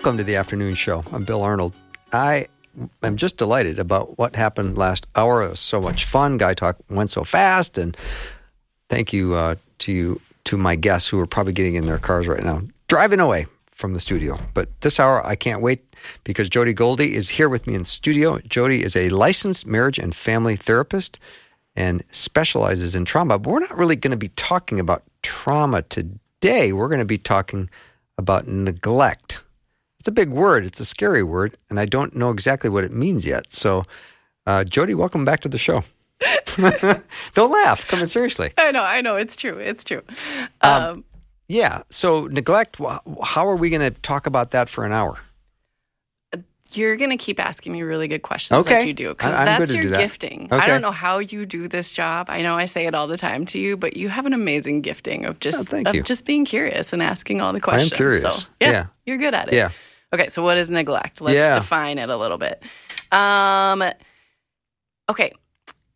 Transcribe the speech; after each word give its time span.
Welcome 0.00 0.16
to 0.16 0.24
the 0.24 0.36
afternoon 0.36 0.74
show. 0.74 1.04
I'm 1.12 1.24
Bill 1.24 1.42
Arnold. 1.42 1.74
I 2.10 2.46
am 3.02 3.16
just 3.16 3.36
delighted 3.36 3.78
about 3.78 4.16
what 4.16 4.34
happened 4.34 4.78
last 4.78 5.06
hour. 5.14 5.42
It 5.42 5.50
was 5.50 5.60
so 5.60 5.78
much 5.78 6.06
fun. 6.06 6.38
Guy 6.38 6.54
Talk 6.54 6.78
went 6.88 7.10
so 7.10 7.22
fast, 7.22 7.76
and 7.76 7.94
thank 8.88 9.12
you 9.12 9.34
uh, 9.34 9.56
to 9.80 9.92
you 9.92 10.20
to 10.44 10.56
my 10.56 10.74
guests 10.74 11.06
who 11.10 11.20
are 11.20 11.26
probably 11.26 11.52
getting 11.52 11.74
in 11.74 11.84
their 11.84 11.98
cars 11.98 12.26
right 12.26 12.42
now, 12.42 12.62
driving 12.88 13.20
away 13.20 13.46
from 13.72 13.92
the 13.92 14.00
studio. 14.00 14.38
But 14.54 14.70
this 14.80 14.98
hour, 14.98 15.22
I 15.26 15.34
can't 15.34 15.60
wait 15.60 15.94
because 16.24 16.48
Jody 16.48 16.72
Goldie 16.72 17.14
is 17.14 17.28
here 17.28 17.50
with 17.50 17.66
me 17.66 17.74
in 17.74 17.84
studio. 17.84 18.38
Jody 18.48 18.82
is 18.82 18.96
a 18.96 19.10
licensed 19.10 19.66
marriage 19.66 19.98
and 19.98 20.14
family 20.14 20.56
therapist 20.56 21.18
and 21.76 22.02
specializes 22.10 22.94
in 22.94 23.04
trauma. 23.04 23.38
But 23.38 23.52
we're 23.52 23.60
not 23.60 23.76
really 23.76 23.96
going 23.96 24.12
to 24.12 24.16
be 24.16 24.30
talking 24.30 24.80
about 24.80 25.02
trauma 25.22 25.82
today. 25.82 26.72
We're 26.72 26.88
going 26.88 27.00
to 27.00 27.04
be 27.04 27.18
talking 27.18 27.68
about 28.16 28.48
neglect. 28.48 29.40
It's 30.00 30.08
a 30.08 30.12
big 30.12 30.30
word, 30.30 30.64
it's 30.64 30.80
a 30.80 30.84
scary 30.84 31.22
word, 31.22 31.58
and 31.68 31.78
I 31.78 31.84
don't 31.84 32.16
know 32.16 32.30
exactly 32.30 32.70
what 32.70 32.84
it 32.84 32.90
means 32.92 33.26
yet. 33.26 33.52
So, 33.52 33.82
uh, 34.46 34.64
Jody, 34.64 34.94
welcome 34.94 35.26
back 35.26 35.40
to 35.40 35.48
the 35.48 35.58
show. 35.58 35.84
don't 37.34 37.50
laugh. 37.52 37.86
Come 37.86 38.00
in 38.00 38.06
seriously. 38.06 38.52
I 38.56 38.72
know, 38.72 38.82
I 38.82 39.02
know. 39.02 39.16
It's 39.16 39.36
true. 39.36 39.58
It's 39.58 39.84
true. 39.84 40.02
Um, 40.62 40.82
Um, 40.82 41.04
yeah. 41.48 41.82
So, 41.90 42.26
neglect, 42.28 42.78
how 43.22 43.46
are 43.46 43.56
we 43.56 43.68
going 43.68 43.82
to 43.82 43.90
talk 44.00 44.26
about 44.26 44.52
that 44.52 44.68
for 44.70 44.84
an 44.86 44.92
hour? 44.92 45.18
you're 46.72 46.94
going 46.94 47.10
to 47.10 47.16
keep 47.16 47.40
asking 47.40 47.72
me 47.72 47.82
really 47.82 48.06
good 48.06 48.22
questions 48.22 48.64
Okay. 48.64 48.78
like 48.78 48.86
you 48.86 48.94
do 48.94 49.08
because 49.08 49.34
that's 49.34 49.74
your 49.74 49.86
that. 49.90 49.98
gifting. 49.98 50.46
I 50.52 50.68
don't 50.68 50.80
know 50.80 50.92
how 50.92 51.18
you 51.18 51.44
do 51.44 51.66
this 51.66 51.92
job. 51.92 52.30
I 52.30 52.42
know 52.42 52.54
I 52.56 52.66
say 52.66 52.86
it 52.86 52.94
all 52.94 53.08
the 53.08 53.16
time 53.16 53.44
to 53.46 53.58
you, 53.58 53.76
but 53.76 53.96
you 53.96 54.08
have 54.08 54.24
an 54.24 54.32
amazing 54.32 54.80
gifting 54.82 55.24
of 55.24 55.40
just 55.40 55.74
Oh, 55.74 55.82
of 55.84 55.94
you. 55.96 56.04
just 56.04 56.24
being 56.26 56.44
curious 56.44 56.92
and 56.92 57.02
asking 57.02 57.40
all 57.40 57.52
the 57.52 57.60
questions. 57.60 57.92
curious. 57.92 58.22
So, 58.22 58.48
yeah, 58.60 58.70
Yeah. 58.70 58.86
you're 59.04 59.16
good 59.16 59.34
at 59.34 59.48
it. 59.48 59.54
Yeah. 59.54 59.70
Okay, 60.12 60.28
so 60.28 60.42
what 60.42 60.56
is 60.56 60.70
neglect? 60.70 61.20
Let's 61.20 61.36
Yeah. 61.36 61.54
define 61.54 61.98
it 61.98 62.08
a 62.10 62.16
little 62.16 62.38
bit. 62.38 62.62
Um, 63.12 63.84
okay, 65.08 65.32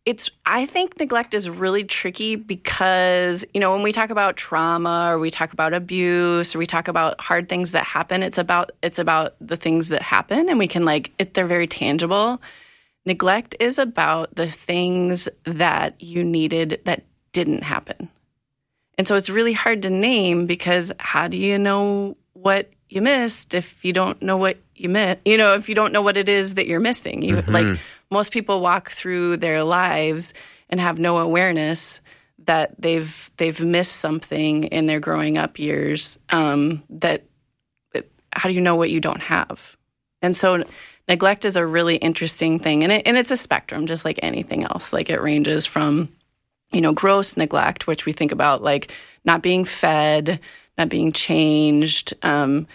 it's 0.05 0.29
I 0.45 0.65
think 0.67 0.99
neglect 0.99 1.33
is 1.33 1.49
really 1.49 1.83
tricky 1.83 2.35
because 2.35 3.43
you 3.53 3.59
know 3.59 3.73
when 3.73 3.81
we 3.81 3.91
talk 3.91 4.11
about 4.11 4.37
trauma 4.37 5.09
or 5.11 5.19
we 5.19 5.31
talk 5.31 5.51
about 5.51 5.73
abuse 5.73 6.55
or 6.55 6.59
we 6.59 6.65
talk 6.65 6.87
about 6.87 7.19
hard 7.19 7.49
things 7.49 7.71
that 7.71 7.83
happen, 7.83 8.21
it's 8.23 8.37
about 8.37 8.71
it's 8.83 8.99
about 8.99 9.35
the 9.41 9.57
things 9.57 9.89
that 9.89 10.01
happen 10.01 10.47
and 10.47 10.59
we 10.59 10.67
can 10.67 10.85
like 10.85 11.11
it, 11.19 11.33
they're 11.33 11.47
very 11.47 11.67
tangible. 11.67 12.41
Neglect 13.05 13.55
is 13.59 13.77
about 13.77 14.35
the 14.35 14.49
things 14.49 15.27
that 15.43 16.01
you 16.01 16.23
needed 16.23 16.81
that 16.85 17.03
didn't 17.33 17.63
happen. 17.63 18.09
And 18.97 19.07
so 19.07 19.15
it's 19.15 19.29
really 19.29 19.53
hard 19.53 19.81
to 19.81 19.89
name 19.89 20.45
because 20.45 20.91
how 20.99 21.27
do 21.27 21.35
you 21.37 21.57
know 21.59 22.15
what 22.33 22.69
you 22.89 23.01
missed 23.01 23.53
if 23.53 23.83
you 23.83 23.93
don't 23.93 24.21
know 24.21 24.37
what 24.37 24.57
you 24.75 24.89
missed? 24.89 25.19
You 25.25 25.37
know, 25.37 25.53
if 25.53 25.69
you 25.69 25.75
don't 25.75 25.93
know 25.93 26.01
what 26.01 26.17
it 26.17 26.29
is 26.29 26.55
that 26.55 26.67
you're 26.67 26.79
missing. 26.79 27.21
You 27.21 27.41
like 27.41 27.77
most 28.11 28.31
people 28.31 28.61
walk 28.61 28.91
through 28.91 29.37
their 29.37 29.63
lives 29.63 30.33
and 30.69 30.79
have 30.79 30.99
no 30.99 31.17
awareness 31.19 32.01
that 32.45 32.79
they've 32.79 33.31
they've 33.37 33.63
missed 33.63 33.95
something 33.95 34.65
in 34.65 34.85
their 34.85 34.99
growing 34.99 35.37
up 35.37 35.59
years. 35.59 36.19
Um, 36.29 36.83
that, 36.89 37.23
that 37.93 38.09
how 38.33 38.49
do 38.49 38.55
you 38.55 38.61
know 38.61 38.75
what 38.75 38.91
you 38.91 38.99
don't 38.99 39.21
have? 39.21 39.75
And 40.21 40.35
so 40.35 40.63
neglect 41.07 41.45
is 41.45 41.55
a 41.55 41.65
really 41.65 41.97
interesting 41.97 42.59
thing, 42.59 42.83
and 42.83 42.91
it, 42.91 43.03
and 43.05 43.17
it's 43.17 43.31
a 43.31 43.37
spectrum, 43.37 43.87
just 43.87 44.05
like 44.05 44.19
anything 44.21 44.63
else. 44.63 44.93
Like 44.93 45.09
it 45.09 45.21
ranges 45.21 45.65
from 45.65 46.09
you 46.71 46.81
know, 46.81 46.93
gross 46.93 47.37
neglect, 47.37 47.87
which 47.87 48.05
we 48.05 48.11
think 48.11 48.31
about 48.31 48.61
like 48.61 48.91
not 49.23 49.41
being 49.41 49.63
fed, 49.63 50.39
not 50.77 50.89
being 50.89 51.11
changed, 51.11 52.13
um, 52.23 52.67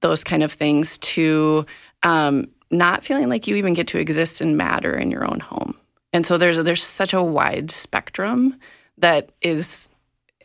those 0.00 0.24
kind 0.24 0.42
of 0.42 0.52
things, 0.52 0.98
to 0.98 1.66
um, 2.02 2.48
not 2.70 3.04
feeling 3.04 3.28
like 3.28 3.46
you 3.46 3.56
even 3.56 3.74
get 3.74 3.88
to 3.88 3.98
exist 3.98 4.40
and 4.40 4.56
matter 4.56 4.96
in 4.96 5.10
your 5.10 5.28
own 5.28 5.40
home. 5.40 5.74
And 6.12 6.24
so 6.24 6.38
there's 6.38 6.58
there's 6.62 6.82
such 6.82 7.12
a 7.12 7.22
wide 7.22 7.70
spectrum 7.70 8.58
that 8.98 9.30
is 9.42 9.92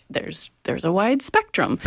there's 0.10 0.50
there's 0.64 0.86
a 0.86 0.92
wide 0.92 1.22
spectrum, 1.22 1.78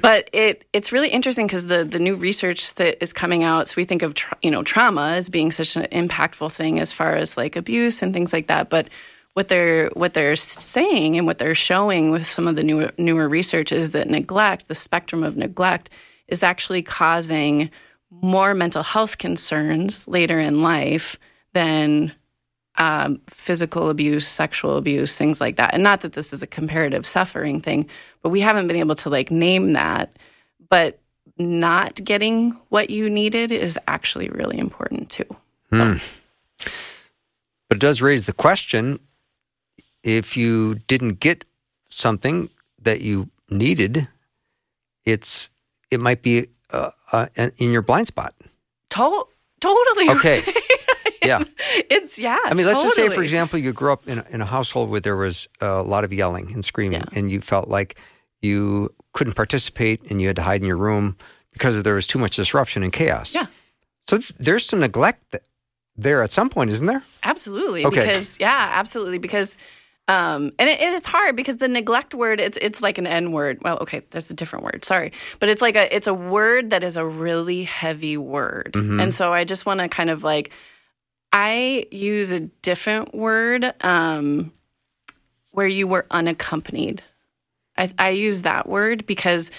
but 0.00 0.30
it 0.32 0.64
it's 0.72 0.92
really 0.92 1.08
interesting 1.08 1.46
because 1.46 1.66
the 1.66 1.84
the 1.84 1.98
new 1.98 2.14
research 2.14 2.74
that 2.76 3.02
is 3.02 3.12
coming 3.12 3.42
out. 3.42 3.66
So 3.66 3.74
we 3.76 3.84
think 3.84 4.02
of 4.02 4.14
tra- 4.14 4.38
you 4.42 4.50
know 4.50 4.62
trauma 4.62 5.14
as 5.14 5.28
being 5.28 5.50
such 5.50 5.74
an 5.74 5.86
impactful 5.90 6.52
thing 6.52 6.78
as 6.78 6.92
far 6.92 7.16
as 7.16 7.36
like 7.36 7.56
abuse 7.56 8.02
and 8.02 8.14
things 8.14 8.32
like 8.32 8.46
that, 8.46 8.70
but 8.70 8.88
what 9.34 9.48
they're 9.48 9.88
what 9.94 10.14
they're 10.14 10.36
saying 10.36 11.16
and 11.16 11.26
what 11.26 11.38
they're 11.38 11.54
showing 11.54 12.10
with 12.10 12.28
some 12.28 12.46
of 12.46 12.56
the 12.56 12.62
newer 12.62 12.92
newer 12.98 13.28
research 13.28 13.72
is 13.72 13.92
that 13.92 14.08
neglect, 14.08 14.68
the 14.68 14.74
spectrum 14.74 15.22
of 15.22 15.36
neglect, 15.36 15.90
is 16.28 16.42
actually 16.42 16.82
causing 16.82 17.70
more 18.10 18.54
mental 18.54 18.82
health 18.82 19.18
concerns 19.18 20.06
later 20.06 20.38
in 20.38 20.62
life 20.62 21.18
than 21.54 22.12
um, 22.76 23.20
physical 23.26 23.90
abuse, 23.90 24.26
sexual 24.26 24.76
abuse, 24.76 25.16
things 25.16 25.40
like 25.40 25.56
that. 25.56 25.74
And 25.74 25.82
not 25.82 26.02
that 26.02 26.12
this 26.12 26.32
is 26.32 26.42
a 26.42 26.46
comparative 26.46 27.06
suffering 27.06 27.60
thing, 27.60 27.88
but 28.22 28.30
we 28.30 28.40
haven't 28.40 28.66
been 28.66 28.76
able 28.76 28.94
to 28.96 29.10
like 29.10 29.30
name 29.30 29.72
that. 29.74 30.16
But 30.68 30.98
not 31.38 32.02
getting 32.02 32.56
what 32.68 32.90
you 32.90 33.08
needed 33.10 33.52
is 33.52 33.78
actually 33.88 34.28
really 34.28 34.58
important 34.58 35.10
too. 35.10 35.24
But 37.68 37.76
it 37.76 37.80
does 37.80 38.02
raise 38.02 38.26
the 38.26 38.32
question 38.34 39.00
if 40.02 40.36
you 40.36 40.76
didn't 40.86 41.20
get 41.20 41.44
something 41.88 42.48
that 42.80 43.00
you 43.00 43.28
needed, 43.50 44.08
it's 45.04 45.50
it 45.90 46.00
might 46.00 46.22
be 46.22 46.46
uh, 46.70 46.90
uh, 47.12 47.26
in 47.58 47.70
your 47.72 47.82
blind 47.82 48.06
spot. 48.06 48.34
To- 48.90 49.26
totally. 49.60 50.10
Okay. 50.10 50.42
Yeah. 51.24 51.44
It's 51.88 52.18
yeah. 52.18 52.36
I 52.44 52.52
mean, 52.52 52.66
let's 52.66 52.82
just 52.82 52.96
say, 52.96 53.08
for 53.08 53.22
example, 53.22 53.56
you 53.56 53.72
grew 53.72 53.92
up 53.92 54.08
in 54.08 54.18
a, 54.18 54.24
in 54.30 54.40
a 54.40 54.44
household 54.44 54.90
where 54.90 54.98
there 54.98 55.14
was 55.16 55.46
a 55.60 55.80
lot 55.80 56.02
of 56.02 56.12
yelling 56.12 56.52
and 56.52 56.64
screaming, 56.64 56.98
Yeah. 57.02 57.06
and 57.18 57.30
you 57.30 57.40
felt 57.40 57.68
like 57.68 57.96
you 58.40 58.92
couldn't 59.12 59.34
participate 59.34 60.02
and 60.10 60.20
you 60.20 60.26
had 60.26 60.34
to 60.34 60.42
hide 60.42 60.60
in 60.62 60.66
your 60.66 60.76
room 60.76 61.16
because 61.52 61.80
there 61.84 61.94
was 61.94 62.08
too 62.08 62.18
much 62.18 62.34
disruption 62.34 62.82
and 62.82 62.92
chaos. 62.92 63.36
Yeah. 63.36 63.46
So 64.08 64.16
th- 64.18 64.34
there's 64.40 64.66
some 64.66 64.80
neglect 64.80 65.30
th- 65.30 65.44
there 65.96 66.24
at 66.24 66.32
some 66.32 66.50
point, 66.50 66.70
isn't 66.72 66.86
there? 66.88 67.04
Absolutely. 67.22 67.86
Okay. 67.86 68.00
Because 68.00 68.40
yeah, 68.40 68.70
absolutely. 68.72 69.18
Because 69.18 69.56
um 70.12 70.52
and 70.58 70.68
it, 70.68 70.80
it 70.80 70.92
is 70.92 71.06
hard 71.06 71.36
because 71.36 71.56
the 71.56 71.68
neglect 71.68 72.14
word 72.14 72.38
it's 72.40 72.58
it's 72.60 72.82
like 72.82 72.98
an 72.98 73.06
N 73.06 73.32
word. 73.32 73.58
Well, 73.62 73.78
okay, 73.80 74.02
there's 74.10 74.30
a 74.30 74.34
different 74.34 74.64
word. 74.64 74.84
Sorry. 74.84 75.12
But 75.38 75.48
it's 75.48 75.62
like 75.62 75.76
a 75.76 75.94
it's 75.94 76.06
a 76.06 76.14
word 76.14 76.70
that 76.70 76.84
is 76.84 76.96
a 76.96 77.06
really 77.06 77.64
heavy 77.64 78.16
word. 78.16 78.72
Mm-hmm. 78.74 79.00
And 79.00 79.14
so 79.14 79.32
I 79.32 79.44
just 79.44 79.64
want 79.64 79.80
to 79.80 79.88
kind 79.88 80.10
of 80.10 80.22
like 80.22 80.52
I 81.32 81.86
use 81.90 82.30
a 82.30 82.40
different 82.40 83.14
word 83.14 83.72
um 83.80 84.52
where 85.50 85.66
you 85.66 85.86
were 85.86 86.06
unaccompanied. 86.10 87.02
I, 87.76 87.92
I 87.98 88.10
use 88.10 88.42
that 88.42 88.68
word 88.68 89.06
because 89.06 89.50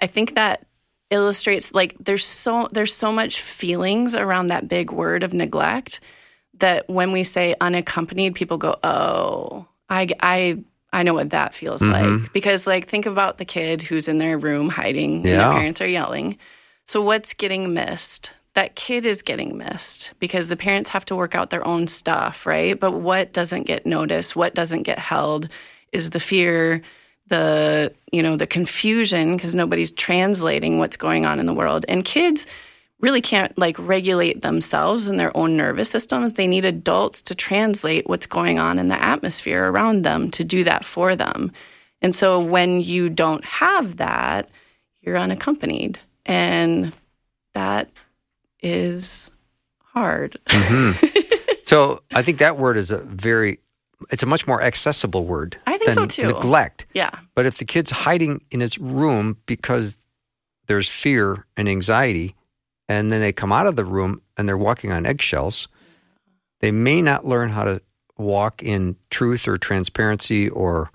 I 0.00 0.06
think 0.06 0.34
that 0.34 0.66
illustrates 1.10 1.72
like 1.72 1.96
there's 1.98 2.24
so 2.24 2.68
there's 2.72 2.94
so 2.94 3.12
much 3.12 3.40
feelings 3.40 4.14
around 4.14 4.48
that 4.48 4.68
big 4.68 4.90
word 4.90 5.22
of 5.22 5.32
neglect 5.32 6.00
that 6.58 6.88
when 6.88 7.12
we 7.12 7.24
say 7.24 7.54
unaccompanied, 7.60 8.34
people 8.34 8.58
go, 8.58 8.76
"Oh, 8.84 9.66
I 9.92 10.08
I 10.20 10.58
I 10.92 11.02
know 11.04 11.14
what 11.14 11.30
that 11.30 11.54
feels 11.54 11.80
Mm-hmm. 11.82 11.92
like." 12.22 12.32
Because 12.32 12.66
like 12.66 12.88
think 12.88 13.06
about 13.06 13.38
the 13.38 13.44
kid 13.44 13.82
who's 13.82 14.08
in 14.08 14.18
their 14.18 14.38
room 14.38 14.68
hiding, 14.68 15.16
and 15.16 15.24
their 15.26 15.52
parents 15.58 15.80
are 15.80 15.88
yelling. 15.88 16.38
So 16.86 17.00
what's 17.02 17.34
getting 17.34 17.72
missed? 17.74 18.32
That 18.54 18.74
kid 18.74 19.06
is 19.06 19.22
getting 19.22 19.56
missed 19.56 20.12
because 20.18 20.48
the 20.48 20.56
parents 20.56 20.90
have 20.90 21.04
to 21.06 21.16
work 21.16 21.34
out 21.34 21.48
their 21.50 21.66
own 21.66 21.86
stuff, 21.86 22.44
right? 22.44 22.78
But 22.78 22.92
what 22.92 23.32
doesn't 23.32 23.66
get 23.66 23.86
noticed, 23.86 24.36
what 24.36 24.54
doesn't 24.54 24.82
get 24.82 24.98
held 24.98 25.48
is 25.92 26.10
the 26.10 26.20
fear, 26.20 26.82
the, 27.28 27.94
you 28.12 28.22
know, 28.22 28.36
the 28.36 28.46
confusion 28.46 29.36
because 29.36 29.54
nobody's 29.54 29.90
translating 29.90 30.78
what's 30.78 30.98
going 30.98 31.24
on 31.24 31.40
in 31.40 31.46
the 31.46 31.54
world. 31.54 31.86
And 31.88 32.04
kids 32.04 32.46
really 33.02 33.20
can't 33.20 33.56
like 33.58 33.76
regulate 33.78 34.40
themselves 34.40 35.08
and 35.08 35.20
their 35.20 35.36
own 35.36 35.56
nervous 35.56 35.90
systems. 35.90 36.34
They 36.34 36.46
need 36.46 36.64
adults 36.64 37.20
to 37.22 37.34
translate 37.34 38.08
what's 38.08 38.26
going 38.26 38.58
on 38.58 38.78
in 38.78 38.88
the 38.88 39.02
atmosphere 39.02 39.70
around 39.70 40.02
them 40.02 40.30
to 40.32 40.44
do 40.44 40.64
that 40.64 40.84
for 40.84 41.14
them. 41.14 41.52
And 42.00 42.14
so 42.14 42.40
when 42.40 42.80
you 42.80 43.10
don't 43.10 43.44
have 43.44 43.98
that, 43.98 44.48
you're 45.02 45.18
unaccompanied. 45.18 45.98
And 46.24 46.92
that 47.54 47.90
is 48.60 49.30
hard. 49.92 50.38
Mm-hmm. 50.46 51.06
So 51.64 52.02
I 52.12 52.20
think 52.20 52.36
that 52.38 52.58
word 52.58 52.76
is 52.76 52.90
a 52.90 52.98
very, 52.98 53.58
it's 54.10 54.22
a 54.22 54.26
much 54.26 54.46
more 54.46 54.60
accessible 54.60 55.24
word. 55.24 55.56
I 55.66 55.78
think 55.78 55.92
so, 55.92 56.04
too. 56.04 56.26
Neglect. 56.26 56.84
yeah. 56.92 57.10
But 57.34 57.46
if 57.46 57.56
the 57.56 57.64
kid's 57.64 57.90
hiding 57.90 58.44
in 58.50 58.60
his 58.60 58.78
room 58.78 59.38
because 59.46 60.04
there's 60.66 60.90
fear 60.90 61.46
and 61.56 61.70
anxiety, 61.70 62.34
and 62.88 63.12
then 63.12 63.20
they 63.20 63.32
come 63.32 63.52
out 63.52 63.66
of 63.66 63.76
the 63.76 63.84
room 63.84 64.22
and 64.36 64.48
they're 64.48 64.56
walking 64.58 64.92
on 64.92 65.06
eggshells, 65.06 65.68
they 66.60 66.70
may 66.72 67.02
not 67.02 67.24
learn 67.26 67.50
how 67.50 67.64
to 67.64 67.80
walk 68.18 68.62
in 68.62 68.96
truth 69.10 69.48
or 69.48 69.56
transparency 69.56 70.48
or 70.48 70.88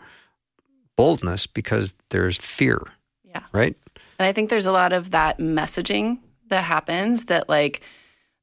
boldness 0.95 1.47
because 1.47 1.93
there's 2.09 2.37
fear, 2.37 2.81
Yeah. 3.23 3.43
right? 3.51 3.75
And 4.19 4.25
I 4.25 4.33
think 4.33 4.49
there's 4.49 4.65
a 4.65 4.71
lot 4.71 4.93
of 4.93 5.11
that 5.11 5.37
messaging 5.39 6.19
that 6.49 6.63
happens 6.63 7.25
that 7.25 7.49
like 7.49 7.81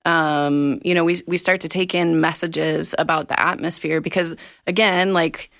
um, 0.07 0.81
you 0.85 0.93
know, 0.95 1.03
we 1.03 1.17
we 1.27 1.39
start 1.39 1.63
to 1.63 1.69
take 1.69 1.95
in 1.95 2.21
messages 2.21 2.95
about 2.99 3.29
the 3.29 3.41
atmosphere 3.41 4.03
because 4.03 4.37
again, 4.67 5.15
like 5.15 5.51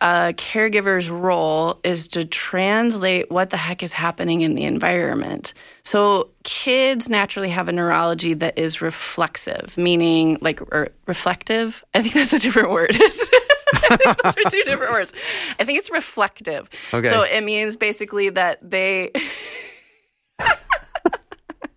a 0.00 0.32
caregiver's 0.36 1.10
role 1.10 1.80
is 1.82 2.06
to 2.08 2.24
translate 2.24 3.30
what 3.30 3.50
the 3.50 3.56
heck 3.56 3.82
is 3.82 3.92
happening 3.92 4.42
in 4.42 4.54
the 4.54 4.62
environment. 4.64 5.54
So 5.84 6.30
kids 6.44 7.08
naturally 7.08 7.48
have 7.48 7.68
a 7.68 7.72
neurology 7.72 8.32
that 8.34 8.56
is 8.58 8.80
reflexive, 8.80 9.76
meaning 9.76 10.38
like 10.40 10.60
or 10.60 10.90
reflective. 11.06 11.84
I 11.94 12.02
think 12.02 12.14
that's 12.14 12.32
a 12.32 12.38
different 12.38 12.70
word. 12.70 12.90
I 12.94 13.08
think 13.96 14.22
those 14.22 14.36
are 14.46 14.50
two 14.50 14.62
different 14.64 14.92
words. 14.92 15.12
I 15.58 15.64
think 15.64 15.78
it's 15.78 15.90
reflective. 15.90 16.70
Okay. 16.94 17.08
So 17.08 17.22
it 17.22 17.42
means 17.42 17.76
basically 17.76 18.28
that 18.30 18.58
they. 18.68 19.10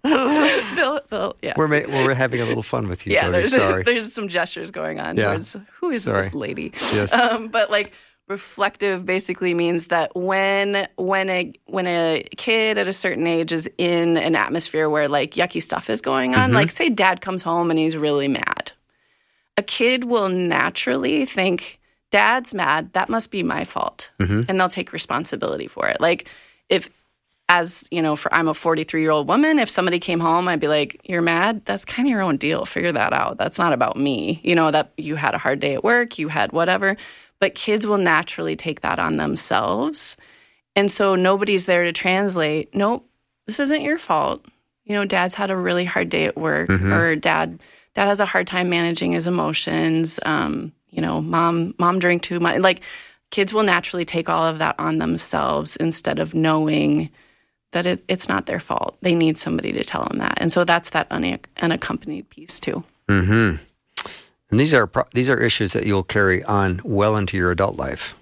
Bill, 0.04 1.00
Bill, 1.10 1.36
yeah. 1.44 1.54
We're, 1.56 1.68
ma- 1.68 1.88
we're 1.88 2.16
having 2.16 2.42
a 2.42 2.46
little 2.46 2.64
fun 2.64 2.88
with 2.88 3.06
you, 3.06 3.14
yeah, 3.14 3.30
there's 3.30 3.56
Sorry. 3.56 3.84
there's 3.84 4.12
some 4.12 4.28
gestures 4.28 4.72
going 4.72 5.00
on 5.00 5.16
Yeah. 5.16 5.30
towards 5.32 5.56
who 5.80 5.90
is 5.92 6.04
Sorry. 6.04 6.24
this 6.24 6.34
lady? 6.34 6.74
Yes. 6.92 7.14
Um, 7.14 7.50
but 7.50 7.70
like 7.70 7.94
reflective 8.32 9.06
basically 9.06 9.54
means 9.54 9.88
that 9.88 10.16
when 10.16 10.88
when 10.96 11.30
a 11.30 11.54
when 11.68 11.86
a 11.86 12.24
kid 12.38 12.80
at 12.80 12.88
a 12.88 12.94
certain 12.94 13.28
age 13.28 13.52
is 13.52 13.70
in 13.78 14.18
an 14.18 14.36
atmosphere 14.36 14.90
where 14.90 15.08
like 15.08 15.36
yucky 15.36 15.62
stuff 15.62 15.90
is 15.90 16.02
going 16.02 16.32
Mm-hmm. 16.32 16.42
on, 16.42 16.54
like 16.54 16.72
say 16.72 16.90
dad 16.90 17.22
comes 17.22 17.44
home 17.44 17.70
and 17.70 17.78
he's 17.78 17.96
really 17.96 18.28
mad, 18.28 18.72
a 19.58 19.62
kid 19.62 20.06
will 20.06 20.30
naturally 20.30 21.26
think 21.26 21.80
dad's 22.10 22.54
mad, 22.54 22.92
that 22.94 23.10
must 23.10 23.30
be 23.30 23.44
my 23.44 23.64
fault, 23.66 24.10
Mm-hmm. 24.20 24.42
and 24.48 24.60
they'll 24.60 24.70
take 24.70 24.94
responsibility 24.94 25.68
for 25.68 25.88
it. 25.88 26.02
Like 26.02 26.28
if 26.70 26.90
as 27.50 27.86
you 27.92 28.02
know, 28.02 28.16
for 28.16 28.34
I'm 28.34 28.48
a 28.48 28.54
43 28.54 29.02
year 29.02 29.12
old 29.12 29.28
woman. 29.28 29.60
If 29.60 29.70
somebody 29.70 30.00
came 30.00 30.22
home, 30.22 30.48
I'd 30.48 30.62
be 30.62 30.70
like, 30.70 31.02
"You're 31.04 31.22
mad. 31.22 31.66
That's 31.66 31.84
kind 31.84 32.08
of 32.08 32.10
your 32.10 32.22
own 32.22 32.38
deal. 32.38 32.64
Figure 32.66 32.94
that 32.94 33.12
out. 33.12 33.38
That's 33.38 33.60
not 33.60 33.74
about 33.74 33.98
me. 33.98 34.40
You 34.42 34.56
know 34.56 34.72
that 34.72 34.94
you 34.96 35.18
had 35.18 35.34
a 35.34 35.38
hard 35.38 35.60
day 35.60 35.74
at 35.74 35.84
work. 35.84 36.18
You 36.18 36.30
had 36.30 36.54
whatever." 36.54 36.96
But 37.42 37.56
kids 37.56 37.86
will 37.86 37.98
naturally 37.98 38.56
take 38.56 38.82
that 38.82 39.00
on 39.00 39.18
themselves, 39.18 40.16
and 40.76 40.90
so 40.90 41.16
nobody's 41.16 41.66
there 41.66 41.84
to 41.84 41.92
translate. 41.92 42.74
Nope, 42.74 43.10
this 43.48 43.60
isn't 43.60 43.82
your 43.82 43.98
fault. 43.98 44.46
You 44.86 44.94
know, 44.96 45.06
dad's 45.06 45.36
had 45.36 45.52
a 45.52 45.56
really 45.58 45.84
hard 45.84 46.08
day 46.10 46.26
at 46.26 46.38
work, 46.38 46.70
or 46.94 47.16
dad 47.18 47.60
dad 47.96 48.06
has 48.08 48.20
a 48.20 48.26
hard 48.26 48.48
time 48.48 48.70
managing 48.70 49.12
his 49.12 49.28
emotions. 49.28 50.20
Um, 50.24 50.72
you 50.92 51.02
know, 51.02 51.20
mom 51.20 51.74
mom 51.78 52.00
drank 52.00 52.22
too 52.22 52.40
much. 52.40 52.60
Like 52.60 52.82
kids 53.32 53.54
will 53.54 53.64
naturally 53.64 54.06
take 54.06 54.30
all 54.30 54.46
of 54.46 54.60
that 54.60 54.76
on 54.78 55.00
themselves 55.00 55.76
instead 55.78 56.20
of 56.20 56.34
knowing 56.34 57.10
that 57.72 57.86
it, 57.86 58.04
it's 58.08 58.28
not 58.30 58.46
their 58.46 58.60
fault. 58.60 58.98
They 59.02 59.16
need 59.16 59.38
somebody 59.38 59.72
to 59.72 59.84
tell 59.84 60.04
them 60.06 60.20
that, 60.20 60.38
and 60.38 60.52
so 60.52 60.64
that's 60.64 60.92
that 60.92 61.08
unaccompanied 61.12 62.30
piece 62.30 62.60
too. 62.60 62.84
hmm 63.10 63.56
And 64.52 64.60
these 64.60 64.74
are 64.74 64.86
pro- 64.86 65.06
these 65.14 65.30
are 65.30 65.38
issues 65.38 65.74
that 65.74 65.86
you'll 65.86 66.04
carry 66.04 66.44
on 66.44 66.82
well 66.84 67.16
into 67.16 67.38
your 67.38 67.52
adult 67.52 67.78
life. 67.78 68.16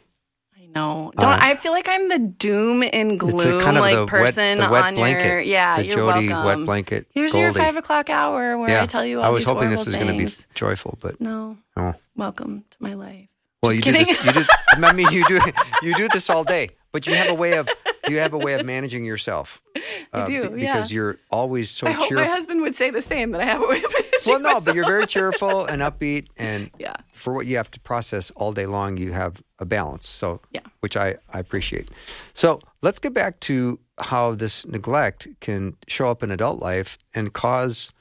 I 0.55 0.67
know. 0.73 1.11
Don't 1.17 1.27
I 1.41 1.55
feel 1.55 1.71
like 1.71 1.87
I'm 1.89 2.07
the 2.09 2.19
doom 2.19 2.83
and 2.93 3.13
Uh, 3.13 3.15
gloom 3.15 3.61
kind 3.61 3.77
of 3.77 3.81
like 3.81 4.07
person 4.07 4.59
wet, 4.59 4.69
wet 4.69 4.83
on 4.85 4.95
blanket. 4.95 5.25
your 5.25 5.39
yeah. 5.41 5.77
the 5.77 5.87
you're 5.87 5.95
Jody 5.97 6.29
welcome. 6.29 6.45
wet 6.59 6.65
blanket. 6.65 7.07
Here's 7.11 7.33
your 7.35 7.51
five 7.53 7.75
o'clock 7.77 8.09
hour 8.09 8.57
where 8.57 8.69
yeah. 8.69 8.83
I 8.83 8.85
tell 8.85 9.03
you 9.05 9.19
all. 9.19 9.25
I 9.25 9.29
was 9.29 9.41
these 9.41 9.47
hoping 9.49 9.69
this 9.69 9.85
was 9.85 9.95
going 9.95 10.07
to 10.07 10.13
be 10.25 10.29
joyful, 10.53 10.97
but 11.01 11.19
No, 11.19 11.57
oh. 11.75 11.95
welcome 12.15 12.63
to 12.69 12.77
my 12.79 12.93
life. 12.93 13.27
Well, 13.63 13.71
Just 13.71 13.85
you 13.85 13.91
kidding. 13.91 14.05
do 14.05 14.13
this. 14.13 14.25
You 14.25 14.43
do. 14.43 14.85
I 14.85 14.93
mean, 14.93 15.07
you 15.11 15.25
do. 15.27 15.39
You 15.81 15.95
do 15.95 16.07
this 16.09 16.29
all 16.29 16.43
day, 16.43 16.69
but 16.91 17.07
you 17.07 17.15
have 17.15 17.29
a 17.29 17.33
way 17.33 17.57
of 17.57 17.67
you 18.09 18.19
have 18.19 18.33
a 18.33 18.37
way 18.37 18.53
of 18.53 18.65
managing 18.65 19.05
yourself. 19.05 19.61
uh, 19.75 19.79
I 20.13 20.25
do, 20.25 20.49
be- 20.49 20.61
yeah. 20.61 20.73
because 20.73 20.91
you're 20.91 21.17
always 21.29 21.69
so 21.69 21.87
I 21.87 21.91
hope 21.91 22.11
my 22.11 22.23
husband 22.25 22.61
would 22.61 22.75
say 22.75 22.89
the 22.89 23.01
same 23.01 23.31
that 23.31 23.41
I 23.41 23.45
have 23.45 23.61
a 23.61 23.67
way 23.67 23.77
of 23.83 23.91
managing 23.93 24.19
Well, 24.27 24.39
no, 24.39 24.59
but 24.59 24.75
you're 24.75 24.85
very 24.87 25.05
cheerful 25.07 25.65
and 25.65 25.81
upbeat, 25.81 26.27
and 26.37 26.71
Yeah. 26.79 26.95
for 27.13 27.33
what 27.33 27.45
you 27.45 27.57
have 27.57 27.71
to 27.71 27.79
process 27.79 28.31
all 28.31 28.51
day 28.53 28.65
long, 28.65 28.97
you 28.97 29.11
have 29.13 29.41
a 29.59 29.65
balance. 29.65 30.07
So, 30.07 30.41
Yeah. 30.51 30.61
which 30.81 30.95
I, 30.97 31.17
I 31.33 31.39
appreciate. 31.39 31.89
So, 32.33 32.59
let's 32.81 32.99
get 32.99 33.13
back 33.13 33.39
to 33.41 33.79
how 33.99 34.33
this 34.35 34.65
neglect 34.65 35.27
can 35.41 35.75
show 35.87 36.09
up 36.09 36.23
in 36.23 36.31
adult 36.31 36.59
life 36.61 36.97
and 37.13 37.33
cause 37.33 37.91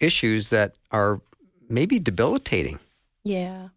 issues 0.00 0.48
that 0.50 0.74
are 0.90 1.20
maybe 1.68 1.98
debilitating. 1.98 2.78
Yeah, 3.24 3.68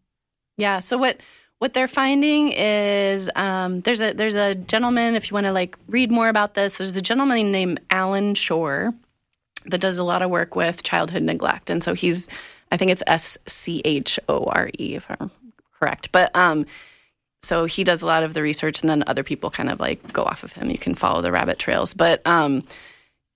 yeah. 0.57 0.79
So 0.79 0.97
what 0.97 1.17
what 1.59 1.73
they're 1.73 1.87
finding 1.87 2.49
is 2.49 3.29
um, 3.35 3.81
there's 3.81 4.01
a 4.01 4.13
there's 4.13 4.35
a 4.35 4.55
gentleman. 4.55 5.15
If 5.15 5.29
you 5.29 5.35
want 5.35 5.47
to 5.47 5.51
like 5.51 5.77
read 5.87 6.11
more 6.11 6.29
about 6.29 6.53
this, 6.53 6.77
there's 6.77 6.95
a 6.95 7.01
gentleman 7.01 7.51
named 7.51 7.79
Allan 7.89 8.35
Schore 8.35 8.93
that 9.65 9.81
does 9.81 9.99
a 9.99 10.03
lot 10.03 10.21
of 10.21 10.29
work 10.29 10.55
with 10.55 10.83
childhood 10.83 11.23
neglect, 11.23 11.69
and 11.69 11.81
so 11.81 11.93
he's 11.93 12.29
I 12.71 12.77
think 12.77 12.91
it's 12.91 13.03
S 13.07 13.37
C 13.47 13.81
H 13.85 14.19
O 14.29 14.45
R 14.45 14.69
E 14.79 14.95
if 14.95 15.09
I'm 15.09 15.31
correct, 15.79 16.11
but 16.11 16.35
um. 16.35 16.65
So 17.43 17.65
he 17.65 17.83
does 17.83 18.01
a 18.01 18.07
lot 18.07 18.23
of 18.23 18.33
the 18.33 18.41
research, 18.41 18.81
and 18.81 18.89
then 18.89 19.03
other 19.05 19.23
people 19.23 19.51
kind 19.51 19.69
of 19.69 19.79
like 19.79 20.11
go 20.11 20.23
off 20.23 20.43
of 20.43 20.53
him. 20.53 20.71
You 20.71 20.77
can 20.77 20.95
follow 20.95 21.21
the 21.21 21.31
rabbit 21.31 21.59
trails, 21.59 21.93
but 21.93 22.25
um, 22.25 22.63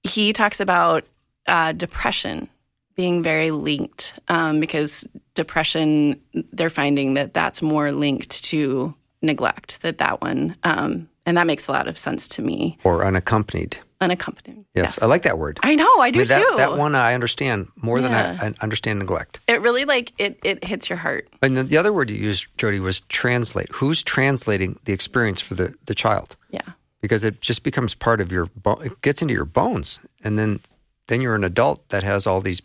he 0.04 0.34
talks 0.34 0.60
about 0.60 1.06
uh, 1.48 1.72
depression 1.74 2.50
being 2.96 3.24
very 3.24 3.52
linked 3.52 4.14
um, 4.28 4.60
because 4.60 5.08
depression 5.34 6.20
they're 6.54 6.70
finding 6.70 7.14
that 7.16 7.34
that's 7.34 7.62
more 7.62 7.92
linked 7.92 8.44
to 8.46 8.94
neglect 9.22 9.82
that 9.82 9.98
that 10.00 10.22
one 10.22 10.56
um, 10.64 11.08
and 11.26 11.38
that 11.38 11.46
makes 11.48 11.68
a 11.68 11.72
lot 11.72 11.88
of 11.88 11.98
sense 11.98 12.28
to 12.28 12.42
me 12.42 12.78
Or 12.84 13.06
unaccompanied. 13.06 13.78
unaccompanied 14.02 14.66
Yes, 14.74 15.02
I 15.04 15.06
like 15.06 15.22
that 15.24 15.38
word. 15.38 15.60
i 15.64 15.76
know 15.76 15.90
i 16.00 16.10
do 16.12 16.20
I 16.20 16.22
mean, 16.22 16.28
that, 16.30 16.48
too 16.50 16.56
that 16.58 16.78
one 16.78 16.96
I 16.96 17.14
understand 17.14 17.68
more 17.82 18.02
than 18.02 18.14
I, 18.14 18.48
I 18.48 18.54
understand 18.62 19.00
neglect. 19.00 19.40
it 19.48 19.62
really 19.62 19.86
like 19.86 20.12
it 20.18 20.40
it 20.44 20.64
hits 20.64 20.90
your 20.90 20.98
heart 20.98 21.28
And 21.42 21.56
then 21.56 21.68
the 21.68 21.78
other 21.78 21.94
word 21.94 22.10
you 22.10 22.18
used, 22.18 22.48
Jody, 22.58 22.80
was 22.80 23.02
translate. 23.02 23.70
Who's 23.74 24.04
translating 24.04 24.78
the 24.86 24.94
experience 24.94 25.40
for 25.42 25.56
the, 25.56 25.74
the 25.86 25.96
child? 25.96 26.36
yeah 26.50 26.70
Because 27.02 27.24
it 27.24 27.42
just 27.42 27.64
becomes 27.64 27.96
part 27.96 28.20
of 28.22 28.32
your, 28.32 28.46
bo- 28.64 28.82
it 28.88 29.02
gets 29.02 29.22
into 29.22 29.34
your 29.34 29.46
bones. 29.46 30.00
And 30.24 30.38
then, 30.38 30.60
then 31.08 31.22
you're 31.22 31.36
an 31.36 31.44
adult 31.44 31.90
that 31.90 32.04
has 32.04 32.28
all 32.28 32.42
these 32.42 32.62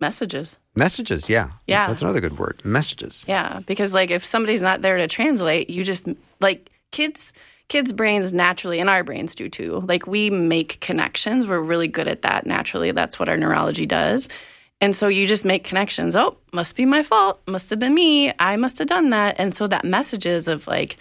messages 0.00 0.56
messages. 0.76 1.28
Yeah. 1.28 1.50
Yeah. 1.66 1.88
That's 1.88 2.02
another 2.02 2.20
good 2.20 2.38
word. 2.38 2.64
Messages. 2.64 3.24
Yeah, 3.26 3.60
because 3.66 3.94
like 3.94 4.10
if 4.10 4.24
somebody's 4.24 4.62
not 4.62 4.82
there 4.82 4.98
to 4.98 5.08
translate, 5.08 5.70
you 5.70 5.82
just 5.82 6.08
like 6.40 6.70
kids 6.92 7.32
kids 7.68 7.92
brains 7.92 8.32
naturally 8.32 8.78
and 8.78 8.88
our 8.88 9.02
brains 9.02 9.34
do 9.34 9.48
too. 9.48 9.82
Like 9.88 10.06
we 10.06 10.30
make 10.30 10.78
connections. 10.80 11.46
We're 11.48 11.60
really 11.60 11.88
good 11.88 12.06
at 12.06 12.22
that 12.22 12.46
naturally. 12.46 12.92
That's 12.92 13.18
what 13.18 13.28
our 13.28 13.36
neurology 13.36 13.86
does. 13.86 14.28
And 14.80 14.94
so 14.94 15.08
you 15.08 15.26
just 15.26 15.44
make 15.44 15.64
connections. 15.64 16.14
Oh, 16.14 16.36
must 16.52 16.76
be 16.76 16.84
my 16.84 17.02
fault. 17.02 17.40
Must 17.48 17.70
have 17.70 17.78
been 17.78 17.94
me. 17.94 18.32
I 18.38 18.56
must 18.56 18.78
have 18.78 18.86
done 18.86 19.10
that. 19.10 19.36
And 19.38 19.54
so 19.54 19.66
that 19.66 19.84
messages 19.84 20.46
of 20.46 20.66
like 20.66 20.96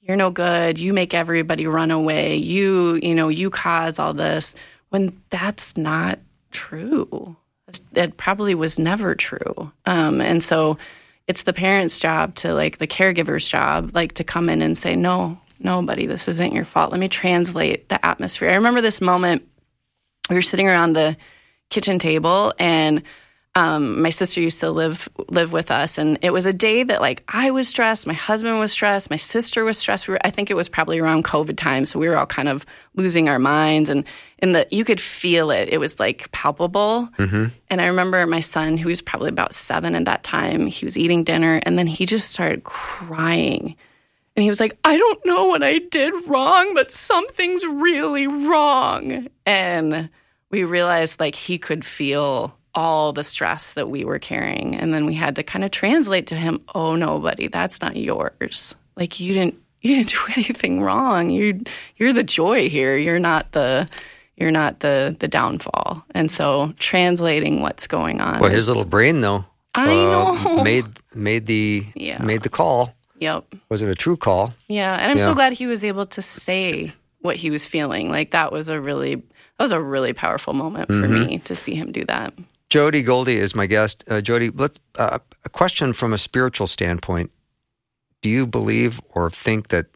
you're 0.00 0.16
no 0.16 0.30
good. 0.30 0.78
You 0.78 0.94
make 0.94 1.12
everybody 1.12 1.66
run 1.66 1.90
away. 1.90 2.36
You, 2.36 2.98
you 3.02 3.14
know, 3.14 3.28
you 3.28 3.50
cause 3.50 3.98
all 3.98 4.14
this 4.14 4.54
when 4.88 5.20
that's 5.28 5.76
not 5.76 6.18
true. 6.52 7.36
It 7.94 8.16
probably 8.16 8.54
was 8.54 8.78
never 8.78 9.14
true. 9.14 9.72
Um, 9.86 10.20
and 10.20 10.42
so 10.42 10.78
it's 11.26 11.42
the 11.42 11.52
parent's 11.52 12.00
job 12.00 12.34
to 12.36 12.54
like 12.54 12.78
the 12.78 12.86
caregiver's 12.86 13.48
job, 13.48 13.90
like 13.94 14.14
to 14.14 14.24
come 14.24 14.48
in 14.48 14.62
and 14.62 14.76
say, 14.76 14.96
no, 14.96 15.38
no, 15.60 15.82
buddy, 15.82 16.06
this 16.06 16.28
isn't 16.28 16.54
your 16.54 16.64
fault. 16.64 16.90
Let 16.90 17.00
me 17.00 17.08
translate 17.08 17.88
the 17.88 18.04
atmosphere. 18.04 18.50
I 18.50 18.54
remember 18.54 18.80
this 18.80 19.00
moment. 19.00 19.46
We 20.30 20.36
were 20.36 20.42
sitting 20.42 20.68
around 20.68 20.94
the 20.94 21.16
kitchen 21.70 21.98
table 21.98 22.54
and 22.58 23.02
um, 23.58 24.00
my 24.02 24.10
sister 24.10 24.40
used 24.40 24.60
to 24.60 24.70
live 24.70 25.08
live 25.28 25.50
with 25.52 25.72
us, 25.72 25.98
and 25.98 26.16
it 26.22 26.30
was 26.30 26.46
a 26.46 26.52
day 26.52 26.84
that 26.84 27.00
like 27.00 27.24
I 27.26 27.50
was 27.50 27.66
stressed, 27.66 28.06
my 28.06 28.14
husband 28.14 28.60
was 28.60 28.70
stressed, 28.70 29.10
my 29.10 29.16
sister 29.16 29.64
was 29.64 29.76
stressed. 29.76 30.06
We 30.06 30.12
were, 30.12 30.20
I 30.24 30.30
think 30.30 30.48
it 30.48 30.54
was 30.54 30.68
probably 30.68 31.00
around 31.00 31.24
COVID 31.24 31.56
time, 31.56 31.84
so 31.84 31.98
we 31.98 32.08
were 32.08 32.16
all 32.16 32.24
kind 32.24 32.48
of 32.48 32.64
losing 32.94 33.28
our 33.28 33.40
minds, 33.40 33.90
and 33.90 34.04
in 34.38 34.52
the 34.52 34.68
you 34.70 34.84
could 34.84 35.00
feel 35.00 35.50
it. 35.50 35.70
It 35.70 35.78
was 35.78 35.98
like 35.98 36.30
palpable. 36.30 37.08
And 37.68 37.80
I 37.80 37.86
remember 37.86 38.24
my 38.28 38.38
son, 38.38 38.78
who 38.78 38.90
was 38.90 39.02
probably 39.02 39.30
about 39.30 39.52
seven 39.52 39.96
at 39.96 40.04
that 40.04 40.22
time, 40.22 40.68
he 40.68 40.84
was 40.84 40.96
eating 40.96 41.24
dinner, 41.24 41.60
and 41.64 41.76
then 41.76 41.88
he 41.88 42.06
just 42.06 42.30
started 42.30 42.62
crying. 42.62 43.74
And 44.36 44.42
he 44.44 44.48
was 44.48 44.60
like, 44.60 44.78
I 44.84 44.96
don't 44.96 45.26
know 45.26 45.46
what 45.46 45.64
I 45.64 45.78
did 45.78 46.14
wrong, 46.28 46.74
but 46.74 46.92
something's 46.92 47.66
really 47.66 48.28
wrong. 48.28 49.26
And 49.44 50.10
we 50.48 50.62
realized 50.62 51.18
like 51.18 51.34
he 51.34 51.58
could 51.58 51.84
feel 51.84 52.57
all 52.78 53.12
the 53.12 53.24
stress 53.24 53.74
that 53.74 53.88
we 53.90 54.04
were 54.04 54.20
carrying. 54.20 54.76
And 54.76 54.94
then 54.94 55.04
we 55.04 55.14
had 55.14 55.34
to 55.36 55.42
kind 55.42 55.64
of 55.64 55.70
translate 55.72 56.26
to 56.28 56.34
him, 56.36 56.60
oh 56.74 56.94
no, 56.94 57.18
buddy, 57.18 57.48
that's 57.48 57.80
not 57.82 57.96
yours. 57.96 58.74
Like 58.96 59.18
you 59.20 59.34
didn't 59.34 59.56
you 59.82 59.96
didn't 59.96 60.10
do 60.16 60.20
anything 60.36 60.80
wrong. 60.82 61.30
You 61.30 61.62
you're 61.96 62.12
the 62.12 62.22
joy 62.22 62.68
here. 62.68 62.96
You're 62.96 63.18
not 63.18 63.50
the 63.52 63.88
you're 64.36 64.52
not 64.52 64.80
the 64.80 65.16
the 65.18 65.28
downfall. 65.28 66.04
And 66.14 66.30
so 66.30 66.72
translating 66.78 67.60
what's 67.62 67.86
going 67.88 68.20
on. 68.20 68.38
Well, 68.40 68.50
is- 68.50 68.56
his 68.66 68.68
little 68.68 68.84
brain 68.84 69.20
though 69.20 69.44
I 69.74 69.90
uh, 69.90 70.12
know. 70.12 70.62
made 70.70 70.86
made 71.14 71.46
the 71.46 71.84
Yeah. 71.94 72.22
made 72.22 72.42
the 72.42 72.48
call. 72.48 72.94
Yep. 73.20 73.54
Was 73.68 73.82
it 73.82 73.90
a 73.90 73.96
true 73.96 74.16
call? 74.16 74.54
Yeah, 74.68 74.94
and 74.94 75.10
I'm 75.10 75.18
Yeah. 75.18 75.24
so 75.24 75.34
glad 75.34 75.52
he 75.52 75.66
was 75.66 75.82
able 75.82 76.06
to 76.06 76.22
say 76.22 76.92
what 77.20 77.34
he 77.36 77.50
was 77.50 77.66
feeling. 77.66 78.08
Like 78.10 78.30
that 78.30 78.52
was 78.52 78.68
a 78.68 78.80
really 78.80 79.16
that 79.16 79.64
was 79.64 79.72
a 79.72 79.80
really 79.82 80.12
powerful 80.12 80.52
moment 80.54 80.86
for 80.88 80.94
Mm-hmm. 80.94 81.26
me 81.26 81.38
to 81.50 81.54
see 81.56 81.74
him 81.74 81.90
do 81.92 82.04
that. 82.06 82.32
Jody 82.70 83.02
Goldie 83.02 83.38
is 83.38 83.54
my 83.54 83.66
guest. 83.66 84.04
Uh, 84.08 84.20
Jody, 84.20 84.50
let's 84.50 84.78
uh, 84.96 85.18
a 85.44 85.48
question 85.48 85.92
from 85.92 86.12
a 86.12 86.18
spiritual 86.18 86.66
standpoint. 86.66 87.30
Do 88.20 88.28
you 88.28 88.46
believe 88.46 89.00
or 89.14 89.30
think 89.30 89.68
that 89.68 89.86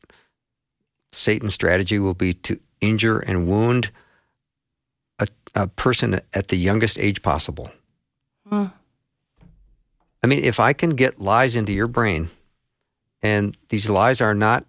Satan's 1.12 1.54
strategy 1.54 1.98
will 1.98 2.14
be 2.14 2.32
to 2.34 2.58
injure 2.80 3.18
and 3.18 3.46
wound 3.46 3.90
a, 5.18 5.28
a 5.54 5.66
person 5.68 6.20
at 6.32 6.48
the 6.48 6.56
youngest 6.56 6.98
age 6.98 7.20
possible? 7.20 7.72
Huh. 8.48 8.68
I 10.22 10.26
mean, 10.26 10.42
if 10.42 10.60
I 10.60 10.72
can 10.72 10.90
get 10.90 11.20
lies 11.20 11.56
into 11.56 11.72
your 11.72 11.88
brain 11.88 12.30
and 13.20 13.56
these 13.68 13.90
lies 13.90 14.20
are 14.20 14.34
not 14.34 14.64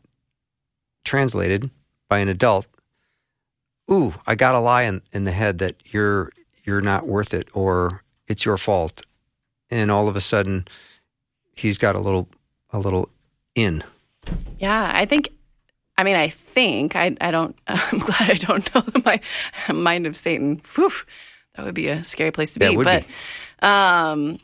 translated 1.06 1.70
by 2.10 2.18
an 2.20 2.28
adult, 2.28 2.66
ooh, 3.90 4.14
I 4.26 4.36
got 4.36 4.56
a 4.56 4.60
lie 4.60 4.84
in, 4.84 5.02
in 5.14 5.24
the 5.24 5.32
head 5.32 5.60
that 5.60 5.76
you're 5.86 6.32
you're 6.64 6.82
not 6.82 7.08
worth 7.08 7.34
it 7.34 7.48
or 7.54 8.04
it's 8.28 8.46
your 8.46 8.58
fault. 8.58 9.04
And 9.70 9.90
all 9.92 10.08
of 10.08 10.16
a 10.16 10.22
sudden 10.22 10.68
he's 11.56 11.78
got 11.78 11.96
a 11.96 12.00
little 12.00 12.28
a 12.72 12.80
little 12.80 13.10
in. 13.56 13.84
Yeah, 14.60 14.92
I 14.94 15.06
think. 15.06 15.30
I 15.98 16.04
mean, 16.04 16.16
I 16.16 16.30
think 16.30 16.96
I. 16.96 17.16
I 17.22 17.30
don't. 17.32 17.56
I'm 17.68 18.00
glad 18.00 18.30
I 18.32 18.34
don't 18.34 18.74
know 18.76 18.82
the 19.68 19.74
mind 19.74 20.08
of 20.08 20.16
Satan. 20.16 20.60
Whew, 20.76 20.90
that 21.56 21.66
would 21.66 21.76
be 21.76 21.88
a 21.90 22.04
scary 22.04 22.32
place 22.32 22.54
to 22.54 22.60
be. 22.60 22.76
but 22.76 23.04
be. 23.06 23.68
um, 23.68 24.40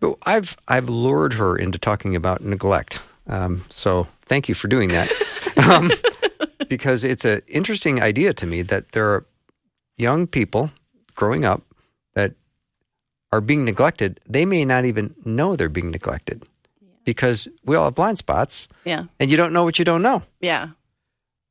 But 0.00 0.16
I've 0.22 0.56
I've 0.66 0.88
lured 0.88 1.34
her 1.34 1.54
into 1.58 1.78
talking 1.78 2.16
about 2.16 2.40
neglect. 2.40 3.00
Um, 3.26 3.66
so 3.68 4.06
thank 4.22 4.48
you 4.48 4.54
for 4.54 4.66
doing 4.66 4.88
that, 4.88 5.10
um, 5.68 5.90
because 6.70 7.04
it's 7.04 7.26
an 7.26 7.42
interesting 7.48 8.00
idea 8.00 8.32
to 8.32 8.46
me 8.46 8.62
that 8.62 8.92
there 8.92 9.10
are 9.10 9.26
young 9.98 10.26
people 10.26 10.70
growing 11.14 11.44
up 11.44 11.60
that 12.14 12.32
are 13.30 13.42
being 13.42 13.62
neglected. 13.66 14.20
They 14.26 14.46
may 14.46 14.64
not 14.64 14.86
even 14.86 15.14
know 15.26 15.54
they're 15.54 15.68
being 15.68 15.90
neglected 15.90 16.44
because 17.04 17.46
we 17.66 17.76
all 17.76 17.84
have 17.84 17.94
blind 17.94 18.16
spots, 18.16 18.68
Yeah, 18.86 19.04
and 19.20 19.30
you 19.30 19.36
don't 19.36 19.52
know 19.52 19.64
what 19.64 19.78
you 19.78 19.84
don't 19.84 20.00
know 20.00 20.22
yeah, 20.40 20.68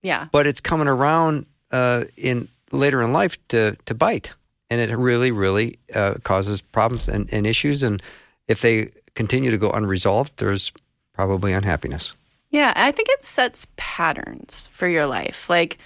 yeah. 0.02 0.28
but 0.32 0.48
it's 0.48 0.60
coming 0.60 0.88
around 0.88 1.46
uh, 1.70 2.06
in 2.18 2.48
later 2.74 3.02
in 3.02 3.14
life 3.14 3.38
to 3.48 3.78
to 3.86 3.96
bite, 3.96 4.34
and 4.70 4.82
it 4.82 4.98
really, 4.98 5.32
really 5.32 5.78
uh, 5.96 6.16
causes 6.24 6.62
problems 6.62 7.08
and, 7.08 7.30
and 7.32 7.48
issues. 7.48 7.84
And 7.84 8.02
if 8.48 8.62
they 8.62 8.92
continue 9.16 9.52
to 9.52 9.58
go 9.58 9.70
unresolved, 9.70 10.38
there's 10.38 10.74
probably 11.14 11.54
unhappiness. 11.54 12.14
Yeah, 12.50 12.74
I 12.76 12.92
think 12.92 13.08
it 13.10 13.24
sets 13.24 13.68
patterns 13.78 14.68
for 14.72 14.88
your 14.88 15.06
life. 15.06 15.50
Like, 15.50 15.78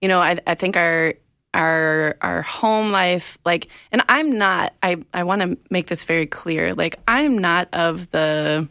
you 0.00 0.08
know, 0.08 0.20
I, 0.20 0.38
I 0.46 0.54
think 0.54 0.76
our 0.76 1.14
our 1.52 2.16
our 2.22 2.42
home 2.42 2.92
life, 2.92 3.38
like, 3.44 3.68
and 3.92 4.02
I'm 4.08 4.38
not. 4.38 4.72
I 4.82 4.96
I 5.12 5.24
want 5.24 5.42
to 5.42 5.58
make 5.70 5.88
this 5.88 6.04
very 6.04 6.26
clear. 6.26 6.74
Like, 6.74 6.98
I'm 7.06 7.36
not 7.36 7.68
of 7.72 8.10
the 8.10 8.68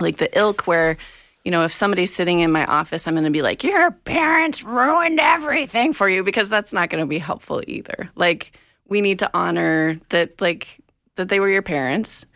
like 0.00 0.16
the 0.16 0.36
ilk 0.38 0.66
where. 0.66 0.96
You 1.44 1.50
know, 1.50 1.64
if 1.64 1.72
somebody's 1.72 2.14
sitting 2.14 2.40
in 2.40 2.52
my 2.52 2.64
office, 2.66 3.08
I'm 3.08 3.14
going 3.14 3.24
to 3.24 3.30
be 3.30 3.42
like, 3.42 3.64
"Your 3.64 3.90
parents 3.90 4.62
ruined 4.62 5.20
everything 5.20 5.92
for 5.92 6.08
you," 6.08 6.22
because 6.22 6.48
that's 6.48 6.72
not 6.72 6.90
going 6.90 7.02
to 7.02 7.06
be 7.06 7.18
helpful 7.18 7.62
either. 7.66 8.10
Like, 8.14 8.52
we 8.86 9.00
need 9.00 9.20
to 9.20 9.30
honor 9.34 9.98
that, 10.10 10.40
like, 10.40 10.78
that 11.16 11.28
they 11.28 11.40
were 11.40 11.48
your 11.48 11.62
parents, 11.62 12.26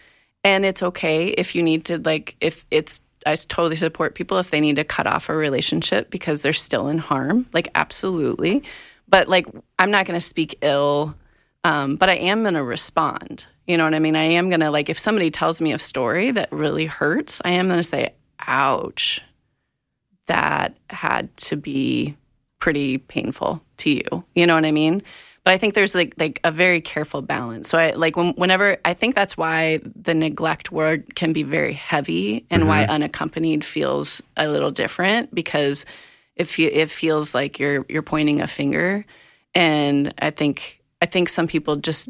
and 0.47 0.65
it's 0.65 0.83
okay 0.83 1.29
if 1.29 1.57
you 1.57 1.63
need 1.63 1.87
to 1.87 1.99
like 1.99 2.37
if 2.41 2.65
it's 2.71 3.01
i 3.27 3.35
totally 3.35 3.75
support 3.75 4.15
people 4.15 4.39
if 4.39 4.51
they 4.51 4.61
need 4.61 4.77
to 4.77 4.85
cut 4.85 5.07
off 5.07 5.29
a 5.29 5.37
relationship 5.37 6.09
because 6.09 6.41
they're 6.41 6.53
still 6.53 6.89
in 6.89 6.99
harm 6.99 7.47
like 7.53 7.69
absolutely. 7.75 8.63
But 9.09 9.29
like 9.29 9.47
i'm 9.79 9.91
not 9.91 10.07
going 10.07 10.19
to 10.19 10.25
speak 10.25 10.59
ill 10.63 11.17
um, 11.65 11.97
but 11.97 12.09
i 12.09 12.15
am 12.15 12.43
going 12.43 12.55
to 12.55 12.63
respond. 12.63 13.47
You 13.67 13.77
know 13.77 13.85
what 13.85 13.95
i 13.95 13.99
mean? 13.99 14.15
I 14.15 14.23
am 14.23 14.49
going 14.49 14.61
to 14.61 14.71
like 14.71 14.89
if 14.89 14.99
somebody 14.99 15.33
tells 15.33 15.61
me 15.61 15.73
a 15.73 15.79
story 15.81 16.31
that 16.31 16.53
really 16.53 16.87
hurts 16.87 17.43
i 17.45 17.51
am 17.51 17.67
going 17.67 17.81
to 17.81 17.83
say 17.83 18.15
ouch, 18.41 19.23
that 20.27 20.77
had 20.91 21.35
to 21.37 21.57
be 21.57 22.17
pretty 22.59 22.99
painful 22.99 23.63
to 23.79 23.91
you. 23.91 24.25
You 24.35 24.47
know 24.47 24.55
what 24.55 24.65
I 24.65 24.73
mean? 24.73 25.03
But 25.45 25.53
I 25.53 25.59
think 25.59 25.75
there's 25.75 25.95
like 25.95 26.15
like 26.19 26.41
a 26.43 26.51
very 26.51 26.81
careful 26.81 27.23
balance. 27.23 27.69
So 27.69 27.79
I 27.79 27.93
like 27.93 28.17
when, 28.17 28.33
whenever 28.35 28.79
I 28.85 28.95
think 28.95 29.15
that's 29.15 29.37
why 29.37 29.79
the 29.95 30.13
neglect 30.13 30.73
word 30.73 31.15
can 31.15 31.33
be 31.33 31.45
very 31.45 31.73
heavy 31.73 32.45
and 32.51 32.63
mm-hmm. 32.63 32.69
why 32.69 32.85
unaccompanied 32.85 33.65
feels 33.65 34.23
a 34.37 34.49
little 34.49 34.73
different 34.73 35.33
because 35.33 35.87
it 36.35 36.49
fe- 36.49 36.65
it 36.65 36.91
feels 36.91 37.33
like 37.33 37.61
you're 37.61 37.87
you're 37.89 38.03
pointing 38.03 38.41
a 38.41 38.49
finger. 38.49 39.07
And 39.55 40.13
I 40.19 40.31
think 40.31 40.83
I 41.01 41.07
think 41.07 41.29
some 41.29 41.47
people 41.47 41.77
just 41.77 42.09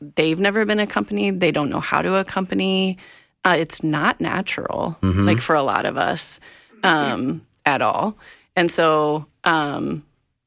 they've 0.00 0.38
never 0.38 0.66
been 0.66 0.78
accompanied. 0.78 1.40
They 1.40 1.52
don't 1.52 1.70
know 1.70 1.80
how 1.80 2.02
to 2.02 2.16
accompany. 2.16 2.98
Uh, 3.46 3.56
it's 3.56 3.84
not 3.84 4.20
natural, 4.20 4.98
mm-hmm. 5.00 5.24
like 5.24 5.38
for 5.38 5.54
a 5.54 5.62
lot 5.62 5.86
of 5.86 5.96
us, 5.96 6.40
um, 6.82 7.46
at 7.64 7.80
all. 7.80 8.18
And 8.56 8.68
so, 8.68 9.26
um, 9.44 10.04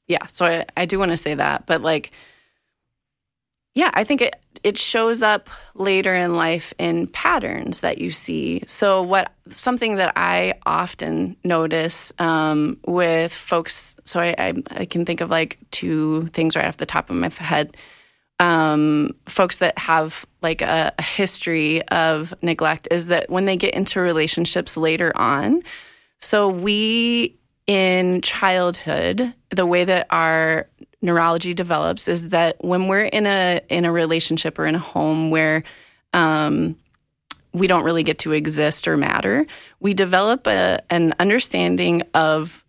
yeah, 0.07 0.27
so 0.27 0.45
I, 0.45 0.65
I 0.75 0.85
do 0.85 0.99
want 0.99 1.11
to 1.11 1.17
say 1.17 1.33
that, 1.33 1.65
but 1.65 1.81
like, 1.81 2.11
yeah, 3.73 3.91
I 3.93 4.03
think 4.03 4.21
it 4.21 4.35
it 4.63 4.77
shows 4.77 5.21
up 5.21 5.49
later 5.75 6.13
in 6.13 6.35
life 6.35 6.73
in 6.77 7.07
patterns 7.07 7.79
that 7.81 7.99
you 7.99 8.11
see. 8.11 8.61
So 8.67 9.01
what 9.01 9.31
something 9.49 9.95
that 9.95 10.11
I 10.17 10.55
often 10.65 11.37
notice 11.45 12.11
um, 12.19 12.77
with 12.85 13.33
folks. 13.33 13.95
So 14.03 14.19
I, 14.19 14.35
I, 14.37 14.53
I 14.71 14.85
can 14.85 15.05
think 15.05 15.21
of 15.21 15.29
like 15.29 15.57
two 15.71 16.23
things 16.33 16.57
right 16.57 16.65
off 16.65 16.75
the 16.75 16.85
top 16.85 17.09
of 17.09 17.15
my 17.15 17.29
head. 17.29 17.77
Um, 18.39 19.15
folks 19.25 19.59
that 19.59 19.77
have 19.77 20.25
like 20.41 20.61
a, 20.61 20.93
history 21.01 21.81
of 21.89 22.33
neglect 22.41 22.87
is 22.89 23.07
that 23.07 23.29
when 23.29 23.45
they 23.45 23.57
get 23.57 23.73
into 23.73 23.99
relationships 23.99 24.77
later 24.77 25.11
on. 25.15 25.61
So 26.21 26.47
we 26.47 27.35
in 27.67 28.21
childhood, 28.21 29.33
the 29.51 29.65
way 29.65 29.83
that 29.83 30.07
our 30.09 30.67
neurology 31.01 31.53
develops 31.53 32.07
is 32.07 32.29
that 32.29 32.63
when 32.63 32.87
we're 32.87 33.05
in 33.05 33.25
a 33.25 33.61
in 33.69 33.85
a 33.85 33.91
relationship 33.91 34.57
or 34.57 34.65
in 34.65 34.75
a 34.75 34.79
home 34.79 35.29
where 35.29 35.63
um, 36.13 36.75
we 37.53 37.67
don't 37.67 37.83
really 37.83 38.03
get 38.03 38.19
to 38.19 38.31
exist 38.31 38.87
or 38.87 38.97
matter, 38.97 39.45
we 39.79 39.93
develop 39.93 40.47
a, 40.47 40.81
an 40.89 41.13
understanding 41.19 42.03
of 42.13 42.63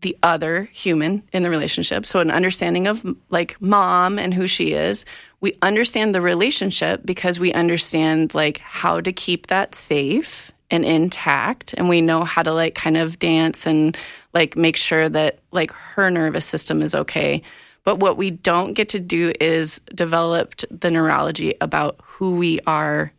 the 0.00 0.16
other 0.22 0.68
human 0.72 1.22
in 1.32 1.42
the 1.42 1.50
relationship. 1.50 2.06
So, 2.06 2.20
an 2.20 2.30
understanding 2.30 2.86
of 2.86 3.04
like 3.30 3.60
mom 3.60 4.18
and 4.18 4.32
who 4.34 4.46
she 4.46 4.72
is. 4.72 5.04
We 5.40 5.56
understand 5.62 6.14
the 6.14 6.20
relationship 6.20 7.02
because 7.04 7.38
we 7.38 7.52
understand 7.52 8.34
like 8.34 8.58
how 8.58 9.00
to 9.00 9.12
keep 9.12 9.46
that 9.46 9.74
safe 9.74 10.52
and 10.70 10.84
intact 10.84 11.74
and 11.76 11.88
we 11.88 12.00
know 12.00 12.24
how 12.24 12.42
to 12.42 12.52
like 12.52 12.74
kind 12.74 12.96
of 12.96 13.18
dance 13.18 13.66
and 13.66 13.96
like 14.34 14.56
make 14.56 14.76
sure 14.76 15.08
that 15.08 15.38
like 15.52 15.72
her 15.72 16.10
nervous 16.10 16.44
system 16.44 16.82
is 16.82 16.94
okay 16.94 17.42
but 17.84 18.00
what 18.00 18.18
we 18.18 18.30
don't 18.30 18.74
get 18.74 18.90
to 18.90 19.00
do 19.00 19.32
is 19.40 19.80
develop 19.94 20.54
the 20.70 20.90
neurology 20.90 21.54
about 21.62 21.98
who 22.02 22.36
we 22.36 22.60
are 22.66 23.12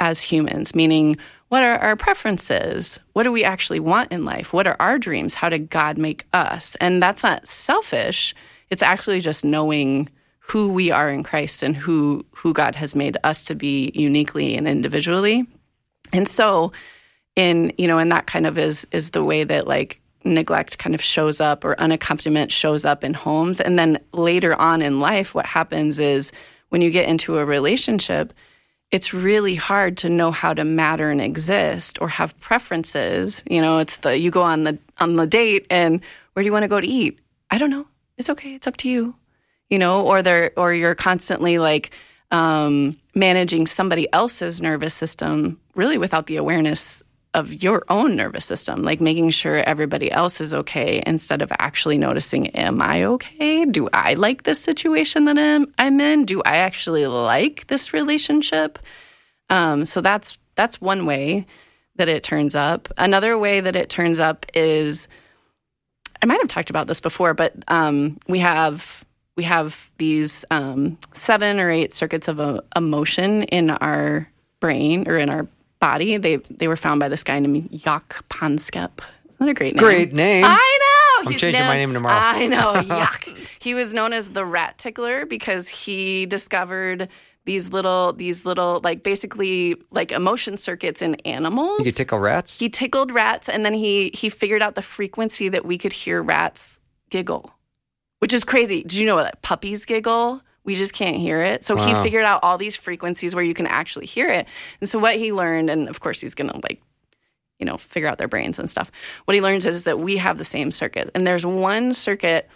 as 0.00 0.22
humans 0.22 0.74
meaning 0.74 1.16
what 1.48 1.62
are 1.62 1.78
our 1.78 1.96
preferences? 1.96 3.00
What 3.14 3.22
do 3.22 3.32
we 3.32 3.44
actually 3.44 3.80
want 3.80 4.12
in 4.12 4.24
life? 4.24 4.52
What 4.52 4.66
are 4.66 4.76
our 4.78 4.98
dreams? 4.98 5.34
How 5.34 5.48
did 5.48 5.70
god 5.70 5.96
make 5.98 6.26
us? 6.32 6.76
And 6.80 7.02
that's 7.02 7.22
not 7.22 7.48
selfish. 7.48 8.34
It's 8.70 8.82
actually 8.82 9.20
just 9.20 9.44
knowing 9.44 10.08
who 10.40 10.68
we 10.68 10.90
are 10.90 11.10
in 11.10 11.22
Christ 11.22 11.62
and 11.62 11.76
who 11.76 12.24
who 12.32 12.52
God 12.52 12.74
has 12.74 12.96
made 12.96 13.16
us 13.24 13.44
to 13.44 13.54
be 13.54 13.90
uniquely 13.94 14.56
and 14.56 14.68
individually. 14.68 15.46
And 16.12 16.26
so 16.26 16.72
in, 17.36 17.72
you 17.78 17.86
know, 17.86 17.98
and 17.98 18.10
that 18.12 18.26
kind 18.26 18.46
of 18.46 18.58
is 18.58 18.86
is 18.90 19.12
the 19.12 19.24
way 19.24 19.44
that 19.44 19.66
like 19.66 20.00
neglect 20.24 20.78
kind 20.78 20.94
of 20.94 21.02
shows 21.02 21.40
up 21.40 21.64
or 21.64 21.76
unaccompaniment 21.76 22.50
shows 22.50 22.84
up 22.84 23.04
in 23.04 23.14
homes. 23.14 23.60
And 23.60 23.78
then 23.78 23.98
later 24.12 24.54
on 24.54 24.82
in 24.82 25.00
life, 25.00 25.34
what 25.34 25.46
happens 25.46 25.98
is 25.98 26.32
when 26.68 26.82
you 26.82 26.90
get 26.90 27.08
into 27.08 27.38
a 27.38 27.44
relationship, 27.44 28.32
it's 28.90 29.12
really 29.12 29.54
hard 29.54 29.98
to 29.98 30.08
know 30.08 30.30
how 30.30 30.54
to 30.54 30.64
matter 30.64 31.10
and 31.10 31.20
exist 31.20 32.00
or 32.00 32.08
have 32.08 32.38
preferences. 32.40 33.42
You 33.48 33.60
know, 33.60 33.78
it's 33.78 33.98
the 33.98 34.18
you 34.18 34.30
go 34.30 34.42
on 34.42 34.64
the 34.64 34.78
on 34.98 35.16
the 35.16 35.26
date 35.26 35.66
and 35.70 36.00
where 36.32 36.42
do 36.42 36.46
you 36.46 36.52
want 36.52 36.64
to 36.64 36.68
go 36.68 36.80
to 36.80 36.86
eat? 36.86 37.18
I 37.50 37.58
don't 37.58 37.70
know. 37.70 37.86
It's 38.16 38.30
okay. 38.30 38.54
It's 38.54 38.66
up 38.66 38.76
to 38.78 38.88
you. 38.88 39.14
You 39.68 39.78
know, 39.78 40.06
or 40.06 40.22
they're 40.22 40.52
or 40.56 40.72
you're 40.72 40.94
constantly 40.94 41.58
like 41.58 41.90
um, 42.30 42.96
managing 43.14 43.66
somebody 43.66 44.10
else's 44.12 44.62
nervous 44.62 44.94
system 44.94 45.60
really 45.74 45.98
without 45.98 46.26
the 46.26 46.36
awareness 46.36 47.02
of 47.34 47.62
your 47.62 47.84
own 47.88 48.16
nervous 48.16 48.44
system, 48.44 48.82
like 48.82 49.00
making 49.00 49.30
sure 49.30 49.56
everybody 49.56 50.10
else 50.10 50.40
is 50.40 50.54
okay 50.54 51.02
instead 51.06 51.42
of 51.42 51.52
actually 51.58 51.98
noticing, 51.98 52.48
am 52.48 52.80
I 52.80 53.04
okay? 53.04 53.64
Do 53.64 53.88
I 53.92 54.14
like 54.14 54.44
this 54.44 54.60
situation 54.60 55.24
that 55.24 55.38
I'm, 55.38 55.72
I'm 55.78 56.00
in? 56.00 56.24
Do 56.24 56.42
I 56.44 56.56
actually 56.56 57.06
like 57.06 57.66
this 57.66 57.92
relationship? 57.92 58.78
Um, 59.50 59.84
so 59.84 60.00
that's 60.00 60.38
that's 60.54 60.80
one 60.80 61.06
way 61.06 61.46
that 61.96 62.08
it 62.08 62.22
turns 62.22 62.54
up. 62.54 62.88
Another 62.96 63.38
way 63.38 63.60
that 63.60 63.76
it 63.76 63.90
turns 63.90 64.18
up 64.18 64.46
is 64.54 65.08
I 66.22 66.26
might 66.26 66.40
have 66.40 66.48
talked 66.48 66.70
about 66.70 66.86
this 66.86 67.00
before, 67.00 67.34
but 67.34 67.54
um, 67.68 68.18
we 68.26 68.40
have 68.40 69.04
we 69.36 69.44
have 69.44 69.90
these 69.98 70.44
um, 70.50 70.98
seven 71.12 71.60
or 71.60 71.70
eight 71.70 71.92
circuits 71.92 72.26
of 72.26 72.40
uh, 72.40 72.60
emotion 72.74 73.44
in 73.44 73.70
our 73.70 74.28
brain 74.60 75.06
or 75.06 75.16
in 75.16 75.30
our 75.30 75.46
body. 75.80 76.16
They 76.16 76.36
they 76.36 76.68
were 76.68 76.76
found 76.76 77.00
by 77.00 77.08
this 77.08 77.24
guy 77.24 77.38
named 77.38 77.70
Jaak 77.72 78.22
Panksepp. 78.28 79.00
Isn't 79.28 79.38
that 79.38 79.48
a 79.48 79.54
great 79.54 79.74
name? 79.74 79.84
Great 79.84 80.12
name. 80.12 80.44
I 80.46 80.78
know. 80.80 81.26
I'm 81.26 81.32
He's 81.32 81.40
changing 81.40 81.60
known, 81.60 81.68
my 81.68 81.76
name 81.76 81.92
tomorrow. 81.92 82.14
I 82.14 82.46
know. 82.46 82.72
Yuck. 82.74 83.48
he 83.60 83.74
was 83.74 83.94
known 83.94 84.12
as 84.12 84.30
the 84.30 84.44
rat 84.44 84.78
tickler 84.78 85.26
because 85.26 85.68
he 85.68 86.26
discovered 86.26 87.08
these 87.44 87.72
little 87.72 88.12
these 88.12 88.44
little 88.44 88.80
like 88.84 89.02
basically 89.02 89.74
like 89.90 90.12
emotion 90.12 90.56
circuits 90.56 91.00
in 91.00 91.14
animals. 91.24 91.84
You 91.84 91.92
tickle 91.92 92.18
rats? 92.18 92.58
He 92.58 92.68
tickled 92.68 93.10
rats 93.10 93.48
and 93.48 93.64
then 93.64 93.74
he 93.74 94.10
he 94.12 94.28
figured 94.28 94.62
out 94.62 94.74
the 94.74 94.82
frequency 94.82 95.48
that 95.48 95.64
we 95.64 95.78
could 95.78 95.92
hear 95.92 96.22
rats 96.22 96.78
giggle. 97.10 97.50
Which 98.18 98.34
is 98.34 98.44
crazy. 98.44 98.82
Did 98.82 98.94
you 98.94 99.06
know 99.06 99.16
that 99.16 99.42
puppies 99.42 99.86
giggle? 99.86 100.42
We 100.68 100.74
just 100.74 100.92
can't 100.92 101.16
hear 101.16 101.40
it. 101.40 101.64
So 101.64 101.76
wow. 101.76 101.86
he 101.86 102.02
figured 102.02 102.24
out 102.24 102.40
all 102.42 102.58
these 102.58 102.76
frequencies 102.76 103.34
where 103.34 103.42
you 103.42 103.54
can 103.54 103.66
actually 103.66 104.04
hear 104.04 104.28
it. 104.28 104.46
And 104.82 104.88
so 104.90 104.98
what 104.98 105.16
he 105.16 105.32
learned, 105.32 105.70
and 105.70 105.88
of 105.88 106.00
course 106.00 106.20
he's 106.20 106.34
going 106.34 106.50
to 106.50 106.60
like, 106.62 106.82
you 107.58 107.64
know, 107.64 107.78
figure 107.78 108.06
out 108.06 108.18
their 108.18 108.28
brains 108.28 108.58
and 108.58 108.68
stuff. 108.68 108.92
What 109.24 109.34
he 109.34 109.40
learns 109.40 109.64
is 109.64 109.84
that 109.84 109.98
we 109.98 110.18
have 110.18 110.36
the 110.36 110.44
same 110.44 110.70
circuit, 110.70 111.10
and 111.14 111.26
there's 111.26 111.46
one 111.46 111.94
circuit 111.94 112.50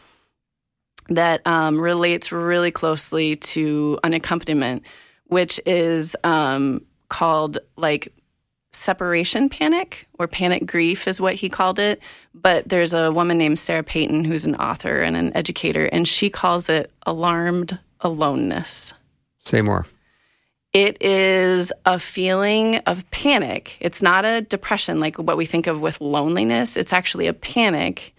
that 1.09 1.40
um, 1.46 1.81
relates 1.81 2.31
really 2.33 2.70
closely 2.70 3.37
to 3.37 3.98
an 4.05 4.12
accompaniment, 4.12 4.85
which 5.29 5.59
is 5.64 6.14
um, 6.22 6.85
called 7.09 7.61
like 7.79 8.12
separation 8.75 9.48
panic 9.48 10.07
or 10.18 10.27
panic 10.29 10.66
grief 10.66 11.09
is 11.09 11.18
what 11.18 11.35
he 11.35 11.48
called 11.48 11.79
it. 11.79 12.03
But 12.35 12.68
there's 12.68 12.92
a 12.92 13.11
woman 13.11 13.38
named 13.38 13.59
Sarah 13.59 13.83
Peyton 13.83 14.25
who's 14.25 14.44
an 14.44 14.57
author 14.57 15.01
and 15.01 15.16
an 15.16 15.35
educator, 15.35 15.87
and 15.87 16.07
she 16.07 16.29
calls 16.29 16.68
it 16.68 16.90
alarmed 17.07 17.79
aloneness. 18.03 18.93
Say 19.45 19.62
more. 19.62 19.87
It 20.73 21.03
is 21.03 21.73
a 21.85 21.99
feeling 21.99 22.77
of 22.79 23.11
panic. 23.11 23.77
It's 23.81 24.01
not 24.01 24.25
a 24.25 24.41
depression 24.41 25.01
like 25.01 25.19
what 25.19 25.37
we 25.37 25.45
think 25.45 25.67
of 25.67 25.81
with 25.81 26.01
loneliness. 26.01 26.77
It's 26.77 26.93
actually 26.93 27.27
a 27.27 27.35
panic 27.35 28.15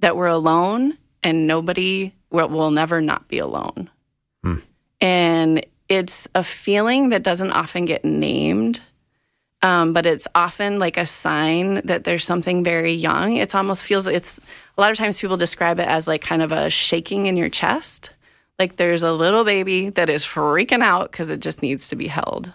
that 0.00 0.16
we're 0.16 0.26
alone 0.26 0.96
and 1.22 1.46
nobody 1.46 2.14
will, 2.30 2.48
will 2.48 2.70
never 2.70 3.00
not 3.00 3.28
be 3.28 3.38
alone. 3.38 3.90
Hmm. 4.42 4.58
And 5.00 5.66
it's 5.88 6.26
a 6.34 6.42
feeling 6.42 7.10
that 7.10 7.22
doesn't 7.22 7.50
often 7.50 7.84
get 7.84 8.04
named, 8.04 8.80
um, 9.60 9.92
but 9.92 10.06
it's 10.06 10.28
often 10.34 10.78
like 10.78 10.96
a 10.96 11.06
sign 11.06 11.82
that 11.84 12.04
there's 12.04 12.24
something 12.24 12.64
very 12.64 12.92
young. 12.92 13.36
It 13.36 13.54
almost 13.54 13.84
feels 13.84 14.06
it's 14.06 14.38
a 14.76 14.80
lot 14.80 14.90
of 14.90 14.96
times 14.96 15.20
people 15.20 15.36
describe 15.36 15.78
it 15.80 15.88
as 15.88 16.08
like 16.08 16.22
kind 16.22 16.42
of 16.42 16.52
a 16.52 16.70
shaking 16.70 17.26
in 17.26 17.36
your 17.36 17.50
chest. 17.50 18.10
Like 18.58 18.76
there's 18.76 19.02
a 19.02 19.12
little 19.12 19.44
baby 19.44 19.90
that 19.90 20.08
is 20.08 20.24
freaking 20.24 20.82
out 20.82 21.10
because 21.10 21.30
it 21.30 21.40
just 21.40 21.62
needs 21.62 21.88
to 21.88 21.96
be 21.96 22.06
held, 22.06 22.52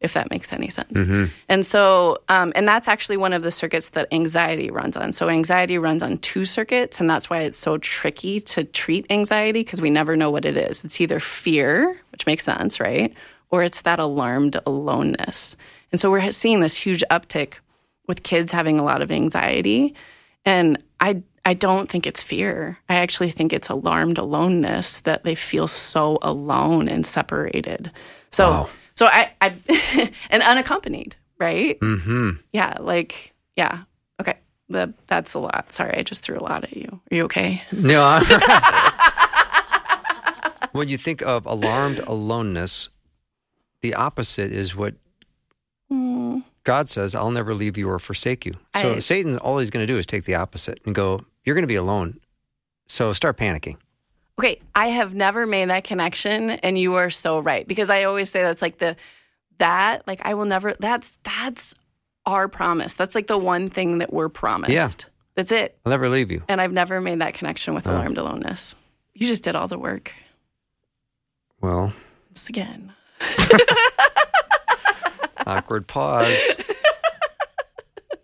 if 0.00 0.12
that 0.14 0.30
makes 0.30 0.52
any 0.52 0.68
sense. 0.68 0.92
Mm-hmm. 0.92 1.24
And 1.48 1.66
so, 1.66 2.18
um, 2.28 2.52
and 2.54 2.66
that's 2.66 2.86
actually 2.86 3.16
one 3.16 3.32
of 3.32 3.42
the 3.42 3.50
circuits 3.50 3.90
that 3.90 4.06
anxiety 4.12 4.70
runs 4.70 4.96
on. 4.96 5.12
So 5.12 5.28
anxiety 5.28 5.78
runs 5.78 6.02
on 6.02 6.18
two 6.18 6.44
circuits, 6.44 7.00
and 7.00 7.10
that's 7.10 7.28
why 7.28 7.40
it's 7.40 7.56
so 7.56 7.76
tricky 7.78 8.40
to 8.40 8.62
treat 8.62 9.06
anxiety 9.10 9.60
because 9.60 9.80
we 9.80 9.90
never 9.90 10.16
know 10.16 10.30
what 10.30 10.44
it 10.44 10.56
is. 10.56 10.84
It's 10.84 11.00
either 11.00 11.18
fear, 11.18 12.00
which 12.12 12.26
makes 12.26 12.44
sense, 12.44 12.78
right? 12.78 13.12
Or 13.50 13.64
it's 13.64 13.82
that 13.82 13.98
alarmed 13.98 14.60
aloneness. 14.64 15.56
And 15.90 16.00
so 16.00 16.08
we're 16.10 16.30
seeing 16.30 16.60
this 16.60 16.76
huge 16.76 17.02
uptick 17.10 17.54
with 18.06 18.22
kids 18.22 18.52
having 18.52 18.78
a 18.78 18.84
lot 18.84 19.02
of 19.02 19.10
anxiety. 19.10 19.94
And 20.44 20.82
I 21.00 21.22
I 21.44 21.54
don't 21.54 21.90
think 21.90 22.06
it's 22.06 22.22
fear. 22.22 22.78
I 22.88 22.96
actually 22.96 23.30
think 23.30 23.52
it's 23.52 23.68
alarmed 23.68 24.18
aloneness 24.18 25.00
that 25.00 25.24
they 25.24 25.34
feel 25.34 25.66
so 25.66 26.18
alone 26.22 26.88
and 26.88 27.04
separated. 27.06 27.90
So, 28.30 28.50
wow. 28.50 28.68
so 28.94 29.06
I, 29.06 29.32
I 29.40 30.10
and 30.30 30.42
unaccompanied, 30.42 31.16
right? 31.38 31.78
Mm-hmm. 31.80 32.30
Yeah, 32.52 32.76
like 32.80 33.32
yeah. 33.56 33.84
Okay, 34.20 34.36
the, 34.68 34.92
that's 35.06 35.34
a 35.34 35.38
lot. 35.38 35.72
Sorry, 35.72 35.96
I 35.96 36.02
just 36.02 36.22
threw 36.22 36.38
a 36.38 36.44
lot 36.44 36.64
at 36.64 36.76
you. 36.76 37.00
Are 37.10 37.14
you 37.16 37.24
okay? 37.24 37.62
No. 37.72 38.20
when 40.72 40.88
you 40.88 40.98
think 40.98 41.22
of 41.22 41.46
alarmed 41.46 42.00
aloneness, 42.06 42.90
the 43.80 43.94
opposite 43.94 44.52
is 44.52 44.76
what 44.76 44.94
Mm, 45.92 46.44
God 46.62 46.88
says, 46.88 47.16
I'll 47.16 47.32
never 47.32 47.52
leave 47.52 47.76
you 47.76 47.88
or 47.88 47.98
forsake 47.98 48.46
you. 48.46 48.52
So 48.80 48.94
I- 48.94 48.98
Satan, 49.00 49.38
all 49.38 49.58
he's 49.58 49.70
going 49.70 49.84
to 49.84 49.92
do 49.92 49.98
is 49.98 50.06
take 50.06 50.22
the 50.24 50.36
opposite 50.36 50.78
and 50.86 50.94
go, 50.94 51.24
You're 51.44 51.54
going 51.54 51.62
to 51.62 51.68
be 51.68 51.76
alone. 51.76 52.20
So 52.86 53.12
start 53.12 53.36
panicking. 53.36 53.76
Okay, 54.38 54.60
I 54.74 54.88
have 54.88 55.14
never 55.14 55.46
made 55.46 55.68
that 55.70 55.84
connection, 55.84 56.50
and 56.50 56.78
you 56.78 56.94
are 56.94 57.10
so 57.10 57.40
right 57.40 57.66
because 57.68 57.90
I 57.90 58.04
always 58.04 58.30
say 58.30 58.42
that's 58.42 58.62
like 58.62 58.78
the 58.78 58.96
that 59.58 60.06
like 60.06 60.20
I 60.24 60.34
will 60.34 60.46
never. 60.46 60.74
That's 60.80 61.18
that's 61.22 61.74
our 62.26 62.48
promise. 62.48 62.94
That's 62.94 63.14
like 63.14 63.26
the 63.26 63.36
one 63.38 63.68
thing 63.68 63.98
that 63.98 64.12
we're 64.12 64.28
promised. 64.30 64.72
Yeah. 64.72 64.88
That's 65.36 65.52
it. 65.52 65.78
I'll 65.86 65.90
never 65.90 66.08
leave 66.08 66.30
you. 66.30 66.42
And 66.48 66.60
I've 66.60 66.72
never 66.72 67.00
made 67.00 67.20
that 67.20 67.34
connection 67.34 67.74
with 67.74 67.86
Oh. 67.86 67.92
alarmed 67.92 68.18
aloneness. 68.18 68.76
You 69.14 69.26
just 69.26 69.44
did 69.44 69.54
all 69.56 69.68
the 69.68 69.78
work. 69.78 70.12
Well, 71.60 71.92
Once 72.28 72.48
again. 72.48 72.92
awkward 75.46 75.86
pause. 75.86 76.56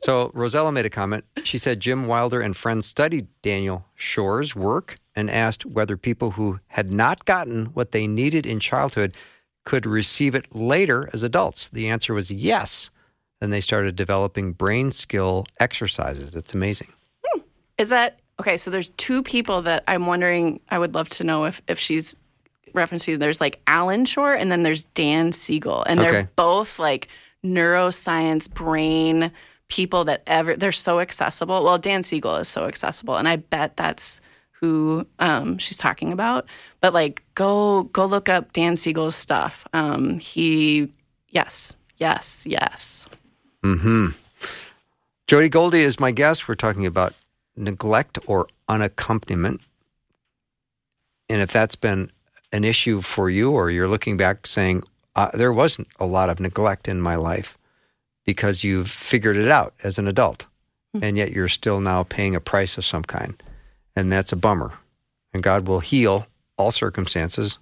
So 0.03 0.31
Rosella 0.35 0.71
made 0.71 0.87
a 0.87 0.91
comment. 0.91 1.25
She 1.47 1.59
said 1.59 1.81
Jim 1.81 2.07
Wilder 2.07 2.41
and 2.41 2.57
friends 2.57 2.87
studied 2.87 3.29
Daniel 3.41 3.87
Shore's 3.95 4.57
work 4.57 4.99
and 5.15 5.31
asked 5.31 5.65
whether 5.65 5.97
people 5.97 6.33
who 6.33 6.59
had 6.67 6.93
not 6.93 7.25
gotten 7.25 7.67
what 7.67 7.93
they 7.93 8.07
needed 8.07 8.45
in 8.45 8.59
childhood 8.59 9.15
could 9.65 9.87
receive 9.87 10.35
it 10.35 10.55
later 10.55 11.09
as 11.13 11.23
adults. 11.23 11.69
The 11.69 11.89
answer 11.89 12.13
was 12.13 12.31
yes. 12.31 12.91
Then 13.41 13.51
they 13.51 13.61
started 13.61 13.95
developing 13.95 14.53
brain 14.53 14.91
skill 14.91 15.47
exercises. 15.61 16.35
It's 16.35 16.53
amazing. 16.53 16.89
Hmm. 17.25 17.41
Is 17.79 17.91
that 17.91 18.19
okay? 18.41 18.57
So 18.57 18.71
there's 18.71 18.91
two 18.91 19.23
people 19.23 19.63
that 19.63 19.85
I'm 19.87 20.07
wondering. 20.07 20.61
I 20.69 20.79
would 20.79 20.95
love 20.95 21.09
to 21.11 21.25
know 21.25 21.45
if 21.45 21.63
if 21.69 21.79
she's 21.79 22.17
referencing. 22.75 23.19
There's 23.19 23.41
like 23.41 23.61
Allan 23.67 24.05
Schore, 24.05 24.35
and 24.35 24.51
then 24.51 24.63
there's 24.63 24.85
Dan 24.85 25.33
Siegel, 25.33 25.85
and 25.85 26.01
they're 26.01 26.29
both 26.35 26.79
like 26.79 27.09
neuroscience 27.45 28.53
brain 28.53 29.31
people 29.69 30.05
that 30.05 30.23
ever. 30.27 30.57
They're 30.57 30.73
so 30.73 31.01
accessible. 31.01 31.65
Well, 31.65 31.79
Dan 31.79 32.03
Siegel 32.03 32.37
is 32.37 32.49
so 32.49 32.67
accessible, 32.67 33.17
and 33.17 33.29
I 33.29 33.37
bet 33.37 33.77
that's 33.77 34.21
who 34.53 35.07
um, 35.19 35.59
she's 35.59 35.77
talking 35.77 36.13
about. 36.13 36.47
But 36.81 36.95
like, 36.95 37.23
go 37.35 37.85
go 37.85 38.07
look 38.07 38.29
up 38.29 38.53
Dan 38.53 38.77
Siegel's 38.77 39.17
stuff. 39.17 39.67
Um, 39.73 40.19
he, 40.19 40.93
yes, 41.29 41.75
yes, 41.99 42.45
yes. 42.47 43.07
Hmm. 43.63 44.09
Jody 45.27 45.49
Goldie 45.49 45.81
is 45.81 45.99
my 45.99 46.13
guest. 46.13 46.47
We're 46.47 46.55
talking 46.55 46.87
about 46.87 47.15
neglect 47.57 48.19
or 48.27 48.49
unaccompaniment. 48.69 49.61
And 51.29 51.41
if 51.41 51.53
that's 51.53 51.75
been 51.75 52.13
an 52.53 52.63
issue 52.63 53.01
for 53.01 53.29
you, 53.29 53.51
or 53.51 53.71
you're 53.71 53.89
looking 53.89 54.17
back 54.17 54.47
saying, 54.47 54.85
uh, 55.17 55.31
there 55.35 55.53
wasn't 55.53 55.89
a 55.99 56.07
lot 56.07 56.31
of 56.31 56.39
neglect 56.39 56.87
in 56.87 57.01
my 57.01 57.17
life 57.17 57.59
because 58.27 58.65
you've 58.65 58.91
figured 58.91 59.37
it 59.37 59.49
out 59.49 59.73
as 59.83 59.99
an 59.99 60.07
adult, 60.07 60.47
hmm. 60.93 61.03
and 61.03 61.17
yet 61.17 61.33
you're 61.33 61.49
still 61.49 61.81
now 61.81 62.03
paying 62.03 62.35
a 62.35 62.41
price 62.41 62.77
of 62.77 62.85
some 62.85 63.05
kind. 63.05 63.43
And 63.95 64.13
that's 64.13 64.33
a 64.33 64.37
bummer. 64.37 64.75
And 65.33 65.43
God 65.43 65.67
will 65.67 65.81
heal 65.81 66.27
all 66.59 66.71
circumstances, 66.71 67.59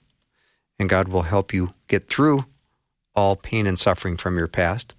and 0.78 0.88
God 0.88 1.08
will 1.08 1.22
help 1.22 1.52
you 1.52 1.74
get 1.86 2.08
through 2.08 2.46
all 3.14 3.36
pain 3.36 3.66
and 3.66 3.78
suffering 3.78 4.16
from 4.16 4.36
your 4.36 4.48
past. 4.48 4.94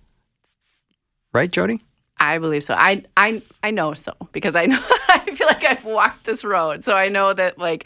Right, 1.33 1.51
Jody? 1.51 1.81
I 2.17 2.37
believe 2.37 2.63
so. 2.63 2.73
I 2.75 3.03
I 3.17 3.41
I 3.61 3.71
know 3.71 3.93
so 3.93 4.13
because 4.31 4.55
I 4.55 4.67
know 4.67 4.79
I 5.09 5.19
feel 5.33 5.47
like 5.47 5.65
I've 5.65 5.83
walked 5.83 6.23
this 6.23 6.45
road, 6.45 6.83
so 6.83 6.95
I 6.95 7.09
know 7.09 7.33
that 7.33 7.57
like 7.57 7.85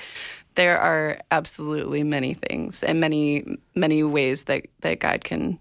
there 0.56 0.78
are 0.80 1.20
absolutely 1.32 2.04
many 2.04 2.36
things 2.36 2.84
and 2.84 3.00
many 3.00 3.58
many 3.74 4.04
ways 4.04 4.44
that 4.46 4.68
that 4.82 5.00
God 5.00 5.24
can 5.24 5.58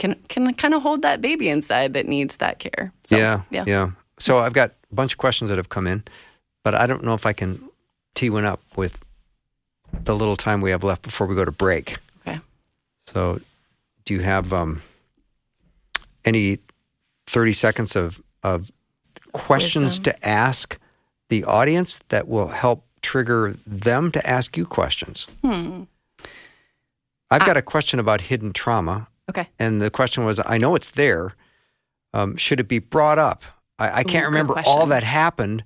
can 0.00 0.14
can 0.28 0.52
kind 0.54 0.74
of 0.74 0.82
hold 0.82 1.02
that 1.02 1.20
baby 1.20 1.48
inside 1.48 1.92
that 1.92 2.08
needs 2.08 2.38
that 2.38 2.58
care. 2.58 2.92
So, 3.04 3.16
yeah, 3.16 3.42
yeah. 3.50 3.64
yeah. 3.66 3.90
So 4.18 4.38
I've 4.38 4.54
got 4.54 4.70
a 4.90 4.94
bunch 4.94 5.12
of 5.12 5.18
questions 5.18 5.50
that 5.50 5.58
have 5.58 5.68
come 5.68 5.86
in, 5.86 6.02
but 6.64 6.74
I 6.74 6.86
don't 6.86 7.04
know 7.04 7.14
if 7.14 7.26
I 7.26 7.34
can 7.34 7.68
tee 8.14 8.30
one 8.30 8.44
up 8.44 8.60
with 8.76 8.98
the 10.04 10.16
little 10.16 10.36
time 10.36 10.62
we 10.62 10.70
have 10.70 10.82
left 10.82 11.02
before 11.02 11.26
we 11.26 11.36
go 11.36 11.44
to 11.44 11.52
break. 11.52 11.98
Okay. 12.26 12.40
So, 13.02 13.40
do 14.06 14.14
you 14.14 14.20
have 14.20 14.52
um, 14.52 14.82
any 16.24 16.58
thirty 17.26 17.52
seconds 17.52 17.94
of 17.94 18.22
of 18.42 18.72
questions 19.32 20.00
Wisdom. 20.00 20.14
to 20.14 20.28
ask 20.28 20.78
the 21.28 21.44
audience 21.44 22.00
that 22.08 22.26
will 22.26 22.48
help 22.48 22.86
trigger 23.02 23.54
them 23.66 24.10
to 24.12 24.26
ask 24.26 24.56
you 24.56 24.64
questions? 24.64 25.26
Hmm. 25.44 25.82
I've 27.30 27.46
got 27.46 27.56
a 27.56 27.62
question 27.62 28.00
about 28.00 28.22
hidden 28.22 28.52
trauma. 28.52 29.06
Okay. 29.30 29.48
And 29.58 29.80
the 29.80 29.90
question 29.90 30.24
was, 30.24 30.40
I 30.44 30.58
know 30.58 30.74
it's 30.74 30.90
there. 30.90 31.34
Um, 32.12 32.36
should 32.36 32.60
it 32.60 32.68
be 32.68 32.78
brought 32.78 33.18
up? 33.18 33.42
I, 33.78 34.00
I 34.00 34.02
can't 34.04 34.24
good 34.24 34.30
remember 34.32 34.60
all 34.66 34.86
that 34.86 35.02
happened, 35.02 35.64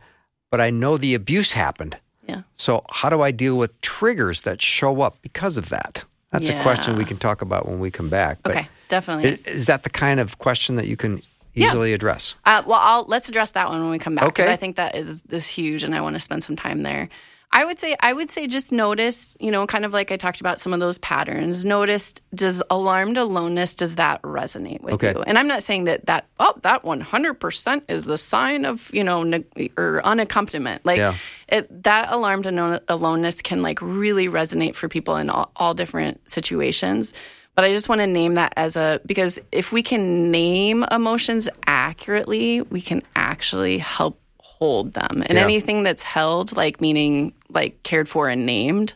but 0.50 0.60
I 0.60 0.70
know 0.70 0.96
the 0.96 1.14
abuse 1.14 1.52
happened. 1.52 1.96
Yeah. 2.28 2.42
So 2.56 2.84
how 2.90 3.10
do 3.10 3.20
I 3.22 3.30
deal 3.32 3.56
with 3.58 3.78
triggers 3.80 4.42
that 4.42 4.62
show 4.62 5.00
up 5.02 5.16
because 5.22 5.56
of 5.56 5.68
that? 5.70 6.04
That's 6.30 6.48
a 6.48 6.60
question 6.62 6.96
we 6.96 7.04
can 7.04 7.16
talk 7.16 7.42
about 7.42 7.68
when 7.68 7.78
we 7.78 7.90
come 7.90 8.08
back. 8.08 8.38
But 8.42 8.56
Okay. 8.56 8.68
Definitely. 8.88 9.38
is 9.46 9.66
that 9.66 9.82
the 9.84 9.90
kind 9.90 10.18
of 10.20 10.38
question 10.38 10.76
that 10.76 10.86
you 10.86 10.96
can 10.96 11.22
Yeah. 11.54 11.68
easily 11.68 11.92
address? 11.92 12.34
Uh, 12.44 12.62
well, 12.66 12.80
I'll 12.82 13.04
let's 13.06 13.28
address 13.28 13.52
that 13.52 13.68
one 13.68 13.80
when 13.82 13.90
we 13.90 13.98
come 13.98 14.14
back 14.16 14.24
because 14.26 14.44
Okay. 14.46 14.52
I 14.52 14.56
think 14.56 14.76
that 14.76 14.94
is 14.96 15.22
is 15.30 15.46
huge, 15.46 15.84
and 15.84 15.94
I 15.94 16.00
want 16.00 16.14
to 16.16 16.20
spend 16.20 16.42
some 16.44 16.56
time 16.56 16.82
there. 16.82 17.08
I 17.56 17.64
would 17.64 17.78
say 17.78 17.94
I 18.00 18.12
would 18.12 18.30
say 18.30 18.48
just 18.48 18.72
notice, 18.72 19.36
you 19.38 19.50
know, 19.52 19.64
kind 19.66 19.84
of 19.84 19.92
like 19.92 20.10
I 20.10 20.16
talked 20.16 20.40
about 20.40 20.58
some 20.58 20.72
of 20.72 20.80
those 20.80 20.98
patterns. 20.98 21.64
Notice 21.64 22.14
does 22.34 22.62
alarmed 22.68 23.16
aloneness 23.16 23.76
does 23.76 23.94
that 23.94 24.20
resonate 24.22 24.80
with 24.80 24.94
Okay. 24.94 25.12
you? 25.12 25.22
And 25.24 25.38
I'm 25.38 25.46
not 25.46 25.62
saying 25.62 25.84
that 25.84 26.06
that 26.06 26.26
oh 26.40 26.54
that 26.62 26.82
100 26.84 27.34
percent 27.34 27.84
is 27.88 28.04
the 28.06 28.18
sign 28.18 28.64
of 28.64 28.90
you 28.92 29.04
know 29.04 29.22
neg- 29.22 29.72
or 29.78 30.02
unaccompaniment. 30.04 30.80
Like 30.84 30.98
Yeah. 30.98 31.14
it, 31.48 31.84
that 31.84 32.10
alarmed 32.10 32.46
alo- 32.48 32.80
aloneness 32.88 33.40
can 33.40 33.62
like 33.62 33.80
really 33.80 34.26
resonate 34.26 34.74
for 34.74 34.88
people 34.88 35.14
in 35.16 35.30
all, 35.30 35.52
all 35.54 35.74
different 35.74 36.20
situations. 36.28 37.14
But 37.54 37.64
I 37.64 37.72
just 37.72 37.88
want 37.88 38.00
to 38.00 38.08
name 38.08 38.34
that 38.34 38.52
as 38.56 38.74
a 38.74 39.00
because 39.06 39.38
if 39.52 39.70
we 39.72 39.84
can 39.84 40.32
name 40.32 40.82
emotions 40.90 41.48
accurately, 41.68 42.62
we 42.62 42.80
can 42.80 43.00
actually 43.14 43.78
help 43.78 44.18
hold 44.40 44.94
them. 44.94 45.22
And 45.26 45.34
Yeah. 45.38 45.44
anything 45.44 45.84
that's 45.84 46.02
held, 46.02 46.56
like 46.56 46.80
meaning 46.80 47.32
like 47.54 47.82
cared 47.82 48.08
for 48.08 48.28
and 48.28 48.44
named, 48.44 48.94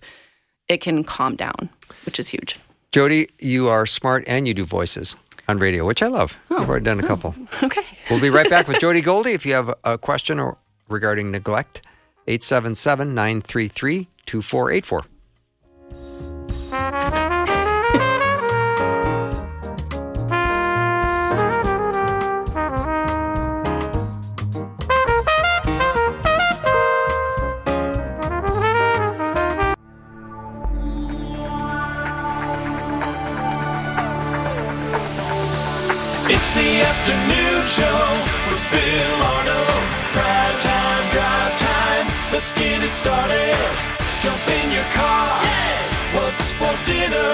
it 0.68 0.78
can 0.78 1.04
calm 1.04 1.36
down, 1.36 1.68
which 2.04 2.18
is 2.18 2.28
huge. 2.28 2.58
Jody, 2.92 3.28
you 3.38 3.68
are 3.68 3.86
smart 3.86 4.24
and 4.26 4.48
you 4.48 4.54
do 4.54 4.64
voices 4.64 5.14
on 5.46 5.58
radio, 5.58 5.86
which 5.86 6.02
I 6.02 6.08
love. 6.08 6.38
Oh, 6.50 6.58
I've 6.58 6.68
already 6.68 6.84
done 6.84 7.00
a 7.00 7.04
oh, 7.04 7.06
couple. 7.06 7.34
Okay. 7.62 7.82
We'll 8.10 8.20
be 8.20 8.30
right 8.30 8.48
back 8.48 8.68
with 8.68 8.78
Jody 8.80 9.00
Goldie. 9.00 9.32
If 9.32 9.44
you 9.44 9.52
have 9.54 9.74
a 9.84 9.98
question 9.98 10.38
or 10.38 10.58
regarding 10.88 11.30
neglect, 11.30 11.82
877 12.26 13.14
933 13.14 14.08
2484. 14.26 15.04
Show 37.68 38.00
with 38.48 38.62
Bill 38.72 39.22
Arnold. 39.36 39.84
Prime 40.16 40.58
time, 40.58 41.04
drive 41.12 41.54
time. 41.60 42.06
Let's 42.32 42.54
get 42.54 42.82
it 42.82 42.94
started. 42.94 43.54
Jump 44.22 44.40
in 44.48 44.72
your 44.72 44.88
car. 44.96 45.28
What's 46.16 46.52
for 46.52 46.72
dinner? 46.86 47.30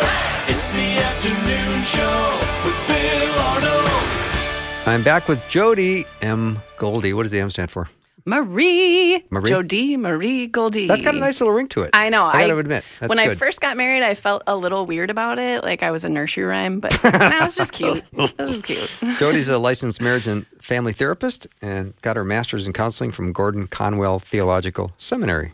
It's 0.48 0.70
the 0.72 0.88
afternoon 1.08 1.84
show 1.84 2.18
with 2.66 2.78
Bill 2.88 3.34
Arnold. 3.50 4.88
I'm 4.88 5.04
back 5.04 5.28
with 5.28 5.40
Jody 5.48 6.04
M. 6.20 6.60
Goldie. 6.78 7.12
What 7.12 7.22
does 7.22 7.32
the 7.32 7.40
M 7.40 7.50
stand 7.50 7.70
for? 7.70 7.88
Marie. 8.26 9.22
Marie? 9.30 9.48
Jody 9.48 9.96
Marie 9.98 10.46
Goldie. 10.46 10.86
That's 10.86 11.02
got 11.02 11.14
a 11.14 11.18
nice 11.18 11.40
little 11.40 11.52
ring 11.52 11.68
to 11.68 11.82
it. 11.82 11.90
I 11.92 12.08
know. 12.08 12.24
I 12.24 12.40
gotta 12.40 12.56
admit. 12.56 12.84
That's 13.00 13.10
when 13.10 13.18
I 13.18 13.26
good. 13.26 13.38
first 13.38 13.60
got 13.60 13.76
married, 13.76 14.02
I 14.02 14.14
felt 14.14 14.42
a 14.46 14.56
little 14.56 14.86
weird 14.86 15.10
about 15.10 15.38
it, 15.38 15.62
like 15.62 15.82
I 15.82 15.90
was 15.90 16.04
a 16.04 16.08
nursery 16.08 16.44
rhyme. 16.44 16.80
But 16.80 16.92
that 17.02 17.44
was 17.44 17.54
just 17.54 17.72
cute. 17.72 18.02
That 18.12 18.38
was 18.38 18.62
cute. 18.62 18.98
Jody's 19.18 19.48
a 19.48 19.58
licensed 19.70 20.00
marriage 20.00 20.26
and 20.26 20.46
family 20.60 20.94
therapist 20.94 21.46
and 21.60 21.94
got 22.00 22.16
her 22.16 22.24
master's 22.24 22.66
in 22.66 22.72
counseling 22.72 23.12
from 23.12 23.32
Gordon 23.32 23.66
Conwell 23.66 24.18
Theological 24.20 24.92
Seminary. 24.96 25.52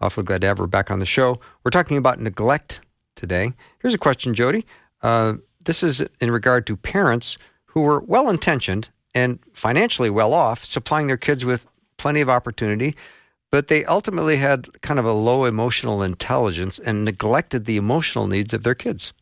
Awfully 0.00 0.24
glad 0.24 0.40
to 0.42 0.46
have 0.46 0.58
her 0.58 0.66
back 0.66 0.90
on 0.90 1.00
the 1.00 1.06
show. 1.06 1.40
We're 1.64 1.70
talking 1.70 1.98
about 1.98 2.20
neglect 2.20 2.80
today. 3.16 3.52
Here's 3.80 3.94
a 3.94 3.98
question, 3.98 4.32
Jody. 4.32 4.64
Uh, 5.02 5.34
this 5.62 5.82
is 5.82 6.02
in 6.20 6.30
regard 6.30 6.66
to 6.68 6.76
parents 6.76 7.36
who 7.66 7.82
were 7.82 8.00
well 8.00 8.30
intentioned 8.30 8.88
and 9.14 9.38
financially 9.52 10.08
well 10.08 10.32
off, 10.32 10.64
supplying 10.64 11.08
their 11.08 11.16
kids 11.16 11.44
with 11.44 11.66
plenty 11.98 12.20
of 12.20 12.30
opportunity, 12.30 12.96
but 13.50 13.68
they 13.68 13.84
ultimately 13.84 14.36
had 14.36 14.68
kind 14.82 14.98
of 14.98 15.04
a 15.04 15.12
low 15.12 15.44
emotional 15.44 16.02
intelligence 16.02 16.78
and 16.78 17.04
neglected 17.04 17.64
the 17.64 17.76
emotional 17.76 18.26
needs 18.26 18.54
of 18.54 18.62
their 18.62 18.74
kids. 18.74 19.12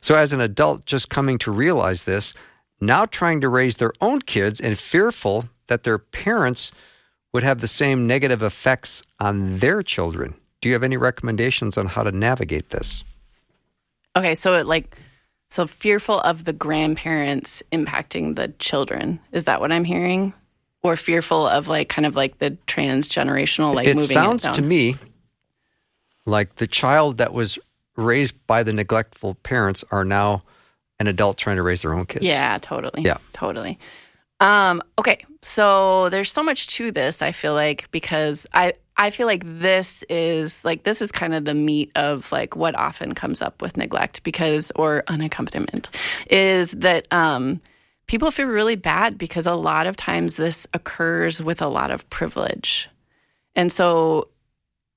So, 0.00 0.14
as 0.14 0.32
an 0.32 0.40
adult 0.40 0.86
just 0.86 1.08
coming 1.08 1.38
to 1.38 1.50
realize 1.50 2.04
this, 2.04 2.34
now 2.80 3.06
trying 3.06 3.40
to 3.40 3.48
raise 3.48 3.76
their 3.76 3.92
own 4.00 4.20
kids 4.22 4.60
and 4.60 4.78
fearful 4.78 5.48
that 5.66 5.82
their 5.82 5.98
parents 5.98 6.72
would 7.32 7.42
have 7.42 7.60
the 7.60 7.68
same 7.68 8.06
negative 8.06 8.42
effects 8.42 9.02
on 9.20 9.58
their 9.58 9.82
children. 9.82 10.34
Do 10.60 10.68
you 10.68 10.74
have 10.74 10.82
any 10.82 10.96
recommendations 10.96 11.76
on 11.76 11.86
how 11.86 12.02
to 12.02 12.12
navigate 12.12 12.70
this? 12.70 13.04
Okay, 14.16 14.34
so 14.34 14.54
it 14.54 14.66
like 14.66 14.96
so 15.50 15.66
fearful 15.66 16.20
of 16.20 16.44
the 16.44 16.52
grandparents 16.52 17.62
impacting 17.72 18.36
the 18.36 18.48
children. 18.58 19.20
Is 19.32 19.44
that 19.44 19.60
what 19.60 19.70
I'm 19.70 19.84
hearing? 19.84 20.32
Or 20.86 20.96
fearful 20.96 21.46
of 21.46 21.68
like 21.68 21.88
kind 21.88 22.06
of 22.06 22.16
like 22.16 22.38
the 22.38 22.52
transgenerational 22.66 23.74
like 23.74 23.86
it 23.86 23.96
moving 23.96 24.08
sounds 24.08 24.44
it 24.44 24.54
to 24.54 24.62
me 24.62 24.96
like 26.26 26.56
the 26.56 26.66
child 26.66 27.18
that 27.18 27.32
was 27.32 27.58
raised 27.96 28.34
by 28.46 28.62
the 28.62 28.72
neglectful 28.72 29.34
parents 29.36 29.84
are 29.90 30.04
now 30.04 30.42
an 30.98 31.06
adult 31.06 31.38
trying 31.38 31.56
to 31.56 31.62
raise 31.62 31.82
their 31.82 31.94
own 31.94 32.06
kids. 32.06 32.24
Yeah, 32.24 32.58
totally. 32.58 33.02
Yeah. 33.02 33.18
Totally. 33.32 33.78
Um, 34.40 34.82
okay. 34.98 35.24
So 35.42 36.08
there's 36.10 36.30
so 36.30 36.42
much 36.42 36.66
to 36.68 36.90
this, 36.90 37.22
I 37.22 37.32
feel 37.32 37.54
like, 37.54 37.90
because 37.90 38.46
I 38.52 38.74
I 38.98 39.10
feel 39.10 39.26
like 39.26 39.42
this 39.44 40.02
is 40.08 40.64
like 40.64 40.84
this 40.84 41.02
is 41.02 41.12
kind 41.12 41.34
of 41.34 41.44
the 41.44 41.54
meat 41.54 41.92
of 41.96 42.32
like 42.32 42.56
what 42.56 42.74
often 42.78 43.14
comes 43.14 43.42
up 43.42 43.60
with 43.60 43.76
neglect 43.76 44.22
because 44.22 44.72
or 44.74 45.04
unaccompaniment 45.06 45.88
is 46.30 46.72
that 46.72 47.06
um 47.12 47.60
people 48.06 48.30
feel 48.30 48.46
really 48.46 48.76
bad 48.76 49.18
because 49.18 49.46
a 49.46 49.54
lot 49.54 49.86
of 49.86 49.96
times 49.96 50.36
this 50.36 50.66
occurs 50.72 51.42
with 51.42 51.60
a 51.60 51.68
lot 51.68 51.90
of 51.90 52.08
privilege. 52.10 52.88
And 53.54 53.72
so 53.72 54.28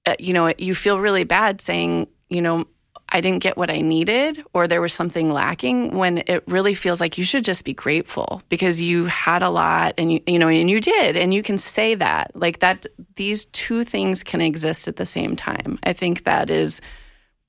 uh, 0.05 0.15
you 0.17 0.33
know, 0.33 0.53
you 0.57 0.73
feel 0.73 0.99
really 0.99 1.23
bad 1.23 1.61
saying, 1.61 2.07
you 2.29 2.41
know, 2.41 2.65
I 3.09 3.21
didn't 3.21 3.43
get 3.43 3.57
what 3.57 3.69
I 3.69 3.81
needed 3.81 4.43
or 4.53 4.67
there 4.67 4.81
was 4.81 4.93
something 4.93 5.31
lacking 5.31 5.95
when 5.95 6.19
it 6.27 6.43
really 6.47 6.75
feels 6.75 7.01
like 7.01 7.17
you 7.17 7.23
should 7.23 7.43
just 7.43 7.65
be 7.65 7.73
grateful 7.73 8.43
because 8.49 8.81
you 8.81 9.05
had 9.05 9.41
a 9.41 9.49
lot 9.49 9.95
and 9.97 10.13
you 10.13 10.21
you 10.27 10.37
know 10.37 10.47
and 10.47 10.69
you 10.69 10.79
did 10.79 11.17
and 11.17 11.33
you 11.33 11.41
can 11.41 11.57
say 11.57 11.95
that 11.95 12.31
like 12.35 12.59
that 12.59 12.85
these 13.15 13.45
two 13.47 13.83
things 13.83 14.23
can 14.23 14.41
exist 14.41 14.87
at 14.87 14.97
the 14.97 15.07
same 15.07 15.35
time. 15.35 15.79
I 15.81 15.93
think 15.93 16.23
that 16.23 16.51
is 16.51 16.81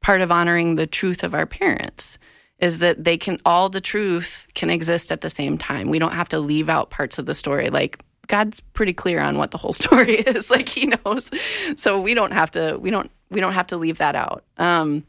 part 0.01 0.23
of 0.23 0.33
honoring 0.33 0.77
the 0.77 0.87
truth 0.87 1.23
of 1.25 1.35
our 1.35 1.47
parents 1.47 2.19
is 2.61 2.81
that 2.81 3.05
they 3.05 3.17
can 3.17 3.41
all 3.45 3.69
the 3.69 3.81
truth 3.81 4.47
can 4.55 4.71
exist 4.71 5.11
at 5.11 5.21
the 5.21 5.31
same 5.31 5.59
time. 5.59 5.89
We 5.89 5.99
don't 5.99 6.13
have 6.13 6.29
to 6.31 6.39
leave 6.39 6.69
out 6.69 6.91
parts 6.91 7.19
of 7.19 7.27
the 7.27 7.35
story 7.35 7.71
like 7.71 8.05
God's 8.27 8.61
pretty 8.61 8.93
clear 8.93 9.21
on 9.21 9.39
what 9.39 9.51
the 9.51 9.59
whole 9.59 9.73
story 9.85 10.17
is. 10.17 10.51
Like 10.51 10.69
he 10.69 10.93
knows. 11.05 11.31
So 11.77 12.01
we 12.01 12.15
don't 12.15 12.33
have 12.33 12.51
to 12.53 12.79
we 12.81 12.91
don't 12.91 13.11
we 13.31 13.41
don't 13.41 13.55
have 13.55 13.69
to 13.69 13.77
leave 13.77 13.99
that 13.99 14.15
out. 14.15 14.45
Um 14.59 15.05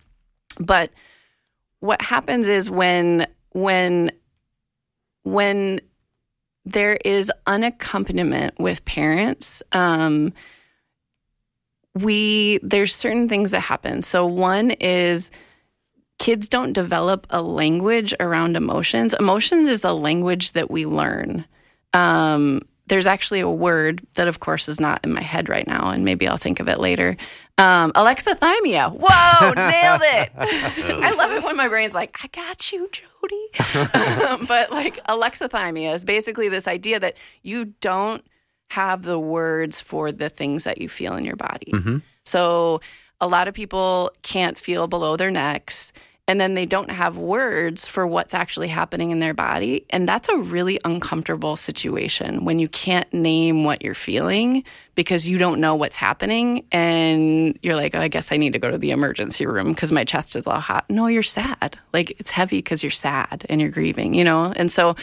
but 0.59 0.91
what 1.79 2.01
happens 2.01 2.47
is 2.47 2.69
when 2.69 3.27
when 3.51 4.11
when 5.23 5.81
there 6.65 6.95
is 7.03 7.31
unaccompaniment 7.47 8.51
with 8.59 8.85
parents 8.85 9.61
um, 9.71 10.31
we 11.95 12.59
there's 12.63 12.95
certain 12.95 13.27
things 13.27 13.51
that 13.51 13.59
happen 13.59 14.01
so 14.01 14.25
one 14.25 14.71
is 14.71 15.31
kids 16.21 16.47
don't 16.47 16.73
develop 16.73 17.25
a 17.31 17.41
language 17.41 18.13
around 18.19 18.55
emotions. 18.55 19.15
Emotions 19.19 19.67
is 19.67 19.84
a 19.84 19.91
language 19.91 20.51
that 20.51 20.69
we 20.69 20.86
learn. 20.86 21.45
Um, 21.93 22.62
there's 22.86 23.07
actually 23.07 23.39
a 23.39 23.49
word 23.49 24.05
that 24.13 24.27
of 24.27 24.39
course 24.39 24.69
is 24.69 24.79
not 24.79 25.03
in 25.03 25.13
my 25.13 25.21
head 25.21 25.49
right 25.49 25.65
now 25.65 25.89
and 25.89 26.03
maybe 26.05 26.27
i'll 26.27 26.38
think 26.38 26.60
of 26.60 26.67
it 26.67 26.79
later. 26.79 27.17
Um, 27.57 27.91
alexithymia. 27.93 28.91
Whoa 28.93 29.53
nailed 29.55 30.01
it. 30.03 30.31
I 30.38 31.12
love 31.17 31.31
it 31.31 31.43
when 31.43 31.57
my 31.57 31.67
brain's 31.67 31.95
like 31.95 32.15
i 32.23 32.27
got 32.27 32.71
you 32.71 32.88
jody. 32.91 34.29
Um, 34.29 34.45
but 34.47 34.71
like 34.71 35.03
alexithymia 35.07 35.95
is 35.95 36.05
basically 36.05 36.49
this 36.49 36.67
idea 36.67 36.99
that 36.99 37.17
you 37.41 37.73
don't 37.81 38.23
have 38.69 39.01
the 39.01 39.19
words 39.19 39.81
for 39.81 40.12
the 40.12 40.29
things 40.29 40.65
that 40.65 40.79
you 40.79 40.88
feel 40.88 41.15
in 41.15 41.25
your 41.25 41.36
body. 41.36 41.73
So 42.25 42.79
a 43.19 43.27
lot 43.27 43.47
of 43.47 43.55
people 43.55 44.12
can't 44.21 44.57
feel 44.57 44.88
below 44.88 45.17
their 45.17 45.31
necks 45.31 45.91
and 46.27 46.39
then 46.39 46.53
they 46.53 46.65
don't 46.65 46.91
have 46.91 47.17
words 47.17 47.88
for 47.88 48.05
what's 48.05 48.34
actually 48.34 48.67
happening 48.67 49.12
in 49.12 49.19
their 49.19 49.34
body. 49.34 49.86
And 49.89 50.07
that's 50.07 50.29
a 50.29 50.38
really 50.38 50.79
uncomfortable 50.86 51.55
situation 51.55 52.45
when 52.45 52.60
you 52.60 52.69
can't 52.69 53.12
name 53.13 53.63
what 53.63 53.81
you're 53.81 53.95
feeling 53.95 54.63
because 54.95 55.27
you 55.27 55.38
don't 55.38 55.60
know 55.60 55.75
what's 55.75 55.95
happening. 55.95 56.65
And 56.71 57.57
you're 57.62 57.75
like, 57.75 57.95
oh, 57.95 57.99
I 57.99 58.07
guess 58.07 58.31
I 58.31 58.38
need 58.38 58.53
to 58.53 58.60
go 58.60 58.71
to 58.71 58.77
the 58.77 58.91
emergency 58.91 59.45
room 59.45 59.73
because 59.73 59.91
my 59.91 60.03
chest 60.03 60.36
is 60.36 60.47
all 60.47 60.60
hot. 60.60 60.86
No, 60.89 61.07
you're 61.07 61.23
sad. 61.23 61.77
Like 61.91 62.12
it's 62.19 62.31
heavy 62.31 62.60
because 62.60 62.84
you're 62.84 62.91
sad 62.91 63.45
and 63.49 63.60
you're 63.60 63.71
grieving, 63.71 64.13
you 64.13 64.23
know? 64.23 64.53
And 64.55 64.71
so, 64.71 64.95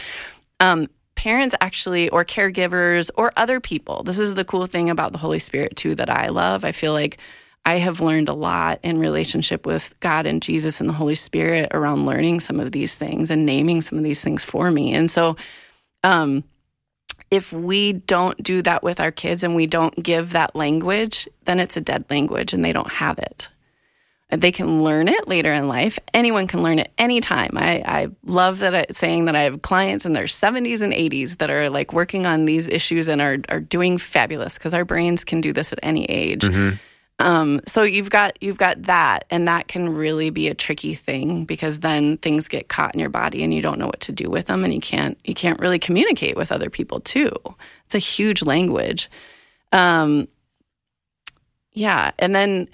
um, 0.59 0.87
parents 1.15 1.53
actually, 1.59 2.07
or 2.09 2.23
caregivers, 2.23 3.11
or 3.17 3.33
other 3.35 3.59
people, 3.59 4.03
this 4.03 4.19
is 4.19 4.35
the 4.35 4.45
cool 4.45 4.65
thing 4.67 4.89
about 4.89 5.11
the 5.11 5.17
Holy 5.17 5.39
Spirit 5.39 5.75
too 5.75 5.93
that 5.95 6.09
I 6.09 6.29
love. 6.29 6.63
I 6.63 6.71
feel 6.71 6.93
like 6.93 7.19
I 7.65 7.75
have 7.75 8.01
learned 8.01 8.29
a 8.29 8.33
lot 8.33 8.79
in 8.83 8.97
relationship 8.97 9.65
with 9.65 9.93
God 9.99 10.25
and 10.25 10.41
Jesus 10.41 10.79
and 10.79 10.89
the 10.89 10.93
Holy 10.93 11.15
Spirit 11.15 11.69
around 11.71 12.05
learning 12.05 12.39
some 12.39 12.59
of 12.59 12.71
these 12.71 12.95
things 12.95 13.29
and 13.29 13.45
naming 13.45 13.81
some 13.81 13.97
of 13.97 14.03
these 14.03 14.23
things 14.23 14.43
for 14.43 14.71
me. 14.71 14.93
And 14.93 15.09
so, 15.09 15.35
um, 16.03 16.43
if 17.31 17.53
we 17.53 17.93
don't 17.93 18.41
do 18.41 18.61
that 18.63 18.81
with 18.81 18.99
our 18.99 19.11
kids 19.11 19.43
and 19.43 19.55
we 19.55 19.67
don't 19.67 20.01
give 20.01 20.31
that 20.31 20.55
language, 20.55 21.27
then 21.45 21.59
it's 21.59 21.77
a 21.77 21.81
dead 21.81 22.05
language 22.09 22.53
and 22.53 22.65
they 22.65 22.73
don't 22.73 22.91
have 22.91 23.19
it. 23.19 23.49
They 24.31 24.51
can 24.51 24.83
learn 24.83 25.07
it 25.07 25.27
later 25.27 25.51
in 25.51 25.67
life. 25.67 25.97
Anyone 26.13 26.45
can 26.45 26.61
learn 26.61 26.77
it 26.77 26.91
anytime. 26.99 27.51
I, 27.55 27.83
I 27.85 28.07
love 28.23 28.59
that 28.59 28.75
I, 28.75 28.85
saying 28.91 29.25
that 29.25 29.35
I 29.35 29.41
have 29.41 29.63
clients 29.63 30.05
in 30.05 30.13
their 30.13 30.25
70s 30.25 30.81
and 30.81 30.93
80s 30.93 31.37
that 31.37 31.49
are 31.49 31.69
like 31.69 31.93
working 31.93 32.27
on 32.27 32.45
these 32.45 32.67
issues 32.67 33.07
and 33.07 33.21
are, 33.21 33.37
are 33.49 33.59
doing 33.59 33.97
fabulous 33.97 34.55
because 34.59 34.75
our 34.75 34.85
brains 34.85 35.23
can 35.23 35.41
do 35.41 35.51
this 35.51 35.73
at 35.73 35.79
any 35.81 36.05
age. 36.05 36.43
Um, 37.19 37.59
so 37.67 37.83
you've 37.83 38.09
got 38.09 38.41
you've 38.41 38.57
got 38.57 38.83
that, 38.83 39.25
and 39.29 39.47
that 39.47 39.67
can 39.67 39.93
really 39.93 40.29
be 40.29 40.47
a 40.47 40.53
tricky 40.53 40.95
thing 40.95 41.43
because 41.43 41.81
then 41.81 42.17
things 42.17 42.47
get 42.47 42.69
caught 42.69 42.93
in 42.93 42.99
your 42.99 43.09
body, 43.09 43.43
and 43.43 43.53
you 43.53 43.61
don't 43.61 43.77
know 43.77 43.87
what 43.87 43.99
to 44.01 44.13
do 44.13 44.29
with 44.29 44.45
them, 44.45 44.63
and 44.63 44.73
you 44.73 44.79
can't 44.79 45.17
you 45.25 45.33
can't 45.33 45.59
really 45.59 45.79
communicate 45.79 46.37
with 46.37 46.51
other 46.51 46.69
people 46.69 47.01
too. 47.01 47.31
It's 47.85 47.95
a 47.95 47.99
huge 47.99 48.41
language. 48.41 49.09
Um, 49.73 50.29
yeah, 51.73 52.11
and 52.17 52.33
then 52.33 52.69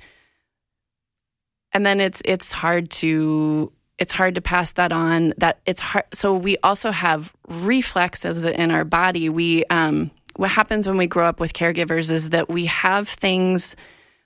and 1.73 1.83
then 1.85 1.99
it's 1.99 2.21
it's 2.23 2.51
hard 2.51 2.91
to 2.91 3.71
it's 3.97 4.13
hard 4.13 4.35
to 4.35 4.41
pass 4.41 4.73
that 4.73 4.91
on. 4.91 5.33
That 5.37 5.59
it's 5.65 5.79
hard. 5.79 6.05
So 6.13 6.35
we 6.35 6.57
also 6.59 6.91
have 6.91 7.33
reflexes 7.47 8.45
in 8.45 8.69
our 8.69 8.85
body. 8.85 9.27
We 9.27 9.65
um, 9.65 10.11
what 10.35 10.51
happens 10.51 10.87
when 10.87 10.97
we 10.97 11.07
grow 11.07 11.25
up 11.25 11.39
with 11.39 11.53
caregivers 11.53 12.11
is 12.11 12.29
that 12.29 12.47
we 12.47 12.65
have 12.65 13.09
things 13.09 13.75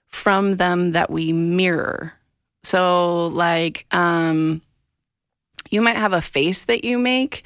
from 0.10 0.58
them 0.58 0.92
that 0.92 1.10
we 1.10 1.32
mirror. 1.32 2.14
So, 2.64 3.28
like, 3.28 3.86
um, 3.92 4.62
you 5.70 5.82
might 5.82 5.96
have 5.96 6.14
a 6.14 6.22
face 6.22 6.66
that 6.66 6.84
you 6.84 6.98
make 6.98 7.44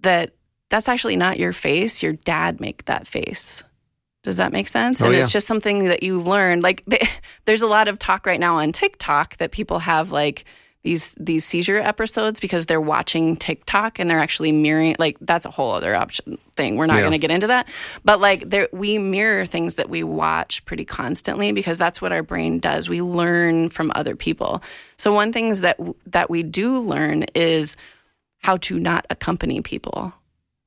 that 0.00 0.32
that's 0.70 0.88
actually 0.88 1.16
not 1.16 1.38
your 1.38 1.52
face. 1.52 2.02
Your 2.02 2.12
dad 2.12 2.60
make 2.60 2.84
that 2.86 3.06
face. 3.06 3.62
Does 4.22 4.38
that 4.38 4.52
make 4.52 4.68
sense? 4.68 5.02
Oh, 5.02 5.06
and 5.06 5.14
yeah. 5.14 5.20
it's 5.20 5.30
just 5.30 5.46
something 5.46 5.84
that 5.84 6.02
you 6.02 6.20
learn. 6.20 6.62
Like, 6.62 6.82
there's 7.44 7.62
a 7.62 7.66
lot 7.66 7.88
of 7.88 7.98
talk 7.98 8.26
right 8.26 8.40
now 8.40 8.56
on 8.56 8.72
TikTok 8.72 9.36
that 9.36 9.50
people 9.50 9.80
have 9.80 10.12
like 10.12 10.44
these 10.84 11.14
these 11.18 11.44
seizure 11.44 11.78
episodes 11.80 12.38
because 12.38 12.66
they're 12.66 12.80
watching 12.80 13.36
TikTok 13.36 13.98
and 13.98 14.08
they're 14.08 14.20
actually 14.20 14.52
mirroring. 14.52 14.94
Like, 14.98 15.16
that's 15.20 15.44
a 15.46 15.50
whole 15.50 15.72
other 15.72 15.94
option 15.96 16.38
thing. 16.56 16.76
We're 16.76 16.86
not 16.86 16.96
Yeah. 16.96 17.00
going 17.00 17.12
to 17.12 17.18
get 17.18 17.30
into 17.32 17.48
that. 17.48 17.66
But 18.04 18.20
like, 18.20 18.48
there 18.48 18.68
we 18.72 18.98
mirror 18.98 19.44
things 19.46 19.74
that 19.76 19.88
we 19.90 20.04
watch 20.04 20.64
pretty 20.66 20.84
constantly 20.84 21.50
because 21.52 21.78
that's 21.78 22.00
what 22.00 22.12
our 22.12 22.22
brain 22.22 22.60
does. 22.60 22.88
We 22.88 23.02
learn 23.02 23.70
from 23.70 23.90
other 23.94 24.14
people. 24.14 24.62
So 24.96 25.12
one 25.12 25.32
things 25.32 25.62
that 25.62 25.80
that 26.06 26.30
we 26.30 26.42
do 26.44 26.78
learn 26.78 27.24
is 27.34 27.76
how 28.42 28.58
to 28.58 28.78
not 28.78 29.06
accompany 29.10 29.62
people. 29.62 30.12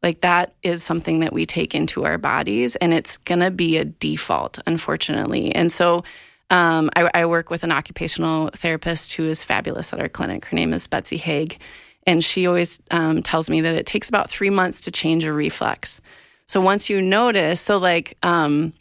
Like 0.04 0.22
that 0.22 0.54
is 0.64 0.84
something 0.84 1.20
that 1.22 1.34
we 1.34 1.46
take 1.46 1.74
into 1.76 2.06
our 2.06 2.18
bodies, 2.18 2.76
and 2.78 2.94
it's 2.94 3.18
gonna 3.18 3.52
be 3.52 3.78
a 3.78 3.86
default, 3.86 4.60
unfortunately. 4.66 5.54
And 5.54 5.72
so, 5.72 6.04
um, 6.50 6.90
I, 6.96 7.10
I 7.14 7.26
work 7.26 7.50
with 7.50 7.64
an 7.64 7.72
occupational 7.72 8.50
therapist 8.56 9.14
who 9.14 9.28
is 9.28 9.44
fabulous 9.44 9.92
at 9.94 10.00
our 10.00 10.10
clinic. 10.10 10.46
Her 10.46 10.56
name 10.56 10.74
is 10.74 10.88
Betsy 10.88 11.18
Haig, 11.18 11.60
and 12.06 12.24
she 12.24 12.48
always 12.48 12.82
um, 12.92 13.22
tells 13.22 13.50
me 13.50 13.62
that 13.62 13.76
it 13.76 13.86
takes 13.86 14.10
about 14.10 14.30
three 14.30 14.50
months 14.50 14.82
to 14.82 14.92
change 14.92 15.26
a 15.26 15.34
reflex. 15.34 16.02
So 16.48 16.62
once 16.62 16.90
you 16.90 17.02
notice, 17.02 17.60
so 17.60 17.78
like 17.78 18.18
um, 18.24 18.72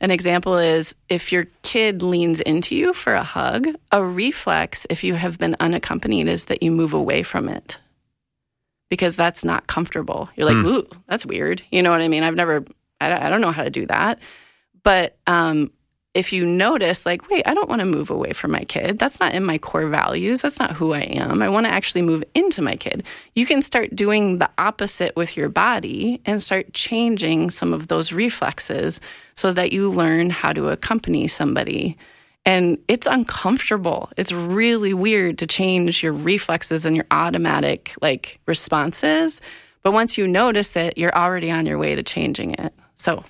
an 0.00 0.10
example 0.10 0.56
is 0.56 0.94
if 1.08 1.32
your 1.32 1.46
kid 1.62 2.02
leans 2.02 2.40
into 2.40 2.74
you 2.74 2.94
for 2.94 3.14
a 3.14 3.22
hug, 3.22 3.68
a 3.92 4.02
reflex, 4.02 4.86
if 4.88 5.04
you 5.04 5.14
have 5.14 5.38
been 5.38 5.56
unaccompanied, 5.60 6.28
is 6.28 6.46
that 6.46 6.62
you 6.62 6.70
move 6.70 6.94
away 6.94 7.22
from 7.22 7.48
it 7.48 7.78
because 8.88 9.16
that's 9.16 9.44
not 9.44 9.66
comfortable. 9.66 10.30
You're 10.36 10.46
like, 10.46 10.64
ooh, 10.64 10.86
that's 11.08 11.26
weird. 11.26 11.62
You 11.70 11.82
know 11.82 11.90
what 11.90 12.00
I 12.00 12.08
mean? 12.08 12.22
I've 12.22 12.36
never, 12.36 12.64
I 13.00 13.08
don't, 13.08 13.22
I 13.22 13.28
don't 13.28 13.40
know 13.40 13.52
how 13.52 13.64
to 13.64 13.70
do 13.70 13.86
that. 13.86 14.18
But 14.82 15.16
um, 15.26 15.72
if 16.16 16.32
you 16.32 16.46
notice, 16.46 17.04
like, 17.04 17.28
wait, 17.28 17.46
I 17.46 17.52
don't 17.52 17.68
want 17.68 17.80
to 17.80 17.86
move 17.86 18.08
away 18.08 18.32
from 18.32 18.50
my 18.50 18.64
kid. 18.64 18.98
That's 18.98 19.20
not 19.20 19.34
in 19.34 19.44
my 19.44 19.58
core 19.58 19.86
values. 19.86 20.40
That's 20.40 20.58
not 20.58 20.72
who 20.72 20.94
I 20.94 21.00
am. 21.00 21.42
I 21.42 21.50
want 21.50 21.66
to 21.66 21.72
actually 21.72 22.00
move 22.00 22.24
into 22.34 22.62
my 22.62 22.74
kid. 22.74 23.04
You 23.34 23.44
can 23.44 23.60
start 23.60 23.94
doing 23.94 24.38
the 24.38 24.48
opposite 24.56 25.14
with 25.14 25.36
your 25.36 25.50
body 25.50 26.22
and 26.24 26.42
start 26.42 26.72
changing 26.72 27.50
some 27.50 27.74
of 27.74 27.88
those 27.88 28.14
reflexes 28.14 28.98
so 29.34 29.52
that 29.52 29.72
you 29.72 29.90
learn 29.90 30.30
how 30.30 30.54
to 30.54 30.70
accompany 30.70 31.28
somebody. 31.28 31.98
And 32.46 32.78
it's 32.88 33.06
uncomfortable. 33.06 34.10
It's 34.16 34.32
really 34.32 34.94
weird 34.94 35.36
to 35.38 35.46
change 35.46 36.02
your 36.02 36.14
reflexes 36.14 36.86
and 36.86 36.96
your 36.96 37.06
automatic 37.10 37.94
like 38.00 38.40
responses. 38.46 39.42
But 39.82 39.92
once 39.92 40.16
you 40.16 40.26
notice 40.26 40.76
it, 40.76 40.96
you're 40.96 41.14
already 41.14 41.50
on 41.50 41.66
your 41.66 41.76
way 41.76 41.94
to 41.94 42.02
changing 42.02 42.54
it. 42.54 42.72
So. 42.94 43.22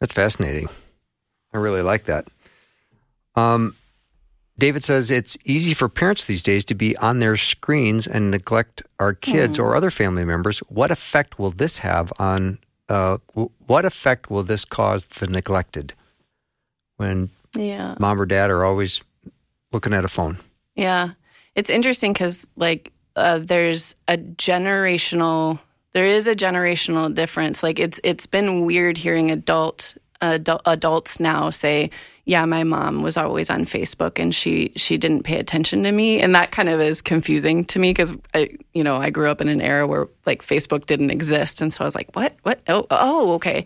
That's 0.00 0.12
fascinating. 0.12 0.68
I 1.52 1.58
really 1.58 1.82
like 1.82 2.04
that. 2.04 2.26
Um, 3.34 3.74
David 4.58 4.82
says 4.84 5.10
it's 5.10 5.38
easy 5.44 5.72
for 5.74 5.88
parents 5.88 6.24
these 6.24 6.42
days 6.42 6.64
to 6.66 6.74
be 6.74 6.96
on 6.98 7.20
their 7.20 7.36
screens 7.36 8.06
and 8.06 8.30
neglect 8.30 8.82
our 8.98 9.14
kids 9.14 9.58
or 9.58 9.76
other 9.76 9.90
family 9.90 10.24
members. 10.24 10.58
What 10.68 10.90
effect 10.90 11.38
will 11.38 11.50
this 11.50 11.78
have 11.78 12.12
on? 12.18 12.58
Uh, 12.88 13.18
w- 13.34 13.50
what 13.66 13.84
effect 13.84 14.30
will 14.30 14.42
this 14.42 14.64
cause 14.64 15.04
the 15.06 15.26
neglected 15.26 15.92
when 16.96 17.30
Yeah. 17.54 17.94
mom 17.98 18.20
or 18.20 18.26
dad 18.26 18.50
are 18.50 18.64
always 18.64 19.00
looking 19.72 19.92
at 19.92 20.04
a 20.04 20.08
phone? 20.08 20.38
Yeah. 20.74 21.10
It's 21.54 21.70
interesting 21.70 22.12
because, 22.12 22.46
like, 22.56 22.92
uh, 23.14 23.38
there's 23.40 23.94
a 24.08 24.16
generational, 24.16 25.58
there 25.92 26.06
is 26.06 26.26
a 26.26 26.34
generational 26.34 27.12
difference. 27.14 27.62
Like, 27.62 27.78
it's 27.78 28.00
it's 28.04 28.26
been 28.26 28.64
weird 28.64 28.96
hearing 28.96 29.30
adult, 29.30 29.96
adult 30.20 30.62
adults 30.66 31.20
now 31.20 31.50
say, 31.50 31.90
"Yeah, 32.24 32.44
my 32.44 32.64
mom 32.64 33.02
was 33.02 33.16
always 33.16 33.50
on 33.50 33.64
Facebook 33.64 34.18
and 34.18 34.34
she 34.34 34.72
she 34.76 34.96
didn't 34.98 35.22
pay 35.22 35.38
attention 35.38 35.82
to 35.84 35.92
me," 35.92 36.20
and 36.20 36.34
that 36.34 36.50
kind 36.50 36.68
of 36.68 36.80
is 36.80 37.00
confusing 37.00 37.64
to 37.66 37.78
me 37.78 37.90
because 37.90 38.14
I, 38.34 38.50
you 38.74 38.84
know, 38.84 38.96
I 38.96 39.10
grew 39.10 39.30
up 39.30 39.40
in 39.40 39.48
an 39.48 39.60
era 39.60 39.86
where 39.86 40.08
like 40.26 40.42
Facebook 40.42 40.86
didn't 40.86 41.10
exist, 41.10 41.62
and 41.62 41.72
so 41.72 41.84
I 41.84 41.86
was 41.86 41.94
like, 41.94 42.14
"What? 42.14 42.34
What? 42.42 42.60
Oh, 42.68 42.86
oh, 42.90 43.34
okay." 43.34 43.64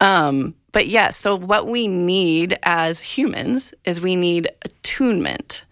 Um, 0.00 0.54
but 0.72 0.88
yeah, 0.88 1.10
so 1.10 1.36
what 1.36 1.68
we 1.68 1.86
need 1.86 2.58
as 2.64 3.00
humans 3.00 3.72
is 3.84 4.00
we 4.00 4.16
need 4.16 4.48
attunement. 4.62 5.64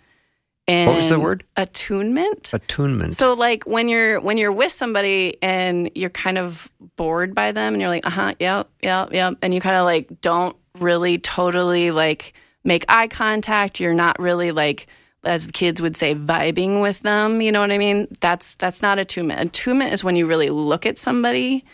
And 0.69 0.89
What 0.89 0.97
was 0.97 1.09
the 1.09 1.19
word? 1.19 1.45
Attunement. 1.57 2.53
Attunement. 2.53 3.17
So 3.17 3.35
like 3.35 3.65
when 3.65 3.89
you're 3.89 4.21
when 4.21 4.39
you're 4.39 4.53
with 4.53 4.73
somebody 4.73 5.37
and 5.43 5.91
you're 5.95 6.11
kind 6.11 6.39
of 6.39 6.71
bored 6.97 7.35
by 7.35 7.53
them 7.53 7.75
and 7.75 7.81
you're 7.81 7.91
like, 7.91 8.07
uh-huh, 8.07 8.35
yep, 8.39 8.71
yep, 8.81 9.13
yep. 9.13 9.35
And 9.43 9.53
you 9.53 9.61
kind 9.61 9.77
of 9.77 9.85
like 9.85 10.21
don't 10.21 10.57
really 10.79 11.19
totally 11.19 11.91
like 11.91 12.35
make 12.65 12.85
eye 12.89 13.09
contact. 13.09 13.81
You're 13.81 13.95
not 13.95 14.19
really 14.21 14.53
like 14.53 14.87
as 15.25 15.47
the 15.47 15.53
kids 15.53 15.81
would 15.81 15.97
say, 15.97 16.15
vibing 16.15 16.81
with 16.81 17.01
them. 17.01 17.41
You 17.41 17.53
know 17.53 17.61
what 17.61 17.71
I 17.71 17.79
mean? 17.79 18.09
That's 18.21 18.55
that's 18.57 18.83
not 18.83 18.99
attunement. 18.99 19.41
Attunement 19.41 19.93
is 19.93 20.05
when 20.05 20.17
you 20.17 20.27
really 20.27 20.51
look 20.51 20.87
at 20.87 20.99
somebody 20.99 21.65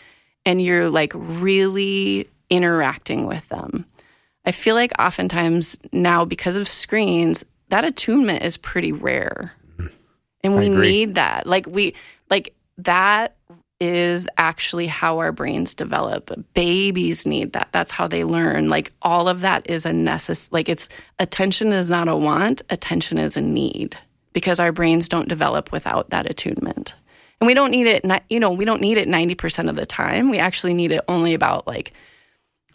and 0.45 0.61
you're 0.61 0.89
like 0.89 1.11
really 1.15 2.27
interacting 2.49 3.27
with 3.27 3.47
them. 3.49 3.85
I 4.45 4.51
feel 4.51 4.75
like 4.75 4.93
oftentimes 4.99 5.77
now 5.91 6.25
because 6.25 6.55
of 6.55 6.67
screens, 6.67 7.45
that 7.69 7.85
attunement 7.85 8.43
is 8.43 8.57
pretty 8.57 8.91
rare. 8.91 9.53
And 10.43 10.55
we 10.55 10.69
need 10.69 11.15
that. 11.15 11.47
Like 11.47 11.65
we 11.67 11.95
like 12.29 12.55
that 12.77 13.35
is 13.79 14.27
actually 14.37 14.87
how 14.87 15.19
our 15.19 15.31
brains 15.31 15.73
develop. 15.73 16.31
Babies 16.53 17.25
need 17.25 17.53
that. 17.53 17.69
That's 17.71 17.91
how 17.91 18.07
they 18.07 18.23
learn. 18.23 18.69
Like 18.69 18.91
all 19.01 19.27
of 19.27 19.41
that 19.41 19.69
is 19.69 19.85
a 19.85 19.91
necess 19.91 20.51
like 20.51 20.69
it's 20.69 20.89
attention 21.19 21.71
is 21.71 21.89
not 21.89 22.07
a 22.07 22.15
want, 22.15 22.61
attention 22.69 23.17
is 23.17 23.37
a 23.37 23.41
need 23.41 23.97
because 24.33 24.59
our 24.59 24.71
brains 24.71 25.09
don't 25.09 25.29
develop 25.29 25.71
without 25.71 26.09
that 26.09 26.29
attunement. 26.29 26.95
And 27.41 27.47
we 27.47 27.53
don't 27.53 27.71
need 27.71 27.87
it 27.87 28.05
you 28.29 28.39
know, 28.39 28.51
we 28.51 28.65
don't 28.65 28.81
need 28.81 28.97
it 28.97 29.07
90% 29.07 29.69
of 29.69 29.75
the 29.75 29.85
time. 29.85 30.29
We 30.29 30.39
actually 30.39 30.73
need 30.73 30.91
it 30.91 31.03
only 31.07 31.33
about 31.33 31.67
like 31.67 31.93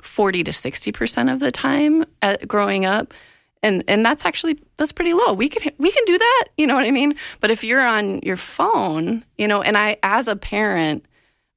40 0.01 0.45
to 0.45 0.51
60% 0.51 1.33
of 1.33 1.41
the 1.41 1.51
time 1.51 2.05
at 2.23 2.47
growing 2.49 2.85
up. 2.85 3.13
And 3.65 3.83
and 3.89 4.05
that's 4.05 4.27
actually 4.27 4.61
that's 4.77 4.93
pretty 4.93 5.15
low. 5.15 5.33
We 5.33 5.49
can 5.49 5.73
we 5.79 5.91
can 5.91 6.05
do 6.05 6.19
that, 6.19 6.45
you 6.59 6.67
know 6.67 6.75
what 6.75 6.85
I 6.85 6.91
mean? 6.91 7.15
But 7.41 7.51
if 7.51 7.65
you're 7.65 7.85
on 7.85 8.21
your 8.21 8.37
phone, 8.37 9.25
you 9.39 9.49
know, 9.49 9.63
and 9.63 9.77
I 9.77 9.97
as 10.03 10.29
a 10.29 10.37
parent, 10.37 11.07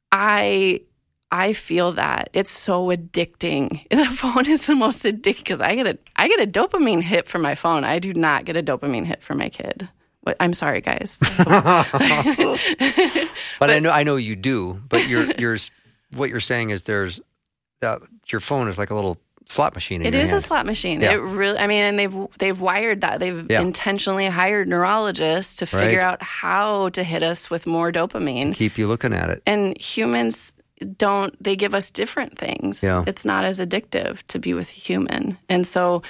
I 0.09 0.83
I 1.31 1.51
feel 1.51 1.91
that 1.91 2.29
it's 2.31 2.49
so 2.49 2.87
addicting. 2.87 3.85
The 3.97 4.05
phone 4.05 4.47
is 4.47 4.67
the 4.67 4.75
most 4.75 5.03
addicting 5.03 5.39
because 5.39 5.59
I 5.59 5.75
get 5.75 5.85
a 5.85 5.97
I 6.15 6.29
get 6.29 6.39
a 6.39 6.47
dopamine 6.47 7.01
hit 7.01 7.27
from 7.27 7.41
my 7.41 7.55
phone. 7.55 7.83
I 7.83 7.99
do 7.99 8.13
not 8.13 8.45
get 8.45 8.55
a 8.55 8.63
dopamine 8.63 9.05
hit 9.05 9.21
from 9.21 9.39
my 9.39 9.49
kid. 9.49 9.89
What, 10.21 10.37
I'm 10.39 10.53
sorry, 10.53 10.79
guys. 10.79 11.17
but, 13.59 13.69
I 13.69 13.79
know 13.79 13.91
I 13.91 14.03
know 14.03 14.15
you 14.15 14.37
do. 14.37 14.81
But 14.87 15.09
you're 15.09 15.29
you're 15.37 15.57
what 16.13 16.29
you're 16.29 16.39
saying 16.39 16.69
is 16.69 16.85
there's 16.85 17.19
uh, 17.81 17.99
your 18.31 18.39
phone 18.39 18.69
is 18.69 18.77
like 18.77 18.91
a 18.91 18.95
little 18.95 19.17
slot 19.47 19.73
machine. 19.75 20.01
In 20.01 20.07
It 20.07 20.15
is 20.15 20.31
a 20.31 20.41
slot 20.41 20.65
machine. 20.65 21.01
Yeah. 21.01 21.13
It 21.13 21.21
really. 21.21 21.57
I 21.57 21.67
mean, 21.67 21.83
and 21.83 21.97
they've 21.99 22.15
they've 22.39 22.59
wired 22.59 23.01
that. 23.01 23.19
They've 23.19 23.45
Yeah. 23.49 23.61
intentionally 23.61 24.27
hired 24.27 24.67
neurologists 24.67 25.55
to 25.57 25.65
figure 25.65 25.99
Right. 25.99 26.05
out 26.05 26.21
how 26.23 26.89
to 26.89 27.03
hit 27.03 27.23
us 27.23 27.49
with 27.49 27.65
more 27.65 27.91
dopamine. 27.91 28.53
Keep 28.55 28.77
you 28.77 28.87
looking 28.87 29.13
at 29.13 29.29
it. 29.29 29.41
And 29.45 29.79
humans 29.81 30.53
don't. 30.97 31.33
They 31.43 31.55
give 31.55 31.73
us 31.73 31.91
different 31.91 32.37
things. 32.37 32.83
Yeah. 32.83 33.03
It's 33.07 33.25
not 33.25 33.45
as 33.45 33.59
addictive 33.59 34.21
to 34.27 34.39
be 34.39 34.53
with 34.53 34.69
a 34.69 34.73
human. 34.73 35.37
And 35.49 35.65
so, 35.65 36.03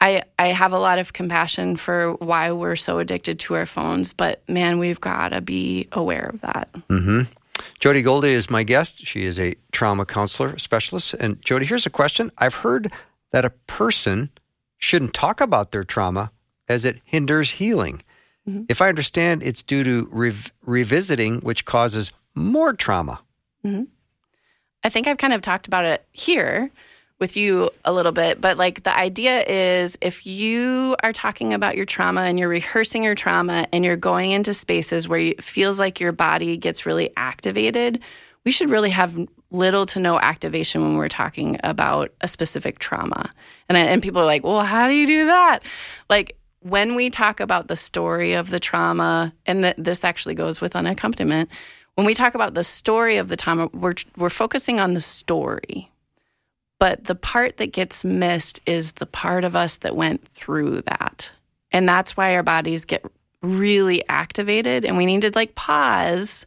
I 0.00 0.22
I 0.38 0.48
have 0.48 0.72
a 0.72 0.78
lot 0.78 0.98
of 0.98 1.12
compassion 1.12 1.76
for 1.76 2.14
why 2.14 2.52
we're 2.52 2.76
so 2.76 2.98
addicted 2.98 3.38
to 3.40 3.54
our 3.54 3.66
phones. 3.66 4.12
But 4.12 4.42
man, 4.48 4.78
we've 4.78 5.00
got 5.00 5.28
to 5.32 5.40
be 5.40 5.88
aware 5.92 6.30
of 6.32 6.40
that. 6.42 6.70
Mm-hmm. 6.88 7.22
Jody 7.78 8.02
Goldie 8.02 8.32
is 8.32 8.50
my 8.50 8.62
guest. 8.62 9.06
She 9.06 9.24
is 9.24 9.38
a 9.38 9.54
trauma 9.72 10.06
counselor 10.06 10.58
specialist. 10.58 11.14
And 11.14 11.40
Jody, 11.44 11.66
here's 11.66 11.86
a 11.86 11.90
question. 11.90 12.30
I've 12.38 12.54
heard 12.56 12.92
that 13.32 13.44
a 13.44 13.50
person 13.50 14.30
shouldn't 14.78 15.14
talk 15.14 15.40
about 15.40 15.72
their 15.72 15.84
trauma 15.84 16.30
as 16.68 16.84
it 16.84 17.00
hinders 17.04 17.52
healing. 17.52 18.02
If 18.68 18.82
I 18.82 18.90
understand, 18.90 19.42
it's 19.42 19.62
due 19.62 19.82
to 19.84 20.06
rev- 20.10 20.52
revisiting, 20.66 21.40
which 21.40 21.64
causes 21.64 22.12
more 22.34 22.74
trauma. 22.74 23.20
Mm-hmm. 23.64 23.84
I 24.82 24.88
think 24.90 25.06
I've 25.06 25.16
kind 25.16 25.32
of 25.32 25.40
talked 25.40 25.66
about 25.66 25.86
it 25.86 26.06
here 26.12 26.70
with 27.24 27.38
you 27.38 27.70
a 27.86 27.92
little 27.92 28.12
bit, 28.12 28.38
but 28.38 28.58
like 28.58 28.82
the 28.82 28.94
idea 28.94 29.42
is 29.44 29.96
if 30.02 30.26
you 30.26 30.94
are 31.02 31.10
talking 31.14 31.54
about 31.54 31.74
your 31.74 31.86
trauma 31.86 32.20
and 32.20 32.38
you're 32.38 32.50
rehearsing 32.50 33.02
your 33.02 33.14
trauma 33.14 33.66
and 33.72 33.82
you're 33.82 33.96
going 33.96 34.32
into 34.32 34.52
spaces 34.52 35.08
where 35.08 35.18
it 35.18 35.42
feels 35.42 35.78
like 35.78 36.00
your 36.00 36.12
body 36.12 36.58
gets 36.58 36.84
really 36.84 37.10
activated, 37.16 37.98
we 38.44 38.50
should 38.50 38.68
really 38.68 38.90
have 38.90 39.16
little 39.50 39.86
to 39.86 40.00
no 40.00 40.20
activation 40.20 40.82
when 40.82 40.98
we're 40.98 41.08
talking 41.08 41.58
about 41.64 42.12
a 42.20 42.28
specific 42.28 42.78
trauma. 42.78 43.30
And, 43.70 43.78
I, 43.78 43.84
and 43.84 44.02
people 44.02 44.20
are 44.20 44.26
like, 44.26 44.44
well, 44.44 44.60
how 44.60 44.86
do 44.86 44.92
you 44.92 45.06
do 45.06 45.24
that? 45.24 45.60
Like, 46.10 46.36
when 46.60 46.94
we 46.94 47.08
talk 47.08 47.40
about 47.40 47.68
the 47.68 47.76
story 47.76 48.34
of 48.34 48.50
the 48.50 48.60
trauma, 48.60 49.32
and 49.46 49.64
that 49.64 49.76
this 49.78 50.04
actually 50.04 50.34
goes 50.34 50.60
with 50.60 50.74
an 50.74 50.86
accompaniment, 50.86 51.48
when 51.94 52.06
we 52.06 52.12
talk 52.12 52.34
about 52.34 52.52
the 52.52 52.64
story 52.64 53.16
of 53.16 53.28
the 53.28 53.36
trauma, 53.36 53.68
we're 53.72 53.94
we're 54.16 54.30
focusing 54.30 54.78
on 54.78 54.92
the 54.92 55.00
story. 55.00 55.90
But 56.84 57.04
the 57.04 57.14
part 57.14 57.56
that 57.56 57.72
gets 57.72 58.04
missed 58.04 58.60
is 58.66 58.92
the 58.92 59.06
part 59.06 59.44
of 59.44 59.56
us 59.56 59.78
that 59.78 59.96
went 59.96 60.28
through 60.28 60.82
that. 60.82 61.32
And 61.72 61.88
that's 61.88 62.14
why 62.14 62.34
our 62.34 62.42
bodies 62.42 62.84
get 62.84 63.02
really 63.40 64.06
activated 64.10 64.84
and 64.84 64.98
we 64.98 65.06
need 65.06 65.22
to 65.22 65.32
like 65.34 65.54
pause 65.54 66.44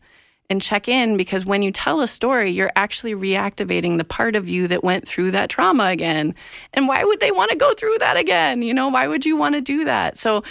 and 0.48 0.62
check 0.62 0.88
in 0.88 1.18
because 1.18 1.44
when 1.44 1.64
you 1.64 1.72
tell 1.72 2.02
a 2.02 2.08
story, 2.08 2.52
you're 2.52 2.72
actually 2.76 3.16
reactivating 3.16 3.98
the 3.98 4.04
part 4.04 4.36
of 4.36 4.48
you 4.48 4.68
that 4.68 4.84
went 4.84 5.08
through 5.08 5.32
that 5.32 5.50
trauma 5.50 5.86
again. 5.86 6.36
And 6.72 6.88
why 6.88 7.04
would 7.04 7.20
they 7.20 7.32
want 7.32 7.50
to 7.50 7.58
go 7.58 7.74
through 7.74 7.98
that 7.98 8.16
again? 8.16 8.62
You 8.62 8.76
know, 8.76 8.90
why 8.90 9.08
would 9.08 9.26
you 9.26 9.38
want 9.38 9.56
to 9.56 9.62
do 9.62 9.86
that? 9.86 10.20
So 10.20 10.44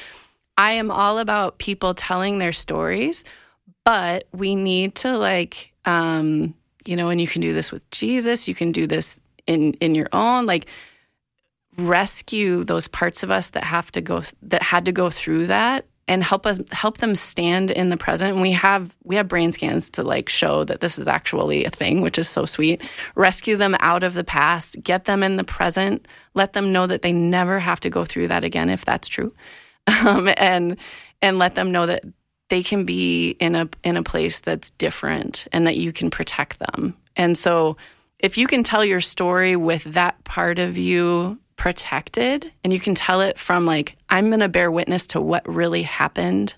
I 0.59 0.72
am 0.72 0.91
all 0.91 1.20
about 1.20 1.59
people 1.59 1.95
telling 1.95 2.39
their 2.39 2.53
stories, 2.53 3.22
but 3.84 4.26
we 4.32 4.57
need 4.57 4.97
to 4.97 5.16
like 5.16 5.70
um, 5.84 6.55
you 6.84 6.97
know, 6.97 7.09
and 7.09 7.20
you 7.20 7.26
can 7.26 7.41
do 7.41 7.53
this 7.53 7.70
with 7.70 7.89
Jesus, 7.91 8.49
you 8.49 8.55
can 8.55 8.72
do 8.72 8.89
this 8.89 9.22
in 9.47 9.74
in 9.74 9.94
your 9.94 10.09
own 10.12 10.47
like 10.47 10.66
rescue 11.76 12.64
those 12.64 12.88
parts 12.88 13.22
of 13.22 13.30
us 13.30 13.51
that 13.51 13.64
have 13.64 13.92
to 13.92 14.01
go 14.01 14.22
that 14.42 14.62
had 14.62 14.84
to 14.86 14.92
go 14.92 15.11
through 15.11 15.47
that 15.47 15.86
and 16.09 16.22
help 16.22 16.47
us 16.47 16.61
help 16.70 16.99
them 16.99 17.14
stand 17.14 17.70
in 17.70 17.88
the 17.90 17.97
present. 17.97 18.32
And 18.32 18.42
we 18.42 18.53
have 18.53 18.94
we 19.03 19.16
have 19.16 19.28
brain 19.28 19.53
scans 19.53 19.90
to 19.90 20.03
like 20.03 20.28
show 20.28 20.64
that 20.64 20.80
this 20.80 20.99
is 20.99 21.09
actually 21.09 21.64
a 21.64 21.70
thing 21.70 22.01
which 22.01 22.18
is 22.18 22.28
so 22.28 22.44
sweet. 22.44 22.82
Rescue 23.14 23.57
them 23.57 23.76
out 23.80 24.03
of 24.03 24.14
the 24.14 24.24
past 24.24 24.82
get 24.82 25.05
them 25.05 25.22
in 25.22 25.36
the 25.36 25.44
present 25.44 26.07
let 26.34 26.53
them 26.53 26.72
know 26.72 26.86
that 26.86 27.03
they 27.03 27.12
never 27.12 27.59
have 27.59 27.80
to 27.80 27.90
go 27.90 28.05
through 28.05 28.28
that 28.28 28.44
again 28.44 28.70
if 28.70 28.84
that's 28.84 29.09
true. 29.09 29.32
Um, 30.05 30.28
and 30.36 30.78
and 31.22 31.38
let 31.38 31.55
them 31.55 31.70
know 31.70 31.86
that 31.86 32.03
they 32.49 32.64
can 32.64 32.84
be 32.84 33.30
in 33.38 33.55
a 33.55 33.68
in 33.84 33.97
a 33.97 34.03
place 34.03 34.40
that's 34.40 34.70
different 34.70 35.47
and 35.53 35.64
that 35.68 35.76
you 35.76 35.92
can 35.92 36.11
protect 36.11 36.59
them. 36.59 36.97
And 37.14 37.38
so 37.38 37.76
if 38.18 38.38
you 38.38 38.46
can 38.46 38.62
tell 38.62 38.84
your 38.84 39.00
story 39.00 39.56
with 39.56 39.84
that 39.84 40.22
part 40.24 40.58
of 40.58 40.78
you 40.78 41.38
protected 41.56 42.52
and 42.62 42.72
you 42.72 42.80
can 42.80 42.94
tell 42.94 43.20
it 43.20 43.38
from 43.38 43.66
like 43.66 43.96
I'm 44.08 44.28
going 44.28 44.40
to 44.40 44.48
bear 44.48 44.70
witness 44.70 45.06
to 45.08 45.20
what 45.20 45.46
really 45.48 45.82
happened 45.82 46.54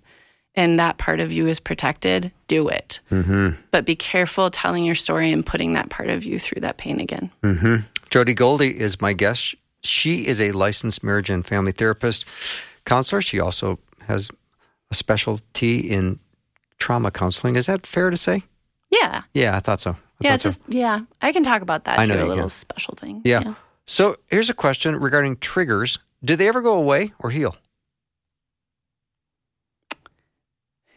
and 0.55 0.79
that 0.81 0.99
part 0.99 1.21
of 1.21 1.31
you 1.31 1.47
is 1.47 1.61
protected, 1.61 2.33
do 2.49 2.69
it. 2.69 3.01
Mm-hmm. 3.13 3.61
But 3.71 3.85
be 3.85 3.95
careful 3.95 4.51
telling 4.51 4.85
your 4.85 4.97
story 4.97 5.31
and 5.31 5.47
putting 5.47 5.75
that 5.75 5.89
part 5.89 6.11
of 6.11 6.25
you 6.25 6.39
through 6.39 6.63
that 6.63 6.79
pain 6.79 6.99
again. 6.99 7.31
Mm-hmm. 7.43 7.77
Jody 8.11 8.35
Goldie 8.35 8.79
is 8.79 9.01
my 9.01 9.13
guest. 9.13 9.55
She 9.83 10.27
is 10.27 10.41
a 10.41 10.51
licensed 10.51 11.05
marriage 11.05 11.31
and 11.31 11.47
family 11.47 11.71
therapist, 11.71 12.25
counselor. 12.85 13.23
She 13.23 13.39
also 13.39 13.79
has 14.09 14.29
a 14.91 14.95
specialty 14.95 15.79
in 15.79 16.19
trauma 16.79 17.13
counseling. 17.13 17.55
Is 17.55 17.67
that 17.67 17.87
fair 17.87 18.11
to 18.11 18.17
say? 18.17 18.43
Yeah. 18.91 19.23
Yeah, 19.35 19.57
I 19.57 19.61
thought 19.61 19.81
so. 19.81 19.97
Yeah, 20.21 20.35
it's 20.35 20.43
just 20.43 20.63
yeah. 20.69 21.01
I 21.23 21.33
can 21.33 21.43
talk 21.45 21.63
about 21.63 21.85
that 21.85 21.99
I 21.99 22.05
know 22.05 22.15
too. 22.15 22.21
you 22.21 22.27
A 22.27 22.29
little 22.29 22.43
can. 22.45 22.49
special 22.51 22.95
thing. 22.97 23.23
Yeah. 23.25 23.55
So 23.87 24.17
here's 24.27 24.51
a 24.51 24.55
question 24.55 24.97
regarding 24.97 25.37
triggers. 25.39 25.99
Do 26.25 26.35
they 26.37 26.49
ever 26.49 26.61
go 26.61 26.75
away 26.75 27.13
or 27.21 27.31
heal? 27.31 27.57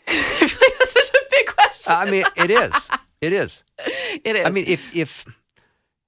I 0.08 0.12
feel 0.14 0.58
like 0.62 0.78
that's 0.80 0.92
such 0.92 1.10
a 1.10 1.26
big 1.30 1.46
question. 1.48 1.94
I 1.94 2.06
mean, 2.10 2.24
it 2.36 2.52
is. 2.52 2.90
It 3.22 3.34
is. 3.34 3.64
it 4.24 4.36
is. 4.36 4.46
I 4.46 4.50
mean, 4.50 4.66
if 4.68 4.96
if 4.96 5.26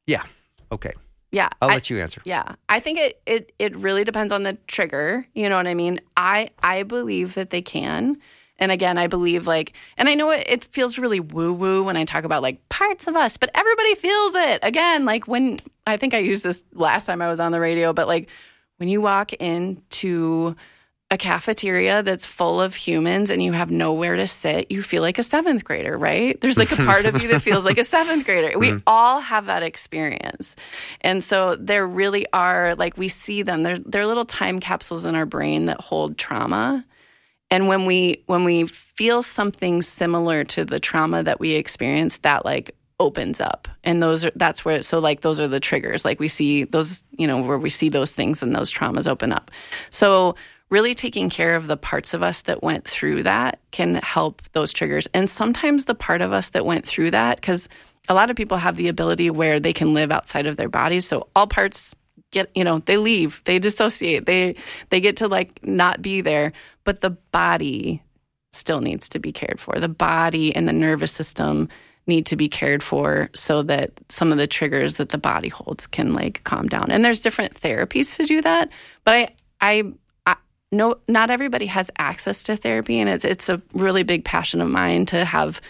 yeah, 0.08 0.24
okay. 0.72 0.94
yeah. 1.32 1.50
I'll 1.62 1.70
I- 1.70 1.76
let 1.76 1.90
you 1.90 2.02
answer. 2.02 2.22
Yeah, 2.26 2.56
I 2.70 2.80
think 2.80 2.98
it, 3.00 3.22
it 3.26 3.54
it 3.60 3.76
really 3.78 4.04
depends 4.04 4.34
on 4.34 4.44
the 4.44 4.54
trigger. 4.68 5.26
You 5.34 5.50
know 5.50 5.56
what 5.58 5.68
I 5.68 5.74
mean? 5.76 6.02
I 6.18 6.50
I 6.62 6.84
believe 6.84 7.36
that 7.36 7.52
they 7.52 7.62
can. 7.62 8.18
And 8.60 8.72
again, 8.72 8.98
I 8.98 9.08
believe 9.08 9.48
like, 9.48 9.74
and 9.98 10.08
I 10.08 10.16
know 10.16 10.30
it, 10.30 10.46
it 10.48 10.64
feels 10.66 10.98
really 10.98 11.20
woo 11.20 11.54
woo 11.54 11.84
when 11.84 11.98
I 11.98 12.06
talk 12.06 12.24
about 12.24 12.44
like 12.44 12.68
parts 12.70 13.08
of 13.08 13.16
us, 13.16 13.38
but 13.38 13.50
everybody 13.54 13.96
feels 13.96 14.36
it. 14.36 14.60
Again, 14.64 15.06
like 15.06 15.28
when 15.28 15.60
I 15.88 15.98
think 15.98 16.14
I 16.14 16.20
used 16.20 16.44
this 16.44 16.64
last 16.74 17.06
time 17.06 17.22
I 17.22 17.30
was 17.30 17.40
on 17.40 17.52
the 17.52 17.60
radio, 17.60 17.94
but 17.94 18.08
like 18.08 18.30
when 18.78 18.90
you 18.90 19.02
walk 19.02 19.34
into 19.34 20.56
a 21.14 21.18
cafeteria 21.18 22.02
that's 22.02 22.26
full 22.26 22.60
of 22.60 22.74
humans 22.74 23.30
and 23.30 23.42
you 23.42 23.52
have 23.52 23.70
nowhere 23.70 24.16
to 24.16 24.26
sit, 24.26 24.72
you 24.72 24.82
feel 24.82 25.04
like 25.04 25.20
a 25.20 25.24
seventh 25.24 25.64
grader, 25.64 25.96
right? 25.96 26.42
There's 26.42 26.58
like 26.58 26.72
a 26.72 26.76
part 26.76 27.06
of 27.06 27.22
you 27.22 27.28
that 27.30 27.42
feels 27.42 27.64
like 27.64 27.78
a 27.78 27.84
seventh 27.84 28.26
grader. 28.26 28.58
We 28.58 28.72
mm. 28.72 28.84
all 28.88 29.20
have 29.20 29.46
that 29.46 29.62
experience. 29.62 30.56
And 31.02 31.24
so 31.24 31.56
there 31.56 31.86
really 31.86 32.26
are, 32.34 32.74
like, 32.76 32.98
we 32.98 33.10
see 33.10 33.44
them, 33.44 33.62
they're, 33.62 33.78
they're 33.78 34.08
little 34.08 34.26
time 34.26 34.60
capsules 34.60 35.06
in 35.06 35.14
our 35.16 35.28
brain 35.28 35.66
that 35.66 35.80
hold 35.80 36.18
trauma. 36.18 36.84
And 37.54 37.68
when 37.68 37.86
we 37.86 38.24
when 38.26 38.46
we 38.46 38.66
feel 38.66 39.22
something 39.22 39.84
similar 39.84 40.44
to 40.46 40.66
the 40.66 40.80
trauma 40.80 41.22
that 41.22 41.40
we 41.40 41.52
experienced, 41.52 42.24
that 42.24 42.46
like 42.46 42.76
opens 43.00 43.40
up. 43.40 43.68
And 43.84 44.02
those 44.02 44.26
are 44.26 44.32
that's 44.36 44.66
where 44.66 44.82
so 44.82 44.98
like 44.98 45.22
those 45.22 45.40
are 45.40 45.48
the 45.48 45.60
triggers. 45.60 46.04
Like 46.04 46.20
we 46.20 46.28
see 46.28 46.64
those, 46.64 47.04
you 47.12 47.28
know, 47.28 47.44
where 47.44 47.60
we 47.60 47.70
see 47.70 47.90
those 47.90 48.12
things 48.12 48.42
and 48.42 48.56
those 48.56 48.72
traumas 48.74 49.08
open 49.08 49.32
up. 49.32 49.52
So 49.92 50.36
really 50.72 50.96
taking 50.96 51.30
care 51.30 51.56
of 51.56 51.68
the 51.68 51.78
parts 51.78 52.16
of 52.16 52.24
us 52.24 52.42
that 52.42 52.64
went 52.64 52.88
through 52.88 53.22
that 53.22 53.60
can 53.70 53.96
help 53.98 54.42
those 54.54 54.74
triggers. 54.74 55.08
And 55.14 55.30
sometimes 55.30 55.86
the 55.86 55.94
part 55.94 56.22
of 56.22 56.34
us 56.34 56.50
that 56.50 56.66
went 56.66 56.88
through 56.88 57.12
that, 57.12 57.40
because 57.40 57.70
a 58.10 58.16
lot 58.16 58.32
of 58.32 58.36
people 58.36 58.58
have 58.58 58.78
the 58.78 58.88
ability 58.88 59.30
where 59.30 59.60
they 59.60 59.74
can 59.74 59.94
live 59.94 60.12
outside 60.12 60.48
of 60.48 60.58
their 60.58 60.70
bodies. 60.70 61.06
So 61.06 61.28
all 61.36 61.46
parts 61.46 61.94
get 62.34 62.50
you 62.56 62.64
know 62.64 62.80
they 62.80 62.98
leave 62.98 63.42
they 63.46 63.60
dissociate 63.60 64.26
they 64.26 64.56
they 64.90 65.00
get 65.00 65.18
to 65.18 65.28
like 65.28 65.64
not 65.64 66.02
be 66.02 66.20
there 66.20 66.52
but 66.84 67.02
the 67.02 67.10
body 67.10 68.02
still 68.52 68.82
needs 68.82 69.10
to 69.10 69.20
be 69.20 69.32
cared 69.32 69.60
for 69.60 69.80
the 69.80 69.90
body 69.90 70.56
and 70.56 70.68
the 70.68 70.74
nervous 70.74 71.12
system 71.12 71.70
need 72.06 72.26
to 72.26 72.36
be 72.36 72.50
cared 72.50 72.84
for 72.84 73.30
so 73.34 73.64
that 73.64 73.92
some 74.10 74.32
of 74.32 74.38
the 74.38 74.48
triggers 74.48 74.98
that 74.98 75.10
the 75.10 75.18
body 75.18 75.50
holds 75.50 75.88
can 75.88 76.14
like 76.14 76.44
calm 76.44 76.68
down 76.68 76.92
and 76.92 77.04
there's 77.04 77.22
different 77.22 77.54
therapies 77.54 78.16
to 78.16 78.26
do 78.26 78.42
that 78.42 78.70
but 79.06 79.32
i 79.62 79.84
i, 80.26 80.36
no 80.72 80.96
not 81.08 81.30
everybody 81.30 81.66
has 81.66 81.90
access 81.98 82.44
to 82.44 82.56
therapy 82.56 83.00
and 83.00 83.10
it's 83.10 83.26
it's 83.26 83.50
a 83.50 83.62
really 83.74 84.04
big 84.04 84.24
passion 84.26 84.62
of 84.62 84.70
mine 84.70 85.06
to 85.06 85.26
have 85.26 85.62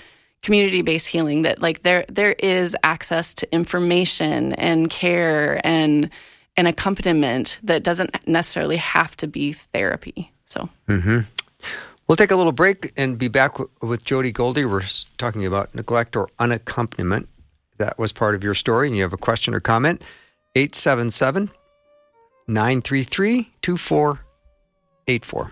community 0.42 0.82
based 0.82 1.08
healing 1.08 1.44
that 1.44 1.62
like 1.62 1.84
there 1.84 2.06
there 2.10 2.34
is 2.34 2.76
access 2.84 3.34
to 3.34 3.54
information 3.54 4.54
and 4.54 4.90
care 4.90 5.66
and 5.66 6.10
an 6.58 6.68
accompaniment 6.68 7.60
that 7.64 7.84
doesn't 7.84 8.16
necessarily 8.28 8.78
have 8.78 9.18
to 9.18 9.28
be 9.28 9.54
therapy. 9.54 10.32
So 10.54 10.70
mm-hmm. 10.88 11.20
We'll 12.08 12.16
take 12.18 12.32
a 12.32 12.36
little 12.36 12.52
break 12.52 12.92
and 12.98 13.18
be 13.18 13.28
back 13.28 13.54
w- 13.54 13.70
with 13.82 14.04
Jody 14.04 14.32
Goldie. 14.32 14.66
We're 14.66 14.84
talking 15.18 15.46
about 15.46 15.74
neglect 15.74 16.16
or 16.16 16.28
unaccompaniment. 16.40 17.28
That 17.78 17.98
was 17.98 18.12
part 18.12 18.36
of 18.36 18.44
your 18.44 18.54
story, 18.54 18.88
and 18.88 18.96
you 18.96 19.02
have 19.04 19.14
a 19.14 19.18
question 19.18 19.54
or 19.54 19.60
comment. 19.60 20.02
877 20.56 21.50
933 22.48 23.52
2484. 23.62 25.52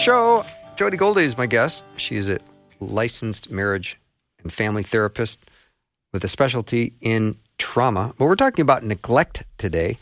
show. 0.00 0.44
Jody 0.76 0.96
Goldie 0.96 1.24
is 1.24 1.36
my 1.36 1.44
guest. 1.46 1.84
She 1.98 2.16
is 2.16 2.26
a 2.26 2.38
licensed 2.80 3.50
marriage 3.50 3.98
and 4.42 4.50
family 4.50 4.82
therapist 4.82 5.44
with 6.12 6.24
a 6.24 6.28
specialty 6.28 6.94
in 7.02 7.36
trauma. 7.58 8.14
But 8.16 8.24
we're 8.24 8.34
talking 8.36 8.62
about 8.62 8.82
neglect 8.82 9.44
today 9.58 9.98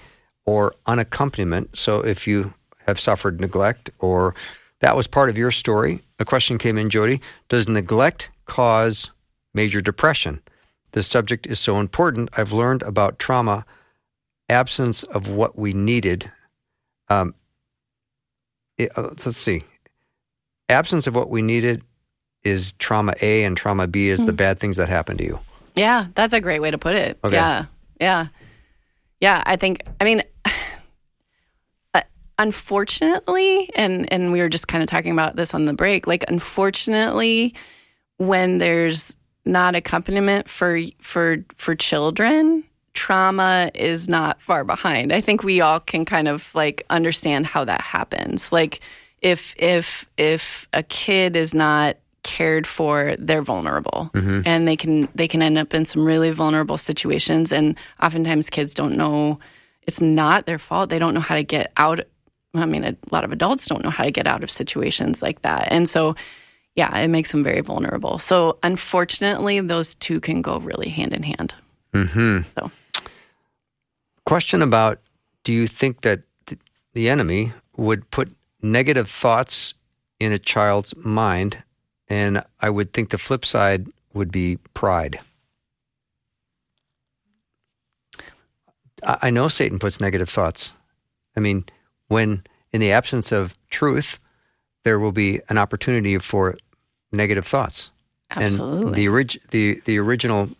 or 0.46 0.72
unaccompaniment. 0.86 1.76
So 1.76 2.00
if 2.00 2.28
you 2.28 2.54
have 2.86 3.00
suffered 3.00 3.40
neglect 3.40 3.90
or 3.98 4.36
that 4.80 4.96
was 4.96 5.08
part 5.08 5.30
of 5.30 5.36
your 5.36 5.50
story, 5.50 6.00
a 6.20 6.24
question 6.24 6.58
came 6.58 6.78
in, 6.78 6.90
Jody. 6.90 7.20
Does 7.48 7.68
neglect 7.68 8.30
cause 8.46 9.10
major 9.52 9.80
depression? 9.80 10.40
This 10.92 11.08
subject 11.08 11.44
is 11.48 11.58
so 11.58 11.80
important. 11.80 12.30
I've 12.36 12.52
learned 12.52 12.82
about 12.82 13.18
trauma, 13.18 13.66
absence 14.48 15.02
of 15.02 15.28
what 15.28 15.58
we 15.58 15.72
needed. 15.72 16.30
Um, 17.08 17.34
it- 18.78 18.96
uh, 18.96 19.02
let's 19.24 19.36
see. 19.36 19.64
Absence 20.68 21.06
of 21.06 21.14
what 21.14 21.30
we 21.30 21.42
needed 21.42 21.82
is 22.44 22.72
trauma 22.74 23.14
A, 23.20 23.44
and 23.44 23.56
trauma 23.56 23.86
B 23.86 24.08
is 24.08 24.24
the 24.24 24.32
bad 24.32 24.58
things 24.58 24.76
that 24.76 24.88
happen 24.88 25.16
to 25.18 25.24
you. 25.24 25.40
yeah, 25.74 26.06
that's 26.14 26.32
a 26.32 26.40
great 26.40 26.60
way 26.60 26.70
to 26.70 26.78
put 26.78 26.94
it. 26.94 27.18
Okay. 27.24 27.34
Yeah, 27.36 27.66
yeah, 28.00 28.26
yeah. 29.20 29.42
I 29.44 29.56
think. 29.56 29.82
I 30.00 30.04
mean, 30.04 30.22
uh, 31.94 32.02
unfortunately, 32.38 33.70
and 33.74 34.12
and 34.12 34.32
we 34.32 34.40
were 34.40 34.48
just 34.48 34.68
kind 34.68 34.82
of 34.82 34.88
talking 34.88 35.12
about 35.12 35.36
this 35.36 35.54
on 35.54 35.64
the 35.64 35.72
break. 35.72 36.06
Like, 36.06 36.24
unfortunately, 36.28 37.54
when 38.18 38.58
there's 38.58 39.16
not 39.44 39.74
accompaniment 39.74 40.48
for 40.48 40.78
for 41.00 41.38
for 41.56 41.74
children 41.74 42.64
trauma 42.92 43.70
is 43.74 44.08
not 44.08 44.40
far 44.42 44.64
behind 44.64 45.12
i 45.12 45.20
think 45.20 45.42
we 45.42 45.60
all 45.60 45.80
can 45.80 46.04
kind 46.04 46.28
of 46.28 46.54
like 46.54 46.84
understand 46.90 47.46
how 47.46 47.64
that 47.64 47.80
happens 47.80 48.52
like 48.52 48.80
if 49.22 49.54
if 49.58 50.08
if 50.16 50.68
a 50.72 50.82
kid 50.82 51.36
is 51.36 51.54
not 51.54 51.96
cared 52.22 52.66
for 52.66 53.14
they're 53.18 53.42
vulnerable 53.42 54.10
and 54.44 54.68
they 54.68 54.76
can 54.76 55.08
they 55.14 55.28
can 55.28 55.40
end 55.40 55.56
up 55.56 55.72
in 55.72 55.86
some 55.86 56.04
really 56.04 56.30
vulnerable 56.30 56.76
situations 56.76 57.52
and 57.52 57.76
oftentimes 58.02 58.50
kids 58.50 58.74
don't 58.74 58.96
know 58.96 59.38
it's 59.82 60.00
not 60.00 60.44
their 60.44 60.58
fault 60.58 60.90
they 60.90 60.98
don't 60.98 61.14
know 61.14 61.20
how 61.20 61.36
to 61.36 61.44
get 61.44 61.72
out 61.76 62.00
i 62.54 62.66
mean 62.66 62.84
a 62.84 62.94
lot 63.10 63.24
of 63.24 63.32
adults 63.32 63.66
don't 63.66 63.82
know 63.82 63.90
how 63.90 64.04
to 64.04 64.10
get 64.10 64.26
out 64.26 64.42
of 64.42 64.50
situations 64.50 65.22
like 65.22 65.40
that 65.42 65.68
and 65.70 65.88
so 65.88 66.14
yeah, 66.74 66.96
it 66.98 67.08
makes 67.08 67.32
them 67.32 67.42
very 67.42 67.60
vulnerable. 67.60 68.20
So 68.20 68.56
unfortunately, 68.62 69.58
those 69.60 69.96
two 69.96 70.20
can 70.20 70.42
go 70.42 70.60
really 70.60 70.88
hand 70.88 71.12
in 71.12 71.24
hand. 71.24 71.52
Mm-hmm. 71.92 72.42
So 72.56 72.70
Question 74.28 74.60
about 74.60 75.00
do 75.42 75.54
you 75.54 75.66
think 75.66 76.02
that 76.02 76.20
the 76.92 77.08
enemy 77.08 77.50
would 77.78 78.10
put 78.10 78.30
negative 78.62 79.08
thoughts 79.08 79.74
in 80.18 80.32
a 80.32 80.38
child's 80.38 80.94
mind 80.96 81.62
And 82.08 82.42
I 82.60 82.70
would 82.70 82.92
think 82.92 83.10
the 83.10 83.18
flip 83.18 83.44
side 83.44 83.86
would 84.14 84.32
be 84.32 84.56
pride. 84.72 85.20
I 89.04 89.30
know 89.30 89.48
Satan 89.48 89.78
puts 89.78 90.00
negative 90.00 90.28
thoughts. 90.28 90.72
I 91.36 91.40
mean, 91.40 91.64
when 92.08 92.42
in 92.72 92.80
the 92.80 92.92
absence 92.92 93.30
of 93.30 93.56
truth, 93.70 94.18
there 94.84 94.98
will 94.98 95.12
be 95.12 95.40
an 95.48 95.58
opportunity 95.58 96.18
for 96.18 96.56
negative 97.12 97.46
thoughts. 97.46 97.92
And 98.30 98.42
Absolutely. 98.42 98.92
the, 98.92 99.08
orig- 99.08 99.40
the, 99.50 99.80
the 99.84 99.98
original, 99.98 100.50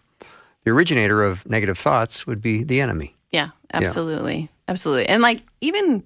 the 0.65 0.71
originator 0.71 1.25
of 1.25 1.49
negative 1.49 1.79
thoughts 1.79 2.27
would 2.27 2.41
be 2.41 2.63
the 2.63 2.81
enemy. 2.81 3.15
Yeah, 3.31 3.51
absolutely, 3.73 4.49
absolutely, 4.69 5.07
and 5.07 5.23
like 5.23 5.43
even, 5.61 6.05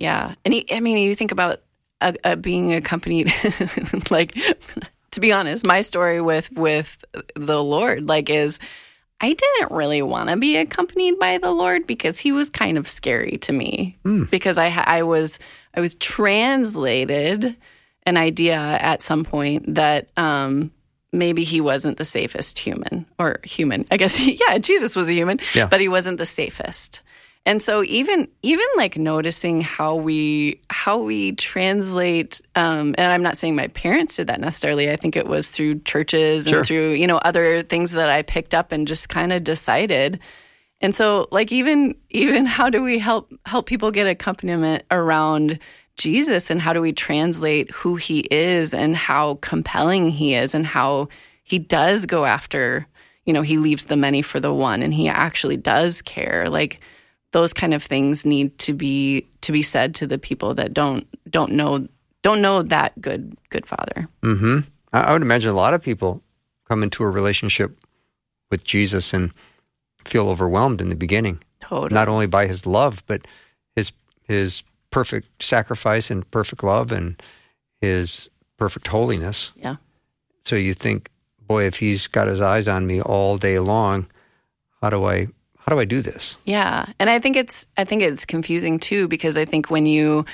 yeah, 0.00 0.34
and 0.44 0.52
he, 0.52 0.66
I 0.72 0.80
mean, 0.80 0.98
you 0.98 1.14
think 1.14 1.30
about 1.30 1.60
uh 2.00 2.14
uh 2.24 2.34
being 2.34 2.72
accompanied, 2.74 3.32
like 4.10 4.34
to 5.12 5.20
be 5.20 5.32
honest, 5.32 5.64
my 5.66 5.80
story 5.82 6.20
with 6.20 6.50
with 6.52 7.04
the 7.36 7.62
Lord, 7.62 8.08
like, 8.08 8.28
is 8.30 8.58
I 9.20 9.34
didn't 9.34 9.70
really 9.70 10.00
want 10.02 10.30
to 10.30 10.36
be 10.36 10.56
accompanied 10.56 11.18
by 11.18 11.36
the 11.38 11.50
Lord 11.50 11.86
because 11.86 12.18
he 12.18 12.32
was 12.32 12.48
kind 12.48 12.78
of 12.78 12.88
scary 12.88 13.36
to 13.42 13.52
me 13.52 13.98
because 14.30 14.56
I 14.58 14.68
I 14.68 15.02
was 15.02 15.38
I 15.74 15.80
was 15.80 15.94
translated 15.96 17.56
an 18.06 18.16
idea 18.16 18.56
at 18.56 19.02
some 19.02 19.24
point 19.24 19.74
that 19.74 20.08
um 20.16 20.70
maybe 21.12 21.44
he 21.44 21.60
wasn't 21.60 21.96
the 21.98 22.04
safest 22.04 22.58
human 22.58 23.04
or 23.18 23.40
human. 23.44 23.84
I 23.90 23.96
guess 23.96 24.18
yeah, 24.48 24.58
Jesus 24.58 24.96
was 24.96 25.08
a 25.08 25.12
human, 25.12 25.40
Yeah. 25.54 25.66
but 25.66 25.80
he 25.80 25.88
wasn't 25.88 26.18
the 26.18 26.26
safest. 26.26 27.00
And 27.46 27.62
so 27.62 27.82
even 27.84 28.28
even 28.42 28.66
like 28.76 28.98
noticing 28.98 29.60
how 29.60 29.94
we 29.94 30.60
how 30.68 30.98
we 30.98 31.32
translate 31.32 32.40
um 32.54 32.94
and 32.98 33.10
I'm 33.12 33.22
not 33.22 33.36
saying 33.38 33.56
my 33.56 33.68
parents 33.68 34.16
did 34.16 34.26
that 34.26 34.40
necessarily. 34.40 34.90
I 34.90 34.96
think 34.96 35.16
it 35.16 35.26
was 35.26 35.50
through 35.50 35.80
churches 35.80 36.46
Sure. 36.46 36.58
and 36.58 36.66
through, 36.66 36.90
you 36.92 37.06
know, 37.06 37.16
other 37.18 37.62
things 37.62 37.92
that 37.92 38.08
I 38.10 38.22
picked 38.22 38.54
up 38.54 38.72
and 38.72 38.86
just 38.86 39.08
kind 39.08 39.32
of 39.32 39.42
decided. 39.42 40.20
And 40.82 40.94
so 40.94 41.28
like 41.30 41.50
even 41.50 41.94
even 42.10 42.46
how 42.46 42.68
do 42.70 42.82
we 42.82 42.98
help 42.98 43.32
help 43.46 43.66
people 43.66 43.90
get 43.90 44.06
accompaniment 44.06 44.84
around 44.90 45.58
Jesus 45.96 46.50
and 46.50 46.60
how 46.60 46.72
do 46.72 46.80
we 46.80 46.92
translate 46.92 47.70
who 47.72 47.96
he 47.96 48.20
is 48.30 48.72
and 48.72 48.94
how 48.96 49.34
compelling 49.36 50.10
he 50.10 50.34
is 50.34 50.54
and 50.54 50.66
how 50.66 51.08
he 51.42 51.58
does 51.58 52.06
go 52.06 52.24
after, 52.26 52.86
you 53.24 53.32
know, 53.32 53.42
he 53.42 53.58
leaves 53.58 53.86
the 53.86 53.96
many 53.96 54.22
for 54.22 54.40
the 54.40 54.52
one 54.54 54.82
and 54.82 54.94
he 54.94 55.08
actually 55.08 55.56
does 55.56 56.00
care. 56.02 56.48
Like 56.48 56.80
those 57.32 57.52
kind 57.52 57.74
of 57.74 57.82
things 57.82 58.26
need 58.26 58.58
to 58.58 58.72
be 58.74 59.26
to 59.42 59.52
be 59.52 59.62
said 59.62 59.94
to 59.96 60.06
the 60.06 60.18
people 60.18 60.54
that 60.54 60.72
don't 60.74 61.06
don't 61.30 61.52
know 61.52 61.86
don't 62.22 62.42
know 62.42 62.62
that 62.62 63.00
good 63.00 63.36
good 63.50 63.66
father. 63.66 64.08
Mm-hmm. 64.22 64.60
I, 64.92 65.00
I 65.02 65.12
would 65.12 65.22
imagine 65.22 65.50
a 65.50 65.54
lot 65.54 65.74
of 65.74 65.82
people 65.82 66.22
come 66.68 66.82
into 66.82 67.02
a 67.02 67.08
relationship 67.10 67.78
with 68.50 68.64
Jesus 68.64 69.12
and 69.14 69.32
feel 70.04 70.28
overwhelmed 70.28 70.80
in 70.80 70.88
the 70.88 70.96
beginning, 70.96 71.40
Totally. 71.60 71.94
not 71.94 72.08
only 72.08 72.26
by 72.26 72.46
his 72.46 72.66
love, 72.66 73.02
but 73.06 73.26
his 73.76 73.92
his 74.22 74.62
perfect 74.90 75.42
sacrifice 75.42 76.10
and 76.10 76.28
perfect 76.30 76.64
love 76.64 76.90
and 76.90 77.22
his 77.80 78.28
perfect 78.56 78.88
holiness. 78.88 79.52
yeah. 79.56 79.76
So 80.42 80.56
you 80.56 80.74
think, 80.74 81.10
boy, 81.46 81.64
if 81.64 81.76
he's 81.76 82.06
got 82.06 82.26
his 82.28 82.40
eyes 82.40 82.66
on 82.66 82.86
me 82.86 83.00
all 83.00 83.36
day 83.38 83.58
long, 83.58 84.06
how 84.80 84.90
do 84.90 85.04
I 85.04 85.28
how 85.70 85.76
do 85.76 85.80
I 85.80 85.84
do 85.84 86.02
this? 86.02 86.36
Yeah, 86.44 86.86
and 86.98 87.08
I 87.08 87.20
think 87.20 87.36
it's 87.36 87.64
I 87.76 87.84
think 87.84 88.02
it's 88.02 88.26
confusing 88.26 88.80
too 88.80 89.06
because 89.06 89.36
I 89.36 89.44
think 89.44 89.70
when 89.70 89.86
you 89.86 90.26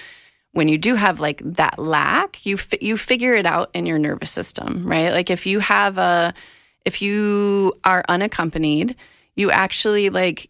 when 0.53 0.67
you 0.67 0.79
do 0.79 0.95
have 0.95 1.21
like 1.21 1.43
that 1.45 1.79
lack, 1.79 2.47
you 2.47 2.57
fi- 2.57 2.79
you 2.81 2.97
figure 2.97 3.35
it 3.35 3.45
out 3.45 3.69
in 3.75 3.85
your 3.85 3.99
nervous 3.99 4.31
system, 4.31 4.87
right? 4.87 5.13
Like 5.13 5.29
if 5.29 5.45
you 5.45 5.61
have 5.61 5.99
a 5.99 6.33
if 6.87 7.03
you 7.03 7.75
are 7.85 8.03
unaccompanied, 8.09 8.97
you 9.35 9.51
actually 9.51 10.09
like 10.09 10.49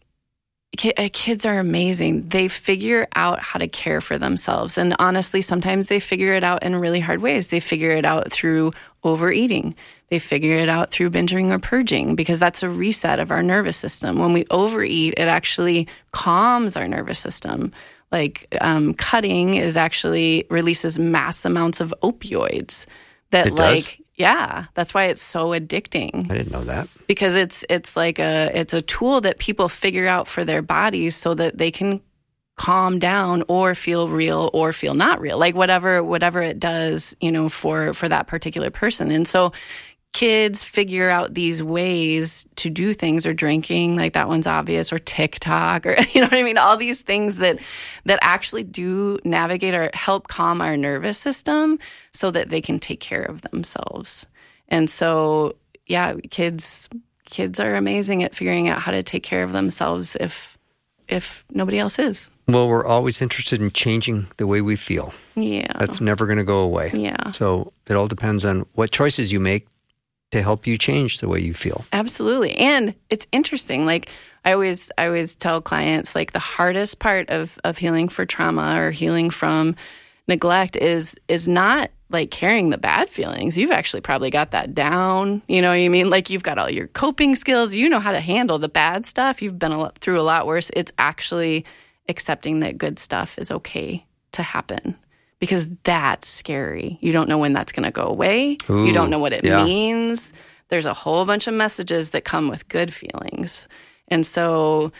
kids 0.75 1.45
are 1.45 1.59
amazing. 1.59 2.27
They 2.29 2.47
figure 2.47 3.07
out 3.15 3.39
how 3.39 3.59
to 3.59 3.67
care 3.67 4.01
for 4.01 4.17
themselves. 4.17 4.77
And 4.77 4.95
honestly, 4.99 5.41
sometimes 5.41 5.87
they 5.87 5.99
figure 5.99 6.33
it 6.33 6.43
out 6.43 6.63
in 6.63 6.75
really 6.75 6.99
hard 6.99 7.21
ways. 7.21 7.47
They 7.47 7.59
figure 7.59 7.91
it 7.91 8.05
out 8.05 8.31
through 8.31 8.73
overeating. 9.03 9.75
They 10.09 10.19
figure 10.19 10.55
it 10.55 10.69
out 10.69 10.91
through 10.91 11.09
binging 11.11 11.49
or 11.51 11.59
purging 11.59 12.15
because 12.15 12.39
that's 12.39 12.63
a 12.63 12.69
reset 12.69 13.19
of 13.19 13.31
our 13.31 13.43
nervous 13.43 13.77
system. 13.77 14.19
When 14.19 14.33
we 14.33 14.45
overeat, 14.51 15.15
it 15.17 15.27
actually 15.27 15.87
calms 16.11 16.75
our 16.75 16.87
nervous 16.87 17.19
system. 17.19 17.73
Like 18.11 18.47
um, 18.61 18.93
cutting 18.93 19.55
is 19.55 19.75
actually 19.75 20.45
releases 20.49 20.97
mass 20.97 21.43
amounts 21.43 21.81
of 21.81 21.93
opioids 22.03 22.85
that 23.31 23.55
like 23.55 24.01
yeah, 24.17 24.65
that's 24.73 24.93
why 24.93 25.05
it's 25.05 25.21
so 25.21 25.49
addicting 25.49 26.29
I 26.29 26.35
didn't 26.35 26.51
know 26.51 26.63
that. 26.63 26.87
because 27.07 27.35
it's 27.35 27.63
it's 27.69 27.95
like 27.95 28.19
a 28.19 28.51
it's 28.53 28.73
a 28.73 28.81
tool 28.81 29.21
that 29.21 29.37
people 29.37 29.69
figure 29.69 30.07
out 30.07 30.27
for 30.27 30.43
their 30.43 30.61
bodies 30.61 31.15
so 31.15 31.33
that 31.35 31.57
they 31.57 31.71
can 31.71 32.01
calm 32.57 32.97
down 32.97 33.43
or 33.47 33.75
feel 33.75 34.09
real 34.09 34.49
or 34.51 34.73
feel 34.73 34.95
not 34.95 35.21
real 35.21 35.37
like 35.37 35.53
whatever 35.55 36.03
whatever 36.03 36.41
it 36.41 36.59
does 36.59 37.15
you 37.21 37.31
know 37.31 37.47
for 37.47 37.93
for 37.93 38.09
that 38.09 38.25
particular 38.25 38.71
person 38.71 39.11
and 39.11 39.27
so 39.27 39.53
kids 40.17 40.63
figure 40.63 41.11
out 41.11 41.35
these 41.35 41.61
ways 41.61 42.47
to 42.55 42.71
do 42.71 42.91
things 42.91 43.23
or 43.23 43.35
drinking 43.35 43.95
like 43.95 44.13
that 44.13 44.27
one's 44.27 44.47
obvious 44.47 44.91
or 44.91 44.97
TikTok 44.97 45.85
or 45.85 45.95
you 46.11 46.21
know 46.21 46.25
what 46.25 46.33
I 46.33 46.41
mean? 46.41 46.57
All 46.57 46.75
these 46.75 47.01
things 47.01 47.35
that 47.35 47.59
that 48.05 48.17
actually 48.23 48.63
do 48.63 49.19
navigate 49.23 49.75
or 49.75 49.91
help 49.93 50.27
calm 50.27 50.59
our 50.59 50.75
nervous 50.75 51.19
system 51.19 51.77
so 52.13 52.31
that 52.31 52.49
they 52.49 52.61
can 52.61 52.79
take 52.79 52.99
care 52.99 53.21
of 53.21 53.43
themselves. 53.43 54.25
And 54.69 54.89
so 54.89 55.55
yeah 55.85 56.15
kids 56.31 56.89
kids 57.25 57.59
are 57.59 57.75
amazing 57.75 58.23
at 58.23 58.33
figuring 58.33 58.69
out 58.69 58.79
how 58.79 58.91
to 58.91 59.03
take 59.03 59.21
care 59.21 59.43
of 59.43 59.51
themselves 59.51 60.17
if 60.19 60.57
if 61.07 61.45
nobody 61.51 61.77
else 61.77 61.99
is. 61.99 62.31
Well, 62.47 62.67
we're 62.67 62.87
always 62.87 63.21
interested 63.21 63.61
in 63.61 63.69
changing 63.69 64.25
the 64.37 64.47
way 64.47 64.61
we 64.61 64.77
feel. 64.77 65.13
yeah. 65.35 65.71
That's 65.77 66.01
never 66.01 66.25
going 66.25 66.39
to 66.39 66.43
go 66.43 66.61
away. 66.61 66.89
yeah. 66.95 67.29
So 67.33 67.71
it 67.85 67.95
all 67.95 68.07
depends 68.07 68.45
on 68.45 68.65
what 68.73 68.89
choices 68.89 69.31
you 69.31 69.39
make 69.39 69.67
to 70.31 70.41
help 70.41 70.67
you 70.67 70.77
change 70.77 71.19
the 71.19 71.27
way 71.27 71.39
you 71.39 71.53
feel. 71.53 71.85
Absolutely. 71.93 72.55
And 72.57 72.93
it's 73.09 73.27
interesting. 73.31 73.85
Like 73.85 74.09
I 74.43 74.53
always 74.53 74.91
I 74.97 75.07
always 75.07 75.35
tell 75.35 75.61
clients 75.61 76.15
like 76.15 76.33
the 76.33 76.39
hardest 76.39 76.99
part 76.99 77.29
of 77.29 77.57
of 77.63 77.77
healing 77.77 78.09
for 78.09 78.25
trauma 78.25 78.79
or 78.79 78.91
healing 78.91 79.29
from 79.29 79.75
neglect 80.27 80.75
is 80.75 81.17
is 81.27 81.47
not 81.47 81.91
like 82.09 82.31
carrying 82.31 82.69
the 82.69 82.77
bad 82.77 83.09
feelings. 83.09 83.57
You've 83.57 83.71
actually 83.71 84.01
probably 84.01 84.29
got 84.29 84.51
that 84.51 84.73
down. 84.73 85.41
You 85.47 85.61
know 85.61 85.69
what 85.69 85.75
I 85.75 85.87
mean? 85.89 86.09
Like 86.09 86.29
you've 86.29 86.43
got 86.43 86.57
all 86.57 86.69
your 86.69 86.87
coping 86.87 87.35
skills. 87.35 87.75
You 87.75 87.89
know 87.89 87.99
how 87.99 88.11
to 88.11 88.21
handle 88.21 88.59
the 88.59 88.69
bad 88.69 89.05
stuff. 89.05 89.41
You've 89.41 89.59
been 89.59 89.89
through 89.99 90.19
a 90.19 90.23
lot 90.23 90.47
worse. 90.47 90.71
It's 90.73 90.91
actually 90.97 91.65
accepting 92.07 92.61
that 92.61 92.77
good 92.77 92.99
stuff 92.99 93.37
is 93.37 93.51
okay 93.51 94.05
to 94.33 94.43
happen. 94.43 94.95
Because 95.39 95.67
that's 95.83 96.27
scary. 96.27 96.97
You 97.01 97.11
don't 97.13 97.29
know 97.29 97.37
when 97.37 97.53
that's 97.53 97.71
going 97.71 97.83
to 97.83 97.91
go 97.91 98.07
away. 98.07 98.57
you 98.67 98.91
don't 98.91 99.09
know 99.09 99.19
what 99.19 99.33
it 99.33 99.45
yeah. 99.45 99.63
means. 99.63 100.33
There's 100.69 100.85
a 100.85 100.93
whole 100.93 101.25
bunch 101.25 101.47
of 101.47 101.53
messages 101.53 102.09
that 102.11 102.25
come 102.25 102.49
with 102.49 102.67
good 102.67 102.93
feelings. 102.93 103.67
And 104.07 104.25
so 104.25 104.91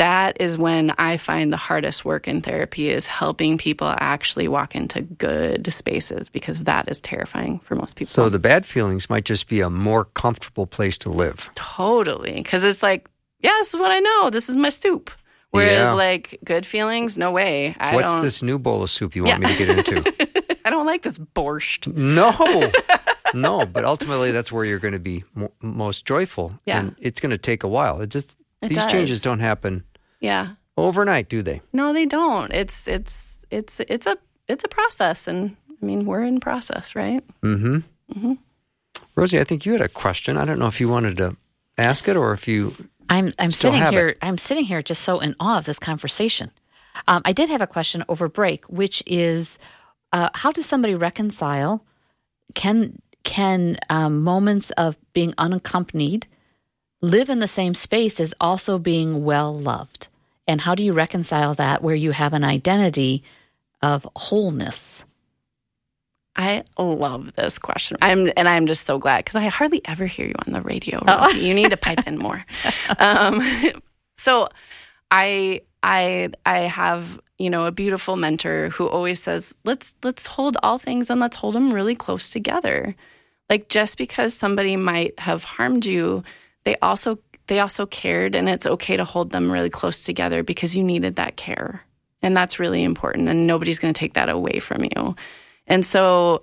that 0.00 0.40
is 0.40 0.56
when 0.56 0.92
I 0.96 1.18
find 1.18 1.52
the 1.52 1.58
hardest 1.58 2.06
work 2.06 2.26
in 2.26 2.40
therapy 2.40 2.88
is 2.88 3.06
helping 3.06 3.58
people 3.58 3.94
actually 3.98 4.48
walk 4.48 4.74
into 4.74 5.02
good 5.02 5.70
spaces 5.70 6.30
because 6.30 6.64
that 6.64 6.90
is 6.90 7.02
terrifying 7.02 7.58
for 7.58 7.74
most 7.74 7.96
people. 7.96 8.08
So 8.08 8.30
the 8.30 8.38
bad 8.38 8.64
feelings 8.64 9.10
might 9.10 9.24
just 9.26 9.46
be 9.46 9.60
a 9.60 9.68
more 9.68 10.06
comfortable 10.06 10.66
place 10.66 10.96
to 10.98 11.10
live. 11.10 11.50
totally. 11.54 12.32
Because 12.32 12.64
it's 12.64 12.82
like, 12.82 13.10
yeah, 13.40 13.52
this 13.58 13.74
what 13.74 13.90
I 13.90 13.98
know. 14.00 14.30
This 14.30 14.48
is 14.48 14.56
my 14.56 14.70
soup. 14.70 15.10
Whereas 15.50 15.88
Yeah. 15.88 15.92
like 15.94 16.38
good 16.44 16.64
feelings, 16.64 17.18
no 17.18 17.30
way. 17.32 17.74
I 17.80 17.94
What's 17.94 18.08
don't 18.14 18.22
this 18.22 18.42
new 18.42 18.58
bowl 18.58 18.82
of 18.82 18.90
soup 18.90 19.16
you 19.16 19.24
want 19.24 19.42
Yeah. 19.42 19.48
me 19.48 19.56
to 19.56 19.64
get 19.66 19.78
into? 19.78 20.58
I 20.64 20.70
don't 20.70 20.86
like 20.86 21.02
this 21.02 21.18
borscht. 21.18 21.86
no, 21.94 22.30
no. 23.34 23.66
But 23.66 23.84
ultimately, 23.84 24.30
that's 24.30 24.52
where 24.52 24.64
you're 24.64 24.78
going 24.78 24.92
to 24.94 25.00
be 25.00 25.24
mo- 25.34 25.50
most 25.60 26.04
joyful. 26.04 26.58
Yeah. 26.66 26.78
And 26.80 26.94
it's 27.00 27.18
going 27.20 27.30
to 27.30 27.38
take 27.38 27.64
a 27.64 27.68
while. 27.68 28.00
It 28.00 28.10
just 28.10 28.36
It 28.62 28.68
these 28.68 28.78
does. 28.78 28.92
changes 28.92 29.22
don't 29.22 29.40
happen 29.40 29.82
Yeah. 30.20 30.50
overnight, 30.76 31.28
do 31.28 31.42
they? 31.42 31.60
No, 31.72 31.92
they 31.92 32.06
don't. 32.06 32.52
It's 32.52 32.86
it's 32.86 33.44
it's 33.50 33.80
it's 33.88 34.06
a 34.06 34.16
it's 34.46 34.62
a 34.64 34.68
process 34.68 35.26
and 35.26 35.56
I 35.82 35.84
mean 35.86 36.04
we're 36.06 36.22
in 36.22 36.38
process, 36.40 36.94
right? 36.94 37.24
Mm 37.42 37.82
hmm. 38.12 38.32
Rosie, 39.16 39.40
I 39.40 39.44
think 39.44 39.66
you 39.66 39.72
had 39.72 39.80
a 39.80 39.88
question. 39.88 40.36
I 40.36 40.44
don't 40.44 40.58
know 40.58 40.66
if 40.68 40.80
you 40.80 40.88
wanted 40.88 41.16
to 41.18 41.36
ask 41.76 42.06
it 42.08 42.16
or 42.16 42.32
if 42.32 42.46
you. 42.46 42.74
I'm 43.10 43.32
I'm 43.38 43.50
Still 43.50 43.72
sitting 43.72 43.88
here. 43.92 44.08
it. 44.08 44.18
I'm 44.22 44.38
sitting 44.38 44.64
here 44.64 44.82
just 44.82 45.02
so 45.02 45.20
in 45.20 45.34
awe 45.40 45.58
of 45.58 45.64
this 45.66 45.78
conversation. 45.78 46.50
Um, 47.08 47.22
I 47.24 47.32
did 47.32 47.48
have 47.50 47.60
a 47.60 47.66
question 47.66 48.04
over 48.08 48.28
break, 48.28 48.64
which 48.66 49.02
is, 49.06 49.58
uh, 50.12 50.30
how 50.34 50.52
does 50.52 50.66
somebody 50.66 50.94
reconcile? 50.94 51.84
Can 52.54 53.00
can 53.24 53.78
um, 53.90 54.22
moments 54.22 54.70
of 54.72 54.96
being 55.12 55.34
unaccompanied 55.36 56.26
live 57.02 57.28
in 57.28 57.38
the 57.40 57.48
same 57.48 57.74
space 57.74 58.20
as 58.20 58.32
also 58.40 58.78
being 58.78 59.24
well 59.24 59.56
loved? 59.58 60.08
And 60.48 60.62
how 60.62 60.74
do 60.74 60.82
you 60.82 60.92
reconcile 60.92 61.54
that 61.54 61.82
where 61.82 61.94
you 61.94 62.12
have 62.12 62.32
an 62.32 62.44
identity 62.44 63.22
of 63.82 64.06
wholeness? 64.16 65.04
I 66.36 66.64
love 66.78 67.34
this 67.34 67.58
question. 67.58 67.96
I'm 68.00 68.30
and 68.36 68.48
I'm 68.48 68.66
just 68.66 68.86
so 68.86 68.98
glad 68.98 69.24
because 69.24 69.36
I 69.36 69.46
hardly 69.46 69.82
ever 69.84 70.06
hear 70.06 70.26
you 70.26 70.34
on 70.46 70.52
the 70.52 70.62
radio. 70.62 71.02
Rosie. 71.06 71.40
You 71.40 71.54
need 71.54 71.70
to 71.70 71.76
pipe 71.76 72.06
in 72.06 72.18
more. 72.18 72.44
Um, 72.98 73.42
so, 74.16 74.48
I 75.10 75.62
I 75.82 76.30
I 76.46 76.60
have 76.60 77.20
you 77.38 77.50
know 77.50 77.66
a 77.66 77.72
beautiful 77.72 78.16
mentor 78.16 78.68
who 78.70 78.88
always 78.88 79.22
says 79.22 79.54
let's 79.64 79.94
let's 80.02 80.26
hold 80.26 80.56
all 80.62 80.78
things 80.78 81.10
and 81.10 81.20
let's 81.20 81.36
hold 81.36 81.54
them 81.54 81.72
really 81.72 81.94
close 81.94 82.30
together. 82.30 82.94
Like 83.48 83.68
just 83.68 83.98
because 83.98 84.32
somebody 84.34 84.76
might 84.76 85.18
have 85.18 85.42
harmed 85.42 85.84
you, 85.84 86.22
they 86.64 86.76
also 86.76 87.18
they 87.48 87.58
also 87.58 87.84
cared, 87.84 88.36
and 88.36 88.48
it's 88.48 88.66
okay 88.66 88.96
to 88.96 89.04
hold 89.04 89.30
them 89.30 89.50
really 89.50 89.70
close 89.70 90.04
together 90.04 90.44
because 90.44 90.76
you 90.76 90.84
needed 90.84 91.16
that 91.16 91.36
care, 91.36 91.84
and 92.22 92.36
that's 92.36 92.60
really 92.60 92.84
important. 92.84 93.28
And 93.28 93.48
nobody's 93.48 93.80
going 93.80 93.92
to 93.92 93.98
take 93.98 94.14
that 94.14 94.28
away 94.28 94.60
from 94.60 94.84
you. 94.84 95.16
And 95.70 95.86
so 95.86 96.42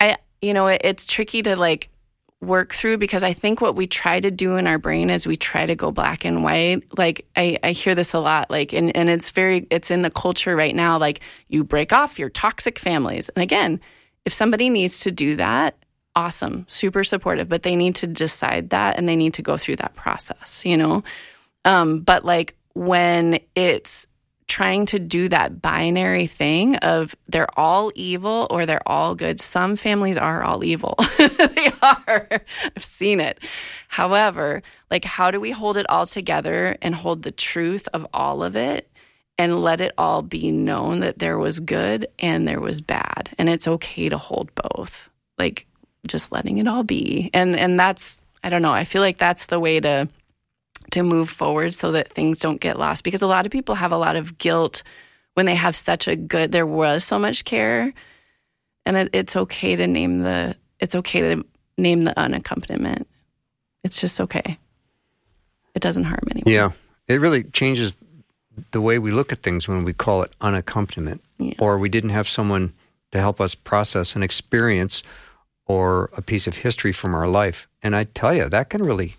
I 0.00 0.18
you 0.42 0.52
know, 0.52 0.66
it, 0.66 0.82
it's 0.84 1.06
tricky 1.06 1.42
to 1.42 1.56
like 1.56 1.88
work 2.42 2.74
through 2.74 2.98
because 2.98 3.22
I 3.22 3.32
think 3.32 3.60
what 3.60 3.76
we 3.76 3.86
try 3.86 4.18
to 4.18 4.30
do 4.30 4.56
in 4.56 4.66
our 4.66 4.78
brain 4.78 5.10
is 5.10 5.26
we 5.26 5.36
try 5.36 5.64
to 5.64 5.76
go 5.76 5.92
black 5.92 6.24
and 6.24 6.42
white. 6.42 6.82
Like 6.98 7.24
I, 7.36 7.56
I 7.62 7.70
hear 7.70 7.94
this 7.94 8.12
a 8.12 8.18
lot, 8.18 8.50
like 8.50 8.72
and, 8.72 8.94
and 8.96 9.08
it's 9.08 9.30
very 9.30 9.66
it's 9.70 9.90
in 9.90 10.02
the 10.02 10.10
culture 10.10 10.54
right 10.56 10.74
now, 10.74 10.98
like 10.98 11.20
you 11.48 11.64
break 11.64 11.92
off 11.92 12.18
your 12.18 12.28
toxic 12.28 12.78
families. 12.78 13.28
And 13.30 13.42
again, 13.42 13.80
if 14.24 14.32
somebody 14.32 14.68
needs 14.68 15.00
to 15.00 15.12
do 15.12 15.36
that, 15.36 15.76
awesome, 16.14 16.64
super 16.68 17.04
supportive, 17.04 17.48
but 17.48 17.62
they 17.62 17.76
need 17.76 17.94
to 17.96 18.06
decide 18.06 18.70
that 18.70 18.98
and 18.98 19.08
they 19.08 19.16
need 19.16 19.34
to 19.34 19.42
go 19.42 19.56
through 19.56 19.76
that 19.76 19.94
process, 19.94 20.64
you 20.64 20.76
know? 20.76 21.04
Um, 21.64 22.00
but 22.00 22.24
like 22.24 22.56
when 22.74 23.38
it's 23.54 24.06
trying 24.52 24.84
to 24.84 24.98
do 24.98 25.30
that 25.30 25.62
binary 25.62 26.26
thing 26.26 26.76
of 26.76 27.16
they're 27.26 27.58
all 27.58 27.90
evil 27.94 28.46
or 28.50 28.66
they're 28.66 28.86
all 28.86 29.14
good. 29.14 29.40
Some 29.40 29.76
families 29.76 30.18
are 30.18 30.42
all 30.44 30.62
evil. 30.62 30.94
they 31.18 31.72
are. 31.80 32.28
I've 32.30 32.84
seen 32.84 33.18
it. 33.18 33.38
However, 33.88 34.62
like, 34.90 35.06
how 35.06 35.30
do 35.30 35.40
we 35.40 35.52
hold 35.52 35.78
it 35.78 35.88
all 35.88 36.04
together 36.04 36.76
and 36.82 36.94
hold 36.94 37.22
the 37.22 37.32
truth 37.32 37.88
of 37.94 38.06
all 38.12 38.44
of 38.44 38.54
it 38.54 38.90
and 39.38 39.62
let 39.62 39.80
it 39.80 39.92
all 39.96 40.20
be 40.20 40.52
known 40.52 41.00
that 41.00 41.18
there 41.18 41.38
was 41.38 41.58
good 41.58 42.06
and 42.18 42.46
there 42.46 42.60
was 42.60 42.82
bad? 42.82 43.30
And 43.38 43.48
it's 43.48 43.66
okay 43.66 44.10
to 44.10 44.18
hold 44.18 44.50
both. 44.54 45.08
Like, 45.38 45.66
just 46.06 46.30
letting 46.30 46.58
it 46.58 46.68
all 46.68 46.82
be. 46.82 47.30
And, 47.32 47.56
and 47.56 47.80
that's, 47.80 48.20
I 48.44 48.50
don't 48.50 48.60
know, 48.60 48.72
I 48.72 48.84
feel 48.84 49.00
like 49.00 49.16
that's 49.16 49.46
the 49.46 49.58
way 49.58 49.80
to 49.80 50.10
to 50.92 51.02
move 51.02 51.28
forward 51.28 51.74
so 51.74 51.92
that 51.92 52.08
things 52.08 52.38
don't 52.38 52.60
get 52.60 52.78
lost 52.78 53.04
because 53.04 53.22
a 53.22 53.26
lot 53.26 53.44
of 53.46 53.52
people 53.52 53.74
have 53.74 53.92
a 53.92 53.96
lot 53.98 54.16
of 54.16 54.38
guilt 54.38 54.82
when 55.34 55.46
they 55.46 55.54
have 55.54 55.74
such 55.74 56.06
a 56.08 56.14
good 56.16 56.52
there 56.52 56.66
was 56.66 57.02
so 57.04 57.18
much 57.18 57.44
care 57.44 57.92
and 58.86 58.96
it, 58.96 59.08
it's 59.12 59.34
okay 59.36 59.76
to 59.76 59.86
name 59.86 60.20
the 60.20 60.54
it's 60.80 60.94
okay 60.94 61.20
to 61.20 61.44
name 61.78 62.02
the 62.02 62.12
unaccompaniment 62.16 63.04
it's 63.84 64.00
just 64.00 64.20
okay 64.20 64.58
it 65.74 65.80
doesn't 65.80 66.04
harm 66.04 66.20
anyone 66.30 66.52
Yeah. 66.52 66.70
It 67.08 67.20
really 67.20 67.44
changes 67.44 67.98
the 68.70 68.80
way 68.80 68.98
we 68.98 69.10
look 69.10 69.32
at 69.32 69.42
things 69.42 69.66
when 69.66 69.84
we 69.84 69.92
call 69.92 70.22
it 70.22 70.30
unaccompaniment 70.40 71.20
Yeah. 71.38 71.54
or 71.58 71.78
we 71.78 71.88
didn't 71.88 72.10
have 72.10 72.28
someone 72.28 72.72
to 73.12 73.18
help 73.18 73.40
us 73.40 73.54
process 73.54 74.14
an 74.16 74.22
experience 74.22 75.02
or 75.66 76.10
a 76.16 76.22
piece 76.22 76.46
of 76.46 76.56
history 76.56 76.92
from 76.92 77.14
our 77.14 77.26
life. 77.28 77.66
And 77.82 77.94
I 77.96 78.04
tell 78.04 78.34
you, 78.34 78.48
that 78.48 78.68
can 78.70 78.82
really 78.82 79.16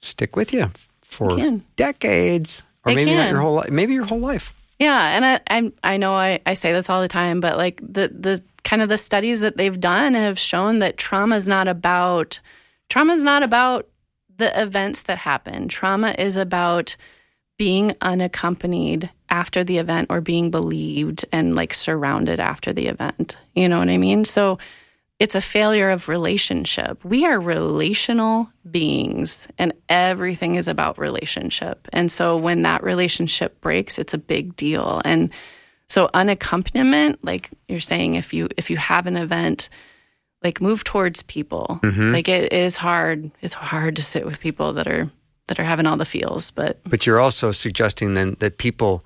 stick 0.00 0.36
with 0.36 0.52
you 0.52 0.70
for 1.06 1.60
decades 1.76 2.62
or 2.84 2.92
It 2.92 2.96
maybe 2.96 3.14
not 3.14 3.30
your 3.30 3.40
whole 3.40 3.54
life, 3.54 3.70
maybe 3.70 3.94
your 3.94 4.04
whole 4.04 4.18
life. 4.18 4.52
Yeah, 4.78 5.16
and 5.16 5.24
I 5.24 5.40
I, 5.48 5.72
I 5.94 5.96
know 5.96 6.14
I, 6.14 6.40
I 6.44 6.54
say 6.54 6.72
this 6.72 6.90
all 6.90 7.00
the 7.00 7.08
time, 7.08 7.40
but 7.40 7.56
like 7.56 7.80
the 7.80 8.08
the 8.08 8.42
kind 8.64 8.82
of 8.82 8.88
the 8.88 8.98
studies 8.98 9.40
that 9.40 9.56
they've 9.56 9.80
done 9.80 10.14
have 10.14 10.38
shown 10.38 10.80
that 10.80 10.96
trauma 10.96 11.36
is 11.36 11.48
not 11.48 11.68
about 11.68 12.40
trauma 12.88 13.14
is 13.14 13.22
not 13.22 13.42
about 13.42 13.88
the 14.36 14.60
events 14.60 15.02
that 15.02 15.18
happen. 15.18 15.68
Trauma 15.68 16.14
is 16.18 16.36
about 16.36 16.96
being 17.58 17.96
unaccompanied 18.02 19.08
after 19.30 19.64
the 19.64 19.78
event 19.78 20.08
or 20.10 20.20
being 20.20 20.50
believed 20.50 21.24
and 21.32 21.54
like 21.54 21.72
surrounded 21.72 22.38
after 22.38 22.72
the 22.72 22.86
event. 22.86 23.36
You 23.54 23.68
know 23.68 23.78
what 23.78 23.88
I 23.88 23.96
mean? 23.96 24.24
So 24.24 24.58
it's 25.18 25.34
a 25.34 25.40
failure 25.40 25.90
of 25.90 26.08
relationship. 26.08 27.02
We 27.04 27.24
are 27.24 27.40
relational 27.40 28.50
beings 28.70 29.48
and 29.56 29.72
everything 29.88 30.56
is 30.56 30.68
about 30.68 30.98
relationship. 30.98 31.88
And 31.92 32.12
so 32.12 32.36
when 32.36 32.62
that 32.62 32.82
relationship 32.82 33.60
breaks, 33.60 33.98
it's 33.98 34.14
a 34.14 34.18
big 34.18 34.56
deal. 34.56 35.00
And 35.04 35.30
so 35.88 36.08
unaccompaniment, 36.08 37.18
like 37.22 37.50
you're 37.68 37.80
saying 37.80 38.14
if 38.14 38.34
you 38.34 38.48
if 38.56 38.70
you 38.70 38.76
have 38.76 39.06
an 39.06 39.16
event 39.16 39.68
like 40.42 40.60
move 40.60 40.84
towards 40.84 41.22
people. 41.22 41.80
Mm-hmm. 41.82 42.12
Like 42.12 42.28
it 42.28 42.52
is 42.52 42.76
hard. 42.76 43.30
It's 43.40 43.54
hard 43.54 43.96
to 43.96 44.02
sit 44.02 44.26
with 44.26 44.40
people 44.40 44.72
that 44.74 44.86
are 44.86 45.10
that 45.48 45.60
are 45.60 45.64
having 45.64 45.86
all 45.86 45.96
the 45.96 46.04
feels, 46.04 46.50
but 46.50 46.80
But 46.84 47.06
you're 47.06 47.20
also 47.20 47.52
suggesting 47.52 48.14
then 48.14 48.36
that 48.40 48.58
people 48.58 49.02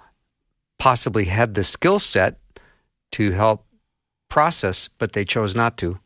possibly 0.79 1.27
had 1.27 1.55
the 1.55 1.65
skill 1.65 1.99
set 1.99 2.39
to 3.13 3.33
help 3.33 3.67
process, 4.31 4.89
but 4.99 5.13
they 5.13 5.25
chose 5.27 5.55
not 5.55 5.77
to. 5.79 5.99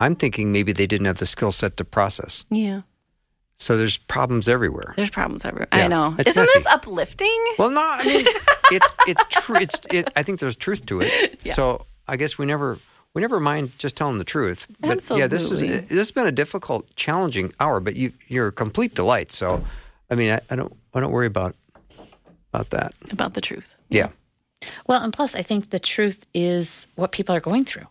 I'm 0.00 0.16
thinking 0.16 0.52
maybe 0.52 0.72
they 0.72 0.86
didn't 0.86 1.06
have 1.06 1.18
the 1.18 1.26
skill 1.26 1.52
set 1.52 1.76
to 1.76 1.84
process. 1.84 2.44
yeah, 2.50 2.82
So 3.58 3.76
there's 3.76 3.96
problems 3.98 4.48
everywhere. 4.48 4.94
there's 4.96 5.10
problems 5.10 5.44
everywhere. 5.44 5.68
Yeah, 5.72 5.84
I 5.84 5.88
know. 5.88 6.14
it's 6.18 6.30
Isn't 6.30 6.42
messy. 6.42 6.58
this 6.58 6.66
uplifting? 6.66 7.44
Well, 7.58 7.70
no, 7.70 7.82
I 7.82 8.04
mean 8.04 8.26
it's 8.72 8.92
it's 9.06 9.24
true. 9.30 9.56
It's 9.56 9.78
it, 9.92 10.10
I 10.16 10.22
think 10.22 10.40
there's 10.40 10.56
truth 10.56 10.86
to 10.86 11.00
it. 11.02 11.40
Yeah. 11.44 11.52
So 11.54 11.86
I 12.08 12.16
guess 12.16 12.38
we 12.38 12.46
never 12.46 12.78
we 13.14 13.20
never 13.22 13.40
mind 13.40 13.78
just 13.78 13.96
telling 13.96 14.18
the 14.18 14.24
truth. 14.24 14.66
But 14.80 15.02
yeah, 15.10 15.26
this 15.26 15.50
is 15.50 15.60
this 15.60 15.88
has 15.90 16.12
been 16.12 16.26
a 16.26 16.32
difficult, 16.32 16.94
challenging 16.96 17.52
hour. 17.58 17.80
But 17.80 17.96
you 17.96 18.12
you're 18.28 18.48
a 18.48 18.52
complete 18.52 18.94
delight. 18.94 19.32
So 19.32 19.64
I 20.10 20.14
mean, 20.14 20.30
I, 20.32 20.40
I 20.50 20.56
don't 20.56 20.76
I 20.94 21.00
don't 21.00 21.12
worry 21.12 21.26
about 21.26 21.56
about 22.52 22.68
that. 22.70 22.92
About 23.10 23.32
the 23.34 23.40
truth. 23.40 23.74
Yeah. 23.88 24.08
Well, 24.86 25.02
and 25.02 25.12
plus, 25.12 25.34
I 25.34 25.42
think 25.42 25.70
the 25.70 25.78
truth 25.78 26.26
is 26.34 26.86
what 26.96 27.12
people 27.12 27.34
are 27.34 27.40
going 27.40 27.64
through, 27.64 27.86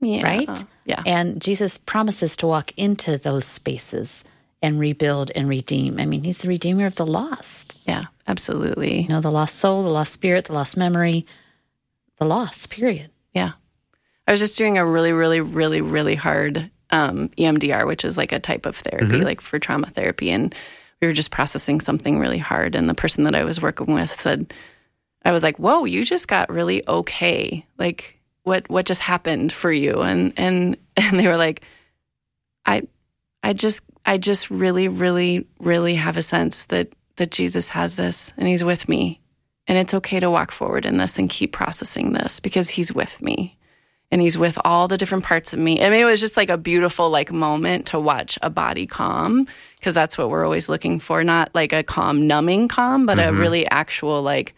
Yeah. 0.00 0.22
right? 0.22 0.64
Yeah. 0.84 1.02
And 1.06 1.40
Jesus 1.40 1.78
promises 1.78 2.36
to 2.38 2.46
walk 2.46 2.72
into 2.76 3.16
those 3.18 3.44
spaces 3.44 4.24
and 4.60 4.80
rebuild 4.80 5.30
and 5.36 5.48
redeem. 5.48 6.00
I 6.00 6.06
mean, 6.06 6.24
he's 6.24 6.38
the 6.42 6.48
redeemer 6.48 6.86
of 6.86 6.96
the 6.96 7.06
lost. 7.06 7.76
yeah. 7.86 8.02
Absolutely. 8.26 9.02
You 9.02 9.08
know, 9.08 9.20
the 9.22 9.30
lost 9.30 9.54
soul, 9.54 9.82
the 9.82 9.88
lost 9.88 10.12
spirit, 10.12 10.44
the 10.46 10.52
lost 10.52 10.76
memory, 10.76 11.24
the 12.18 12.26
lost, 12.26 12.68
period. 12.68 13.10
Yeah. 13.32 13.52
I 14.26 14.30
was 14.32 14.40
just 14.40 14.58
doing 14.58 14.76
a 14.76 14.84
really, 14.84 15.12
really, 15.14 15.40
really, 15.40 15.80
really 15.80 16.14
hard 16.14 16.70
um, 16.90 17.30
EMDR, 17.38 17.86
which 17.86 18.04
is 18.04 18.18
like 18.18 18.32
a 18.32 18.38
type 18.38 18.66
of 18.66 18.76
therapy, 18.76 19.22
like 19.24 19.40
for 19.40 19.58
trauma 19.58 19.86
therapy. 19.88 20.30
And 20.30 20.54
we 21.00 21.06
were 21.06 21.14
just 21.14 21.30
processing 21.30 21.80
something 21.80 22.18
really 22.18 22.36
hard. 22.38 22.74
And 22.74 22.86
the 22.88 22.94
person 22.94 23.24
that 23.24 23.34
I 23.34 23.44
was 23.44 23.62
working 23.62 23.94
with 23.94 24.20
said, 24.20 24.52
I 25.28 25.32
was 25.32 25.42
like, 25.42 25.58
whoa, 25.58 25.84
you 25.84 26.06
just 26.06 26.26
got 26.26 26.50
really 26.50 26.88
okay. 26.88 27.66
Like, 27.76 28.18
what, 28.44 28.70
what 28.70 28.86
just 28.86 29.02
happened 29.02 29.52
for 29.52 29.70
you? 29.70 30.00
And, 30.00 30.32
and, 30.38 30.78
and 30.96 31.20
they 31.20 31.28
were 31.28 31.36
like, 31.36 31.62
I, 32.64 32.84
I 33.42 33.52
just, 33.52 33.84
I 34.06 34.16
just 34.16 34.50
really, 34.50 34.88
really, 34.88 35.46
really 35.60 35.96
have 35.96 36.16
a 36.16 36.22
sense 36.22 36.64
that, 36.66 36.94
that 37.16 37.30
Jesus 37.30 37.68
has 37.68 37.94
this 37.94 38.32
and 38.38 38.48
he's 38.48 38.64
with 38.64 38.88
me. 38.88 39.20
And 39.66 39.76
it's 39.76 39.92
okay 39.92 40.18
to 40.18 40.30
walk 40.30 40.50
forward 40.50 40.86
in 40.86 40.96
this 40.96 41.18
and 41.18 41.28
keep 41.28 41.52
processing 41.52 42.14
this 42.14 42.40
because 42.40 42.70
he's 42.70 42.90
with 42.90 43.20
me 43.20 43.58
and 44.10 44.22
he's 44.22 44.38
with 44.38 44.58
all 44.64 44.88
the 44.88 44.96
different 44.96 45.24
parts 45.24 45.52
of 45.52 45.58
me. 45.58 45.84
I 45.84 45.90
mean, 45.90 46.00
it 46.00 46.06
was 46.06 46.20
just 46.20 46.38
like 46.38 46.48
a 46.48 46.56
beautiful 46.56 47.10
like 47.10 47.30
moment 47.30 47.88
to 47.88 48.00
watch 48.00 48.38
a 48.40 48.48
body 48.48 48.86
calm 48.86 49.46
because 49.76 49.94
that's 49.94 50.16
what 50.16 50.30
we're 50.30 50.46
always 50.46 50.70
looking 50.70 51.00
for, 51.00 51.22
not 51.22 51.54
like 51.54 51.74
a 51.74 51.82
calm, 51.82 52.26
numbing 52.26 52.68
calm, 52.68 53.04
but 53.04 53.18
a 53.18 53.24
mm-hmm. 53.24 53.38
really 53.38 53.70
actual 53.70 54.22
like, 54.22 54.54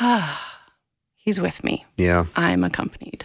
he's 1.16 1.40
with 1.40 1.64
me. 1.64 1.84
Yeah. 1.96 2.26
I'm 2.34 2.64
accompanied. 2.64 3.24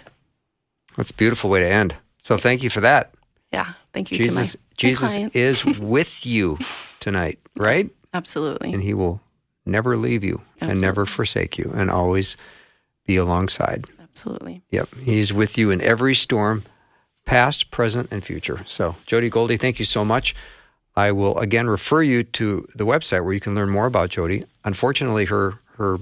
That's 0.98 1.12
a 1.12 1.16
beautiful 1.16 1.50
way 1.50 1.62
to 1.62 1.68
end. 1.70 1.96
So 2.18 2.38
thank 2.38 2.64
you 2.64 2.70
for 2.70 2.82
that. 2.82 3.14
Yeah. 3.52 3.74
Thank 3.94 4.12
you 4.12 4.18
Jesus 4.18 4.54
to 4.54 4.58
my, 4.58 4.62
my 4.62 4.68
Jesus 4.76 5.18
is 5.36 5.80
with 5.80 6.26
you 6.26 6.58
tonight, 7.00 7.40
right? 7.56 7.90
Absolutely. 8.14 8.74
And 8.74 8.84
he 8.84 8.94
will 8.94 9.22
never 9.66 9.98
leave 9.98 10.24
you 10.24 10.42
and 10.60 10.82
never 10.82 11.06
forsake 11.06 11.58
you 11.58 11.72
and 11.74 11.90
always 11.90 12.38
be 13.06 13.16
alongside. 13.16 13.86
Absolutely. 14.00 14.62
Yep. 14.72 14.90
He's 15.04 15.34
with 15.34 15.58
you 15.58 15.72
in 15.72 15.82
every 15.82 16.14
storm, 16.14 16.64
past, 17.26 17.72
present, 17.72 18.10
and 18.12 18.24
future. 18.24 18.62
So, 18.66 18.96
Jody 19.06 19.30
Goldie, 19.30 19.58
thank 19.58 19.80
you 19.80 19.86
so 19.86 20.04
much. 20.04 20.36
I 20.96 21.12
will 21.12 21.38
again 21.40 21.68
refer 21.68 22.02
you 22.02 22.24
to 22.24 22.68
the 22.76 22.86
website 22.86 23.24
where 23.24 23.34
you 23.34 23.40
can 23.40 23.56
learn 23.56 23.70
more 23.70 23.86
about 23.86 24.10
Jody. 24.10 24.44
Unfortunately, 24.66 25.26
her 25.26 25.60
her 25.78 26.00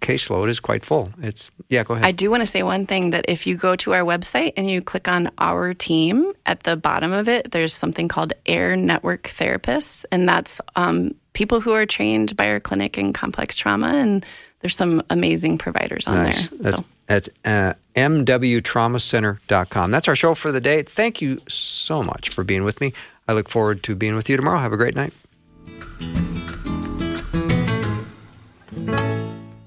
caseload 0.00 0.48
is 0.48 0.60
quite 0.60 0.84
full. 0.84 1.10
It's 1.20 1.50
yeah, 1.68 1.84
go 1.84 1.94
ahead. 1.94 2.06
I 2.06 2.12
do 2.12 2.30
want 2.30 2.42
to 2.42 2.46
say 2.46 2.62
one 2.62 2.86
thing 2.86 3.10
that 3.10 3.24
if 3.28 3.46
you 3.46 3.56
go 3.56 3.76
to 3.76 3.94
our 3.94 4.02
website 4.02 4.52
and 4.56 4.70
you 4.70 4.80
click 4.82 5.08
on 5.08 5.30
our 5.38 5.74
team 5.74 6.32
at 6.44 6.62
the 6.62 6.76
bottom 6.76 7.12
of 7.12 7.28
it, 7.28 7.50
there's 7.50 7.74
something 7.74 8.08
called 8.08 8.32
Air 8.46 8.76
Network 8.76 9.24
Therapists, 9.24 10.04
and 10.12 10.28
that's 10.28 10.60
um, 10.76 11.14
people 11.32 11.60
who 11.60 11.72
are 11.72 11.86
trained 11.86 12.36
by 12.36 12.50
our 12.50 12.60
clinic 12.60 12.98
in 12.98 13.12
complex 13.12 13.56
trauma. 13.56 13.88
And 13.88 14.24
there's 14.60 14.76
some 14.76 15.02
amazing 15.10 15.58
providers 15.58 16.06
on 16.06 16.14
nice. 16.14 16.48
there. 16.48 16.58
That's 16.62 16.78
so 16.78 16.84
That's 17.06 17.28
uh, 17.44 17.74
mwtraumacenter.com. 17.94 19.90
That's 19.90 20.08
our 20.08 20.16
show 20.16 20.34
for 20.34 20.50
the 20.52 20.60
day. 20.60 20.82
Thank 20.82 21.20
you 21.20 21.40
so 21.48 22.02
much 22.02 22.30
for 22.30 22.44
being 22.44 22.64
with 22.64 22.80
me. 22.80 22.92
I 23.28 23.32
look 23.32 23.48
forward 23.48 23.82
to 23.84 23.94
being 23.94 24.14
with 24.14 24.28
you 24.28 24.36
tomorrow. 24.36 24.58
Have 24.58 24.72
a 24.72 24.76
great 24.76 24.94
night. 24.94 25.12